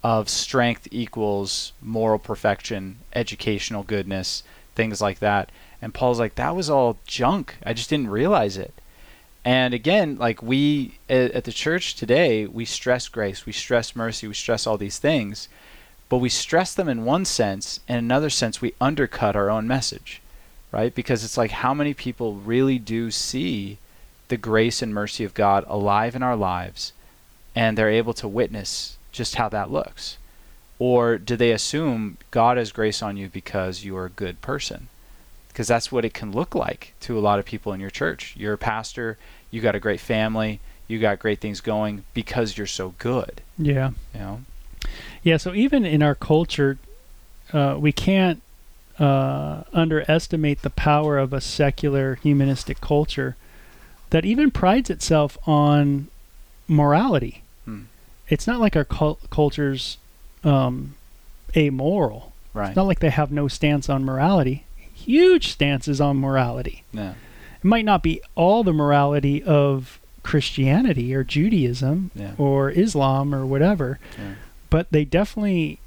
of 0.02 0.30
strength 0.30 0.88
equals 0.90 1.72
moral 1.82 2.18
perfection, 2.18 3.00
educational 3.14 3.82
goodness, 3.82 4.42
things 4.74 5.02
like 5.02 5.18
that. 5.18 5.52
And 5.82 5.92
Paul's 5.92 6.18
like, 6.18 6.36
that 6.36 6.56
was 6.56 6.70
all 6.70 6.96
junk. 7.06 7.56
I 7.66 7.74
just 7.74 7.90
didn't 7.90 8.08
realize 8.08 8.56
it. 8.56 8.72
And 9.44 9.74
again, 9.74 10.16
like 10.16 10.42
we 10.42 11.00
at, 11.10 11.44
the 11.44 11.52
church 11.52 11.96
today, 11.96 12.46
we 12.46 12.64
stress 12.64 13.08
grace, 13.08 13.44
we 13.44 13.52
stress 13.52 13.94
mercy, 13.94 14.26
we 14.26 14.32
stress 14.32 14.66
all 14.66 14.78
these 14.78 14.98
things, 14.98 15.50
but 16.08 16.18
we 16.18 16.28
stress 16.28 16.74
them 16.74 16.88
in 16.88 17.04
one 17.04 17.24
sense, 17.24 17.80
and 17.88 17.98
in 17.98 18.04
another 18.04 18.30
sense, 18.30 18.60
we 18.60 18.74
undercut 18.80 19.36
our 19.36 19.50
own 19.50 19.66
message, 19.66 20.20
right? 20.70 20.94
Because 20.94 21.24
it's 21.24 21.36
like 21.36 21.50
how 21.50 21.74
many 21.74 21.94
people 21.94 22.34
really 22.34 22.78
do 22.78 23.10
see 23.10 23.78
the 24.28 24.36
grace 24.36 24.82
and 24.82 24.94
mercy 24.94 25.24
of 25.24 25.34
God 25.34 25.64
alive 25.68 26.14
in 26.14 26.22
our 26.22 26.36
lives, 26.36 26.92
and 27.54 27.76
they're 27.76 27.90
able 27.90 28.14
to 28.14 28.28
witness 28.28 28.96
just 29.12 29.36
how 29.36 29.48
that 29.48 29.70
looks. 29.70 30.18
Or 30.78 31.16
do 31.16 31.36
they 31.36 31.52
assume 31.52 32.18
God 32.30 32.58
has 32.58 32.70
grace 32.70 33.02
on 33.02 33.16
you 33.16 33.28
because 33.28 33.84
you 33.84 33.96
are 33.96 34.06
a 34.06 34.10
good 34.10 34.42
person? 34.42 34.88
Because 35.48 35.66
that's 35.66 35.90
what 35.90 36.04
it 36.04 36.12
can 36.12 36.32
look 36.32 36.54
like 36.54 36.92
to 37.00 37.18
a 37.18 37.20
lot 37.20 37.38
of 37.38 37.46
people 37.46 37.72
in 37.72 37.80
your 37.80 37.90
church. 37.90 38.34
You're 38.36 38.52
a 38.54 38.58
pastor, 38.58 39.16
you 39.50 39.62
got 39.62 39.74
a 39.74 39.80
great 39.80 40.00
family, 40.00 40.60
you 40.86 40.98
got 40.98 41.18
great 41.18 41.40
things 41.40 41.60
going 41.62 42.04
because 42.12 42.58
you're 42.58 42.66
so 42.66 42.94
good. 42.98 43.40
Yeah. 43.56 43.92
You 44.12 44.20
know. 44.20 44.40
Yeah. 45.22 45.36
So 45.36 45.54
even 45.54 45.84
in 45.84 46.02
our 46.02 46.14
culture, 46.14 46.78
uh, 47.52 47.76
we 47.78 47.92
can't 47.92 48.42
uh, 48.98 49.62
underestimate 49.72 50.62
the 50.62 50.70
power 50.70 51.18
of 51.18 51.32
a 51.32 51.40
secular 51.40 52.16
humanistic 52.16 52.80
culture 52.80 53.36
that 54.10 54.24
even 54.24 54.50
prides 54.50 54.90
itself 54.90 55.36
on 55.46 56.08
morality. 56.68 57.42
Hmm. 57.64 57.82
It's 58.28 58.46
not 58.46 58.60
like 58.60 58.76
our 58.76 58.84
cul- 58.84 59.18
culture's 59.30 59.98
um, 60.44 60.94
amoral. 61.56 62.32
Right. 62.54 62.68
It's 62.68 62.76
not 62.76 62.86
like 62.86 63.00
they 63.00 63.10
have 63.10 63.30
no 63.30 63.48
stance 63.48 63.88
on 63.88 64.04
morality. 64.04 64.64
Huge 64.94 65.48
stances 65.48 66.00
on 66.00 66.16
morality. 66.18 66.82
Yeah 66.92 67.14
it 67.56 67.64
might 67.64 67.84
not 67.84 68.02
be 68.02 68.20
all 68.34 68.62
the 68.62 68.72
morality 68.72 69.42
of 69.42 69.98
Christianity 70.22 71.14
or 71.14 71.24
Judaism 71.24 72.10
yeah. 72.14 72.32
or 72.38 72.70
Islam 72.70 73.34
or 73.34 73.46
whatever, 73.46 73.98
yeah. 74.18 74.34
But 74.76 74.92
they 74.92 75.06
definitely 75.06 75.78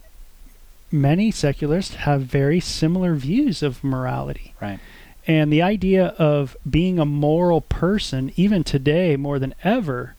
many 0.92 1.30
secularists 1.30 1.94
have 1.94 2.24
very 2.24 2.60
similar 2.60 3.14
views 3.14 3.62
of 3.62 3.84
morality. 3.84 4.56
Right. 4.60 4.80
And 5.28 5.54
the 5.54 5.62
idea 5.62 6.08
of 6.18 6.58
being 6.68 6.98
a 6.98 7.06
moral 7.06 7.62
person, 7.62 8.32
even 8.36 8.64
today 8.64 9.16
more 9.16 9.38
than 9.38 9.54
ever, 9.64 10.16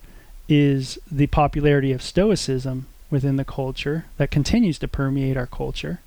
is 0.49 1.01
the 1.11 1.27
popularity 1.27 1.91
of 1.91 2.01
Stoicism 2.01 2.87
within 3.11 3.35
the 3.35 3.45
culture 3.45 4.05
that 4.19 4.31
continues 4.31 4.79
to 4.79 4.87
permeate 4.87 5.37
our 5.37 5.49
culture. 5.49 5.99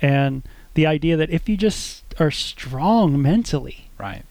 And 0.00 0.42
the 0.72 0.86
idea 0.86 1.18
that 1.18 1.28
if 1.28 1.50
you 1.50 1.58
just 1.58 2.14
are 2.18 2.30
strong 2.30 3.20
mentally, 3.20 3.90
right 3.98 4.24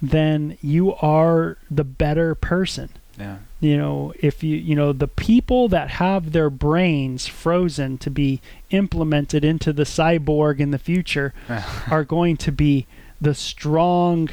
then 0.00 0.58
you 0.62 0.94
are 0.94 1.58
the 1.68 1.82
better 1.82 2.36
person. 2.36 2.90
Yeah. 3.18 3.38
You 3.60 3.78
know, 3.78 4.12
if 4.20 4.42
you 4.42 4.56
you 4.56 4.74
know 4.74 4.92
the 4.92 5.08
people 5.08 5.68
that 5.68 5.90
have 5.90 6.32
their 6.32 6.50
brains 6.50 7.26
frozen 7.26 7.98
to 7.98 8.10
be 8.10 8.40
implemented 8.70 9.44
into 9.44 9.72
the 9.72 9.84
cyborg 9.84 10.60
in 10.60 10.70
the 10.70 10.78
future 10.78 11.32
are 11.90 12.04
going 12.04 12.36
to 12.38 12.52
be 12.52 12.86
the 13.20 13.34
strong, 13.34 14.28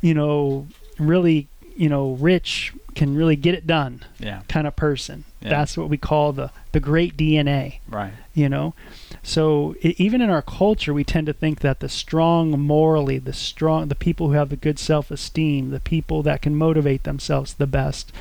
you 0.00 0.14
know, 0.14 0.66
really, 0.98 1.48
you 1.76 1.88
know, 1.88 2.12
rich 2.12 2.74
can 2.96 3.14
really 3.14 3.36
get 3.36 3.54
it 3.54 3.66
done 3.66 4.04
yeah. 4.18 4.42
kind 4.48 4.66
of 4.66 4.74
person. 4.74 5.24
Yeah. 5.40 5.50
That's 5.50 5.76
what 5.76 5.88
we 5.88 5.98
call 5.98 6.32
the 6.32 6.50
the 6.72 6.80
great 6.80 7.16
DNA. 7.16 7.78
Right. 7.88 8.12
You 8.34 8.48
know, 8.48 8.74
so 9.22 9.76
it, 9.80 10.00
even 10.00 10.20
in 10.20 10.30
our 10.30 10.42
culture, 10.42 10.92
we 10.92 11.04
tend 11.04 11.26
to 11.26 11.32
think 11.32 11.60
that 11.60 11.80
the 11.80 11.88
strong 11.88 12.58
morally, 12.58 13.18
the 13.18 13.32
strong, 13.32 13.88
the 13.88 13.94
people 13.94 14.28
who 14.28 14.32
have 14.32 14.48
the 14.48 14.56
good 14.56 14.78
self-esteem, 14.78 15.70
the 15.70 15.80
people 15.80 16.22
that 16.24 16.42
can 16.42 16.56
motivate 16.56 17.04
themselves 17.04 17.54
the 17.54 17.66
best, 17.66 18.12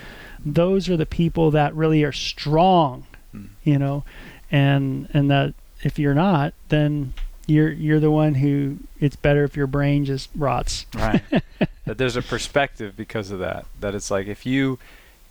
those 0.45 0.89
are 0.89 0.97
the 0.97 1.05
people 1.05 1.49
that 1.51 1.73
really 1.73 2.03
are 2.03 2.11
strong. 2.11 3.07
Mm. 3.33 3.47
You 3.63 3.79
know, 3.79 4.03
and 4.51 5.07
and 5.13 5.31
that 5.31 5.53
if 5.81 5.97
you're 5.97 6.13
not, 6.13 6.53
then 6.69 7.13
you're 7.47 7.71
you're 7.71 7.99
the 7.99 8.11
one 8.11 8.35
who 8.35 8.77
it's 8.99 9.15
better 9.15 9.43
if 9.43 9.55
your 9.55 9.67
brain 9.67 10.05
just 10.05 10.29
rots. 10.35 10.85
Right. 10.93 11.23
that 11.85 11.97
there's 11.97 12.15
a 12.15 12.21
perspective 12.21 12.95
because 12.95 13.31
of 13.31 13.39
that. 13.39 13.65
That 13.79 13.95
it's 13.95 14.11
like 14.11 14.27
if 14.27 14.45
you 14.45 14.79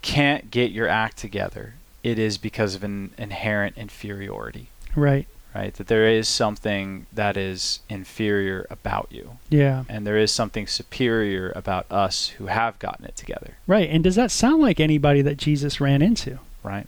can't 0.01 0.51
get 0.51 0.71
your 0.71 0.87
act 0.87 1.17
together, 1.17 1.75
it 2.03 2.19
is 2.19 2.37
because 2.37 2.75
of 2.75 2.83
an 2.83 3.11
inherent 3.17 3.77
inferiority. 3.77 4.69
Right. 4.95 5.27
Right. 5.53 5.73
That 5.73 5.87
there 5.87 6.07
is 6.07 6.27
something 6.27 7.05
that 7.13 7.37
is 7.37 7.79
inferior 7.87 8.67
about 8.69 9.07
you. 9.09 9.37
Yeah. 9.49 9.85
And 9.87 10.05
there 10.05 10.17
is 10.17 10.29
something 10.29 10.67
superior 10.67 11.53
about 11.55 11.89
us 11.89 12.27
who 12.29 12.47
have 12.47 12.77
gotten 12.77 13.05
it 13.05 13.15
together. 13.15 13.55
Right. 13.65 13.89
And 13.89 14.03
does 14.03 14.15
that 14.15 14.31
sound 14.31 14.61
like 14.61 14.81
anybody 14.81 15.21
that 15.21 15.37
Jesus 15.37 15.79
ran 15.79 16.01
into? 16.01 16.39
Right. 16.61 16.87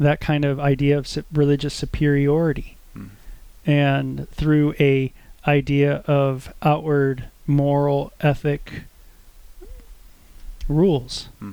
That 0.00 0.20
kind 0.20 0.44
of 0.44 0.58
idea 0.58 0.98
of 0.98 1.24
religious 1.32 1.74
superiority. 1.74 2.76
And 3.66 4.28
through 4.30 4.74
a 4.80 5.12
idea 5.46 6.02
of 6.06 6.52
outward 6.62 7.24
moral 7.46 8.12
ethic 8.20 8.82
rules. 10.68 11.28
Hmm. 11.38 11.52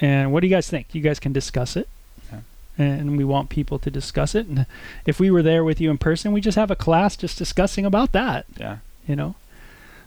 And 0.00 0.32
what 0.32 0.40
do 0.40 0.48
you 0.48 0.54
guys 0.54 0.68
think? 0.68 0.94
You 0.94 1.00
guys 1.00 1.20
can 1.20 1.32
discuss 1.32 1.76
it. 1.76 1.88
Yeah. 2.30 2.40
And 2.76 3.16
we 3.16 3.24
want 3.24 3.48
people 3.48 3.78
to 3.78 3.90
discuss 3.90 4.34
it. 4.34 4.46
And 4.46 4.66
if 5.06 5.20
we 5.20 5.30
were 5.30 5.42
there 5.42 5.62
with 5.62 5.80
you 5.80 5.90
in 5.90 5.98
person, 5.98 6.32
we 6.32 6.40
just 6.40 6.56
have 6.56 6.70
a 6.70 6.76
class 6.76 7.16
just 7.16 7.38
discussing 7.38 7.86
about 7.86 8.12
that. 8.12 8.46
Yeah. 8.58 8.78
You 9.06 9.16
know? 9.16 9.36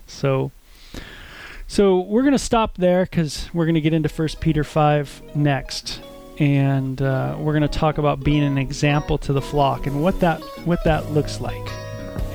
So 0.07 0.51
so 1.67 1.99
we're 1.99 2.21
going 2.21 2.33
to 2.33 2.39
stop 2.39 2.75
there 2.75 3.05
cuz 3.05 3.49
we're 3.53 3.65
going 3.65 3.75
to 3.75 3.81
get 3.81 3.93
into 3.93 4.09
1 4.09 4.27
Peter 4.39 4.63
5 4.63 5.35
next. 5.35 6.01
And 6.39 7.01
uh, 7.01 7.35
we're 7.39 7.53
going 7.53 7.61
to 7.61 7.67
talk 7.67 7.97
about 7.97 8.23
being 8.23 8.43
an 8.43 8.57
example 8.57 9.17
to 9.19 9.33
the 9.33 9.41
flock 9.41 9.87
and 9.87 10.03
what 10.03 10.19
that 10.19 10.41
what 10.65 10.83
that 10.83 11.11
looks 11.11 11.39
like. 11.39 11.69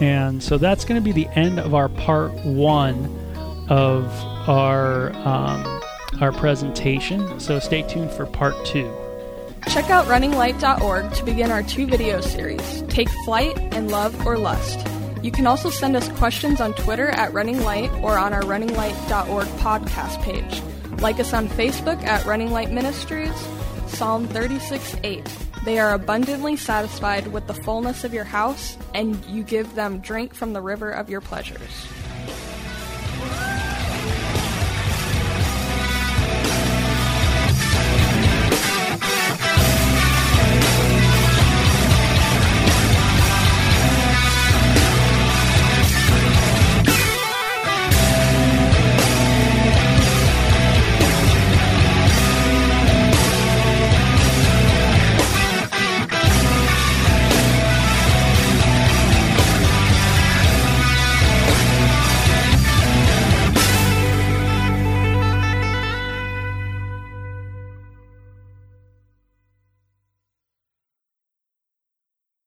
And 0.00 0.42
so 0.42 0.56
that's 0.56 0.84
going 0.84 1.00
to 1.00 1.04
be 1.04 1.12
the 1.12 1.28
end 1.38 1.58
of 1.58 1.74
our 1.74 1.88
part 1.88 2.32
1 2.44 3.66
of 3.68 4.04
our 4.48 5.12
um, 5.26 5.82
our 6.20 6.32
presentation. 6.32 7.40
So 7.40 7.58
stay 7.58 7.82
tuned 7.82 8.10
for 8.10 8.26
part 8.26 8.54
two. 8.66 8.92
Check 9.68 9.90
out 9.90 10.06
runninglight.org 10.06 11.12
to 11.12 11.24
begin 11.24 11.50
our 11.50 11.62
two 11.62 11.86
video 11.86 12.20
series 12.20 12.82
Take 12.88 13.08
Flight 13.24 13.56
and 13.72 13.90
Love 13.90 14.26
or 14.26 14.36
Lust. 14.36 14.86
You 15.22 15.30
can 15.30 15.46
also 15.46 15.68
send 15.70 15.96
us 15.96 16.08
questions 16.18 16.60
on 16.60 16.72
Twitter 16.74 17.08
at 17.08 17.32
Running 17.32 17.62
Light 17.62 17.92
or 18.02 18.18
on 18.18 18.32
our 18.32 18.42
runninglight.org 18.42 19.46
podcast 19.58 20.20
page. 20.22 20.62
Like 21.00 21.20
us 21.20 21.32
on 21.32 21.48
Facebook 21.48 22.02
at 22.04 22.24
Running 22.24 22.50
Light 22.50 22.70
Ministries, 22.70 23.30
Psalm 23.90 24.26
36 24.28 24.96
8. 25.02 25.28
They 25.64 25.78
are 25.78 25.94
abundantly 25.94 26.56
satisfied 26.56 27.26
with 27.26 27.46
the 27.46 27.54
fullness 27.54 28.04
of 28.04 28.14
your 28.14 28.24
house, 28.24 28.78
and 28.94 29.22
you 29.26 29.42
give 29.42 29.74
them 29.74 30.00
drink 30.00 30.34
from 30.34 30.52
the 30.52 30.62
river 30.62 30.90
of 30.90 31.10
your 31.10 31.20
pleasures. 31.20 31.86